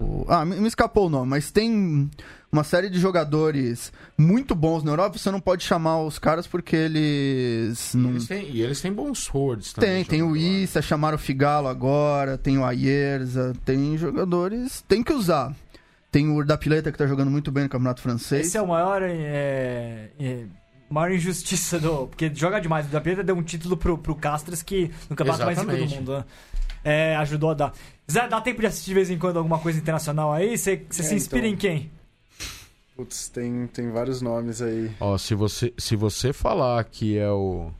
O- 0.00 0.24
Ah, 0.28 0.44
me, 0.44 0.56
me 0.56 0.66
escapou 0.66 1.06
o 1.06 1.10
nome, 1.10 1.28
mas 1.30 1.50
tem 1.52 2.10
uma 2.50 2.64
série 2.64 2.88
de 2.90 2.98
jogadores 2.98 3.92
muito 4.18 4.54
bons 4.54 4.82
na 4.82 4.90
Europa. 4.92 5.18
Você 5.18 5.30
não 5.30 5.40
pode 5.40 5.62
chamar 5.64 6.00
os 6.02 6.18
caras 6.18 6.46
porque 6.46 6.74
eles. 6.74 7.94
E 7.94 7.96
Não... 7.96 8.10
eles 8.10 8.26
têm, 8.26 8.48
e 8.50 8.60
eles 8.62 8.80
têm 8.80 8.92
bons 8.92 9.26
forwards 9.26 9.72
também. 9.72 9.90
Tem, 9.96 10.04
tem 10.04 10.22
o. 10.22 10.36
Issa, 10.36 10.82
chamaram 10.82 11.16
o 11.16 11.18
Figalo 11.18 11.68
agora, 11.68 12.36
tem 12.38 12.58
o 12.58 12.64
Ayerza, 12.64 13.52
tem 13.64 13.96
jogadores. 13.96 14.82
Tem 14.88 15.02
que 15.02 15.12
usar. 15.12 15.54
Tem 16.10 16.28
o 16.28 16.34
Urdapileta 16.34 16.90
que 16.92 16.98
tá 16.98 17.06
jogando 17.08 17.30
muito 17.30 17.50
bem 17.52 17.64
no 17.64 17.68
Campeonato 17.70 18.00
Francês. 18.00 18.46
Esse 18.48 18.56
é 18.56 18.62
o 18.62 18.68
maior. 18.68 19.02
É, 19.02 20.10
é, 20.18 20.44
maior 20.90 21.10
injustiça 21.12 21.78
do. 21.78 22.06
Porque 22.08 22.30
joga 22.34 22.60
demais. 22.60 22.86
O 22.86 22.88
da 22.90 23.00
Pieta 23.00 23.22
deu 23.22 23.36
um 23.36 23.42
título 23.42 23.76
pro, 23.76 23.96
pro 23.98 24.14
Castres 24.14 24.62
que 24.62 24.90
no 25.08 25.16
campeonato 25.16 25.44
mais 25.44 25.58
rico 25.58 25.70
do 25.76 25.86
mundo. 25.96 26.18
né? 26.18 26.24
É, 26.84 27.16
ajudou 27.16 27.50
a 27.50 27.54
dar. 27.54 27.72
Zé, 28.10 28.28
dá 28.28 28.40
tempo 28.40 28.60
de 28.60 28.66
assistir 28.66 28.90
de 28.90 28.94
vez 28.94 29.10
em 29.10 29.18
quando 29.18 29.38
alguma 29.38 29.58
coisa 29.58 29.78
internacional 29.78 30.32
aí? 30.32 30.56
Você 30.58 30.84
você 30.88 31.00
É, 31.02 31.04
se 31.04 31.14
inspira 31.14 31.46
então. 31.46 31.54
em 31.54 31.78
quem? 31.78 31.90
Putz, 32.96 33.28
tem, 33.28 33.66
tem 33.68 33.90
vários 33.90 34.20
nomes 34.22 34.62
aí. 34.62 34.90
Ó, 35.00 35.18
se 35.18 35.34
você, 35.34 35.72
se 35.76 35.96
você 35.96 36.32
falar 36.32 36.84
que 36.84 37.18
é 37.18 37.30
o. 37.30 37.70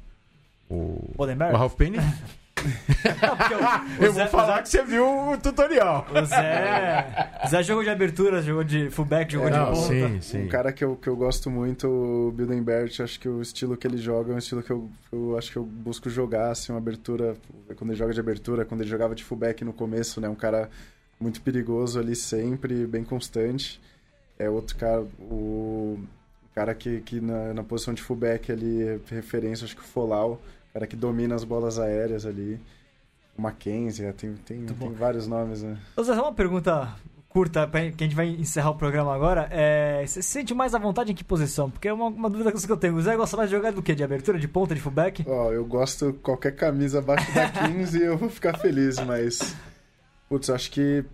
O, 0.69 1.15
o 1.19 1.25
Ralph 1.57 1.75
Penny, 1.75 1.99
Eu 4.01 4.12
Zé, 4.12 4.23
vou 4.23 4.31
falar 4.31 4.62
que 4.62 4.69
você 4.69 4.83
viu 4.85 5.31
o 5.33 5.39
tutorial. 5.39 6.07
O 6.11 6.25
Zé, 6.25 7.31
o 7.45 7.49
Zé 7.49 7.62
jogou 7.62 7.83
de 7.85 7.91
abertura, 7.91 8.43
jogou 8.43 8.65
de 8.65 8.91
fullback, 8.91 9.33
jogou 9.33 9.51
de 9.51 9.57
Não, 9.57 9.67
ponta. 9.73 9.87
sim, 9.87 10.21
sim. 10.21 10.43
Um 10.45 10.49
cara 10.49 10.73
que 10.73 10.85
eu, 10.85 10.97
que 10.97 11.09
eu 11.09 11.17
gosto 11.17 11.51
muito, 11.51 11.87
o 11.89 12.33
Bildenbert, 12.33 12.91
acho 13.01 13.19
que 13.21 13.29
o 13.29 13.41
estilo 13.43 13.77
que 13.77 13.87
ele 13.87 13.99
joga 13.99 14.33
é 14.33 14.35
um 14.35 14.39
estilo 14.39 14.62
que 14.62 14.71
eu, 14.71 14.89
eu 15.12 15.37
acho 15.39 15.51
que 15.53 15.57
eu 15.57 15.65
busco 15.65 16.09
jogar, 16.09 16.51
assim, 16.51 16.73
uma 16.73 16.79
abertura, 16.79 17.37
quando 17.77 17.91
ele 17.91 17.99
joga 17.99 18.12
de 18.12 18.21
abertura, 18.21 18.65
quando 18.65 18.81
ele 18.81 18.91
jogava 18.91 19.15
de 19.15 19.23
fullback 19.25 19.65
no 19.65 19.73
começo, 19.73 20.21
né, 20.21 20.29
um 20.29 20.35
cara 20.35 20.71
muito 21.21 21.41
perigoso 21.41 21.99
ali 22.01 22.17
sempre, 22.17 22.87
bem 22.87 23.05
constante. 23.05 23.81
É 24.39 24.51
outro 24.51 24.77
cara, 24.77 25.03
o 25.21 25.99
cara 26.55 26.75
que, 26.75 27.01
que 27.03 27.21
na, 27.21 27.55
na 27.55 27.62
posição 27.62 27.95
de 27.95 28.03
fullback 28.03 28.51
ali, 28.51 28.83
é 28.83 28.99
referência, 29.09 29.65
acho 29.65 29.77
que 29.77 29.83
o 29.83 29.85
Folau, 29.87 30.41
cara 30.75 30.89
que 30.89 30.97
domina 30.97 31.37
as 31.37 31.45
bolas 31.45 31.79
aéreas 31.79 32.27
ali. 32.27 32.61
O 33.39 33.43
Mackenzie, 33.43 34.12
tem, 34.12 34.35
tem, 34.35 34.66
tem 34.66 34.93
vários 34.93 35.27
nomes, 35.27 35.62
né? 35.62 35.79
Zé, 36.01 36.14
só 36.14 36.22
uma 36.22 36.35
pergunta 36.35 36.95
curta, 37.29 37.68
que 37.68 38.05
a 38.05 38.07
gente 38.07 38.14
vai 38.14 38.29
encerrar 38.29 38.70
o 38.70 38.77
programa 38.77 39.14
agora. 39.14 39.49
É, 39.51 40.05
você 40.07 40.20
se 40.20 40.29
sente 40.29 40.55
mais 40.55 40.75
à 40.75 40.79
vontade 40.79 41.11
em 41.11 41.14
que 41.14 41.25
posição? 41.25 41.70
Porque 41.70 41.89
é 41.89 41.93
uma, 41.93 42.07
uma 42.07 42.31
dúvida 42.31 42.53
que 42.53 42.70
eu 42.70 42.77
tenho. 42.77 42.95
O 42.95 43.03
Zé 43.03 43.16
gosta 43.16 43.37
mais 43.37 43.51
de 43.51 43.57
jogar 43.57 43.72
do 43.72 43.83
quê? 43.83 43.95
De 43.95 44.05
abertura, 44.05 44.39
de 44.39 44.47
ponta, 44.47 44.75
de 44.75 44.81
fullback? 44.81 45.25
Ó, 45.27 45.53
eu 45.53 45.64
gosto 45.64 46.12
qualquer 46.22 46.55
camisa 46.55 46.99
abaixo 46.99 47.33
da 47.33 47.49
15 47.68 48.03
eu 48.03 48.16
vou 48.16 48.29
ficar 48.29 48.59
feliz, 48.59 48.99
mas 49.01 49.55
putz, 50.29 50.49
eu 50.49 50.55
acho 50.55 50.70
que 50.70 51.05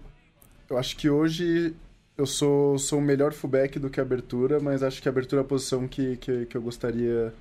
eu 0.68 0.78
acho 0.78 0.96
que 0.96 1.08
hoje 1.08 1.74
eu 2.16 2.26
sou 2.26 2.78
sou 2.78 2.98
o 2.98 3.02
melhor 3.02 3.32
fullback 3.32 3.78
do 3.78 3.88
que 3.88 4.00
abertura, 4.00 4.60
mas 4.60 4.82
acho 4.82 5.00
que 5.00 5.08
abertura 5.08 5.40
é 5.40 5.44
a 5.44 5.48
posição 5.48 5.88
que, 5.88 6.16
que, 6.18 6.46
que 6.46 6.56
eu 6.56 6.62
gostaria 6.62 7.32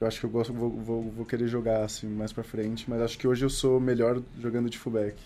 eu 0.00 0.06
acho 0.06 0.20
que 0.20 0.26
eu 0.26 0.30
gosto 0.30 0.52
vou, 0.52 0.70
vou, 0.70 1.02
vou 1.10 1.24
querer 1.24 1.46
jogar 1.48 1.84
assim 1.84 2.06
mais 2.06 2.32
pra 2.32 2.44
frente, 2.44 2.88
mas 2.88 3.00
acho 3.00 3.18
que 3.18 3.26
hoje 3.26 3.44
eu 3.44 3.50
sou 3.50 3.80
melhor 3.80 4.20
jogando 4.40 4.68
de 4.68 4.78
fullback. 4.78 5.16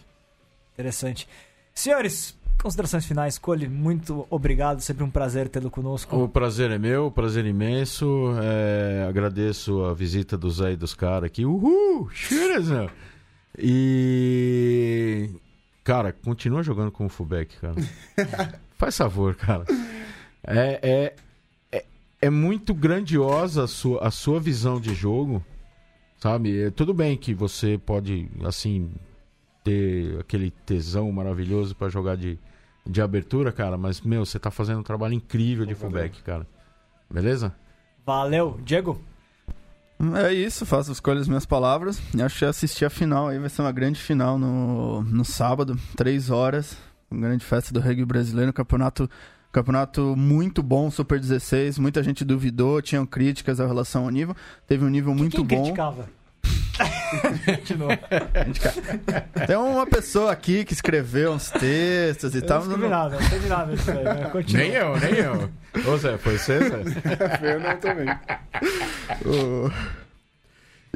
Interessante. 0.74 1.28
Senhores, 1.74 2.36
considerações 2.60 3.06
finais, 3.06 3.38
Cole, 3.38 3.68
muito 3.68 4.26
obrigado. 4.30 4.80
Sempre 4.80 5.04
um 5.04 5.10
prazer 5.10 5.48
tê-lo 5.48 5.70
conosco. 5.70 6.16
O 6.16 6.28
prazer 6.28 6.70
é 6.70 6.78
meu, 6.78 7.06
o 7.06 7.10
prazer 7.10 7.44
imenso. 7.46 8.32
É, 8.42 9.06
agradeço 9.08 9.84
a 9.84 9.94
visita 9.94 10.36
do 10.36 10.50
Zé 10.50 10.72
e 10.72 10.76
dos 10.76 10.94
caras 10.94 11.24
aqui. 11.24 11.44
Uhul! 11.44 12.08
Cheers, 12.10 12.66
Zé! 12.66 12.88
E. 13.58 15.30
Cara, 15.82 16.12
continua 16.12 16.62
jogando 16.62 16.92
como 16.92 17.08
fullback, 17.08 17.56
cara. 17.58 17.74
Faz 18.76 18.96
favor, 18.96 19.34
cara. 19.34 19.64
É, 20.46 20.78
é, 20.82 21.14
é, 22.20 22.30
muito 22.30 22.74
grandiosa 22.74 23.64
a 23.64 23.66
sua, 23.68 24.06
a 24.06 24.10
sua 24.10 24.40
visão 24.40 24.80
de 24.80 24.94
jogo, 24.94 25.44
sabe? 26.18 26.62
É, 26.62 26.70
tudo 26.70 26.92
bem 26.92 27.16
que 27.16 27.34
você 27.34 27.78
pode, 27.78 28.28
assim, 28.44 28.90
ter 29.64 30.18
aquele 30.20 30.50
tesão 30.50 31.10
maravilhoso 31.12 31.74
pra 31.74 31.88
jogar 31.88 32.16
de, 32.16 32.38
de 32.86 33.00
abertura, 33.00 33.52
cara, 33.52 33.76
mas, 33.76 34.00
meu, 34.00 34.24
você 34.24 34.38
tá 34.38 34.50
fazendo 34.50 34.80
um 34.80 34.84
trabalho 34.84 35.14
incrível 35.14 35.66
de 35.66 35.74
fullback, 35.74 36.22
cara. 36.22 36.46
Beleza? 37.10 37.54
Valeu. 38.04 38.58
Diego? 38.64 39.00
É 40.14 40.32
isso, 40.32 40.64
faço 40.64 40.92
escolha 40.92 41.20
as 41.20 41.26
minhas 41.26 41.44
palavras. 41.44 42.00
E 42.14 42.22
acho 42.22 42.38
que 42.38 42.44
assistir 42.44 42.84
a 42.84 42.90
final 42.90 43.28
aí 43.28 43.38
vai 43.38 43.48
ser 43.48 43.62
uma 43.62 43.72
grande 43.72 44.00
final 44.00 44.38
no, 44.38 45.02
no 45.02 45.24
sábado, 45.24 45.76
três 45.96 46.30
horas. 46.30 46.76
Uma 47.10 47.22
grande 47.22 47.44
festa 47.44 47.72
do 47.72 47.80
rugby 47.80 48.04
brasileiro, 48.04 48.52
campeonato, 48.52 49.10
campeonato 49.58 50.14
muito 50.16 50.62
bom, 50.62 50.90
Super 50.90 51.18
16. 51.20 51.78
Muita 51.78 52.02
gente 52.02 52.24
duvidou, 52.24 52.80
tinham 52.80 53.04
críticas 53.04 53.58
em 53.60 53.66
relação 53.66 54.04
ao 54.04 54.10
nível. 54.10 54.34
Teve 54.66 54.84
um 54.84 54.88
nível 54.88 55.14
muito 55.14 55.44
Quem 55.44 55.58
bom. 55.58 55.62
criticava? 55.64 56.08
Continua. 57.44 57.98
Tem 59.46 59.56
uma 59.56 59.86
pessoa 59.86 60.30
aqui 60.30 60.64
que 60.64 60.72
escreveu 60.72 61.32
uns 61.32 61.50
textos 61.50 62.34
e 62.34 62.38
Eu 62.38 62.46
tal. 62.46 62.60
não 62.64 62.70
escrevi 62.72 62.88
nada, 62.88 63.20
não 63.20 63.28
teve 63.28 63.48
nada 63.48 63.74
disso 63.74 63.90
aí. 63.90 64.30
Continua. 64.30 64.62
Nem 64.62 64.72
eu, 64.72 64.96
nem 65.00 65.14
eu. 65.14 65.50
Ô 65.92 65.96
Zé, 65.96 66.16
foi 66.18 66.38
você, 66.38 66.58
Zé? 66.60 66.82
eu 67.54 67.60
não 67.60 67.76
também. 67.78 68.06
O- 69.26 69.70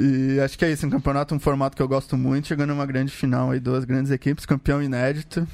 E 0.00 0.38
acho 0.40 0.56
que 0.56 0.64
é 0.64 0.70
isso, 0.70 0.86
um 0.86 0.90
campeonato, 0.90 1.34
um 1.34 1.40
formato 1.40 1.76
que 1.76 1.82
eu 1.82 1.88
gosto 1.88 2.16
muito, 2.16 2.46
chegando 2.48 2.72
uma 2.72 2.86
grande 2.86 3.10
final 3.12 3.50
aí, 3.50 3.58
duas 3.58 3.84
grandes 3.84 4.12
equipes, 4.12 4.46
campeão 4.46 4.80
inédito. 4.82 5.46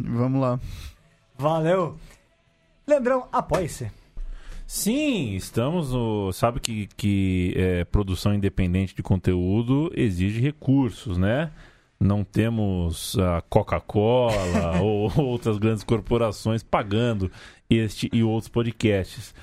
Vamos 0.00 0.40
lá. 0.40 0.60
Valeu. 1.36 1.98
Leandrão, 2.86 3.28
apoie-se. 3.32 3.90
Sim, 4.66 5.34
estamos 5.34 5.92
no. 5.92 6.32
Sabe 6.32 6.58
que, 6.58 6.88
que 6.96 7.52
é, 7.56 7.84
produção 7.84 8.34
independente 8.34 8.94
de 8.94 9.02
conteúdo 9.02 9.90
exige 9.94 10.40
recursos, 10.40 11.18
né? 11.18 11.50
Não 12.00 12.24
temos 12.24 13.16
a 13.18 13.42
Coca-Cola 13.42 14.80
ou 14.82 15.12
outras 15.20 15.58
grandes 15.58 15.84
corporações 15.84 16.62
pagando 16.62 17.30
este 17.68 18.08
e 18.12 18.22
outros 18.22 18.48
podcasts. 18.48 19.34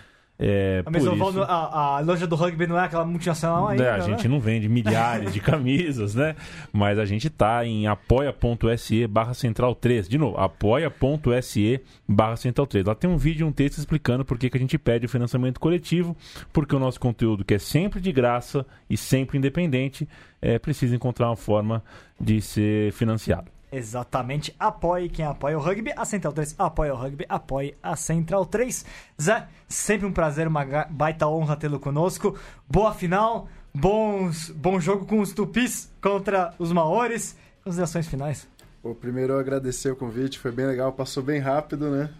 É, 0.41 0.81
A, 0.85 0.89
mesma 0.89 1.17
por 1.17 1.31
isso- 1.31 1.41
a, 1.43 1.97
a 1.97 1.99
loja 1.99 2.25
do 2.25 2.33
rugby 2.33 2.65
não 2.65 2.79
é 2.79 2.85
aquela 2.85 3.03
multinacional 3.03 3.67
ainda, 3.67 3.83
né, 3.83 3.89
a 3.89 3.99
gente 3.99 4.23
né? 4.23 4.29
não 4.33 4.39
vende 4.39 4.69
milhares 4.69 5.33
de 5.33 5.39
camisas, 5.41 6.15
né? 6.15 6.33
Mas 6.71 6.97
a 6.97 7.03
gente 7.03 7.29
tá 7.29 7.65
em 7.65 7.87
apoia.se 7.87 9.05
barra 9.07 9.33
central 9.33 9.75
3. 9.75 10.07
De 10.07 10.17
novo, 10.17 10.37
apoia.se 10.37 11.81
barra 12.07 12.37
central 12.37 12.65
3. 12.67 12.85
Lá 12.85 12.95
tem 12.95 13.09
um 13.09 13.17
vídeo 13.17 13.45
e 13.45 13.49
um 13.49 13.51
texto 13.51 13.79
explicando 13.79 14.23
por 14.23 14.37
que, 14.37 14.49
que 14.49 14.55
a 14.57 14.59
gente 14.59 14.77
pede 14.77 15.05
o 15.05 15.09
financiamento 15.09 15.59
coletivo, 15.59 16.15
porque 16.53 16.75
o 16.75 16.79
nosso 16.79 16.99
conteúdo, 17.01 17.43
que 17.43 17.55
é 17.55 17.59
sempre 17.59 17.99
de 17.99 18.11
graça 18.11 18.65
e 18.89 18.95
sempre 18.95 19.37
independente, 19.37 20.07
é, 20.41 20.57
precisa 20.57 20.95
encontrar 20.95 21.27
uma 21.29 21.35
forma 21.35 21.83
de 22.19 22.41
ser 22.41 22.93
financiado. 22.93 23.51
Exatamente. 23.71 24.55
Apoie 24.59 25.09
quem 25.09 25.25
apoia 25.25 25.57
o 25.57 25.61
rugby. 25.61 25.93
A 25.95 26.05
Central 26.05 26.33
3 26.33 26.55
apoia 26.57 26.93
o 26.93 26.97
rugby, 26.97 27.25
apoie 27.29 27.75
a 27.81 27.95
Central 27.95 28.45
3. 28.45 28.85
Zé, 29.21 29.47
sempre 29.67 30.07
um 30.07 30.11
prazer, 30.11 30.47
uma 30.47 30.65
baita 30.89 31.27
honra 31.27 31.55
tê-lo 31.55 31.79
conosco. 31.79 32.37
Boa 32.67 32.93
final. 32.93 33.47
Bons, 33.73 34.49
bom 34.49 34.79
jogo 34.79 35.05
com 35.05 35.19
os 35.19 35.31
Tupis 35.31 35.91
contra 36.01 36.53
os 36.57 36.71
Maores. 36.71 37.37
Considerações 37.63 38.07
finais. 38.07 38.47
Pô, 38.81 38.95
primeiro 38.95 39.33
eu 39.33 39.39
agradecer 39.39 39.91
o 39.91 39.95
convite, 39.95 40.39
foi 40.39 40.51
bem 40.51 40.65
legal, 40.65 40.91
passou 40.93 41.21
bem 41.21 41.39
rápido, 41.39 41.91
né? 41.91 42.11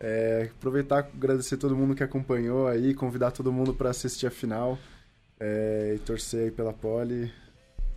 É, 0.00 0.50
aproveitar 0.50 1.04
e 1.04 1.16
agradecer 1.16 1.56
todo 1.56 1.76
mundo 1.76 1.94
que 1.94 2.02
acompanhou 2.02 2.66
aí, 2.66 2.92
convidar 2.94 3.30
todo 3.30 3.52
mundo 3.52 3.72
para 3.72 3.90
assistir 3.90 4.26
a 4.26 4.30
final 4.30 4.78
é, 5.38 5.92
e 5.94 5.98
torcer 6.00 6.44
aí 6.44 6.50
pela 6.50 6.72
pole. 6.72 7.32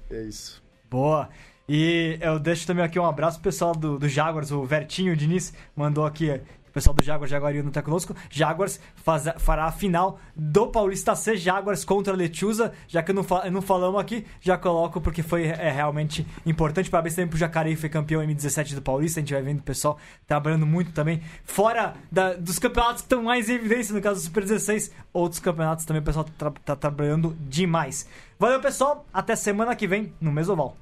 É 0.09 0.21
isso. 0.21 0.61
Boa. 0.89 1.29
E 1.69 2.17
eu 2.21 2.39
deixo 2.39 2.65
também 2.65 2.83
aqui 2.83 2.97
um 2.97 3.05
abraço 3.05 3.39
pro 3.41 3.51
pessoal 3.51 3.73
do, 3.73 3.99
do 3.99 4.07
Jaguars, 4.07 4.51
o 4.51 4.63
Vertinho 4.63 5.17
Diniz 5.17 5.53
mandou 5.75 6.05
aqui. 6.05 6.31
O 6.69 6.71
pessoal 6.71 6.93
do 6.93 7.03
Jaguars 7.03 7.29
Jaguariano 7.29 7.71
tá 7.71 7.81
conosco. 7.81 8.15
Jaguars 8.29 8.79
faz, 8.95 9.25
fará 9.37 9.65
a 9.65 9.71
final 9.71 10.17
do 10.33 10.67
Paulista 10.67 11.13
C, 11.13 11.35
Jaguars 11.35 11.83
contra 11.83 12.13
Lechuza. 12.13 12.71
Já 12.87 13.03
que 13.03 13.11
não, 13.11 13.25
não 13.51 13.61
falamos 13.61 13.99
aqui, 13.99 14.25
já 14.39 14.57
coloco 14.57 15.01
porque 15.01 15.21
foi 15.21 15.45
é, 15.45 15.69
realmente 15.69 16.25
importante. 16.45 16.89
Parabéns 16.89 17.15
também 17.15 17.29
pro 17.29 17.37
Jacareí, 17.37 17.75
foi 17.75 17.89
campeão 17.89 18.21
M17 18.21 18.75
do 18.75 18.81
Paulista. 18.81 19.19
A 19.19 19.21
gente 19.21 19.33
vai 19.33 19.41
vendo 19.41 19.59
o 19.59 19.63
pessoal 19.63 19.97
trabalhando 20.25 20.65
muito 20.65 20.93
também. 20.93 21.21
Fora 21.43 21.95
da, 22.09 22.33
dos 22.33 22.59
campeonatos 22.59 23.01
que 23.01 23.07
estão 23.07 23.23
mais 23.23 23.49
em 23.49 23.55
evidência, 23.55 23.93
no 23.93 24.01
caso 24.01 24.21
do 24.21 24.23
Super 24.23 24.43
16, 24.43 24.91
outros 25.11 25.41
campeonatos 25.41 25.83
também 25.83 26.01
o 26.01 26.05
pessoal 26.05 26.25
tá, 26.37 26.51
tá 26.63 26.75
trabalhando 26.77 27.35
demais. 27.41 28.07
Valeu, 28.39 28.61
pessoal. 28.61 29.05
Até 29.11 29.35
semana 29.35 29.75
que 29.75 29.87
vem 29.87 30.13
no 30.21 30.31
Mesoval. 30.31 30.77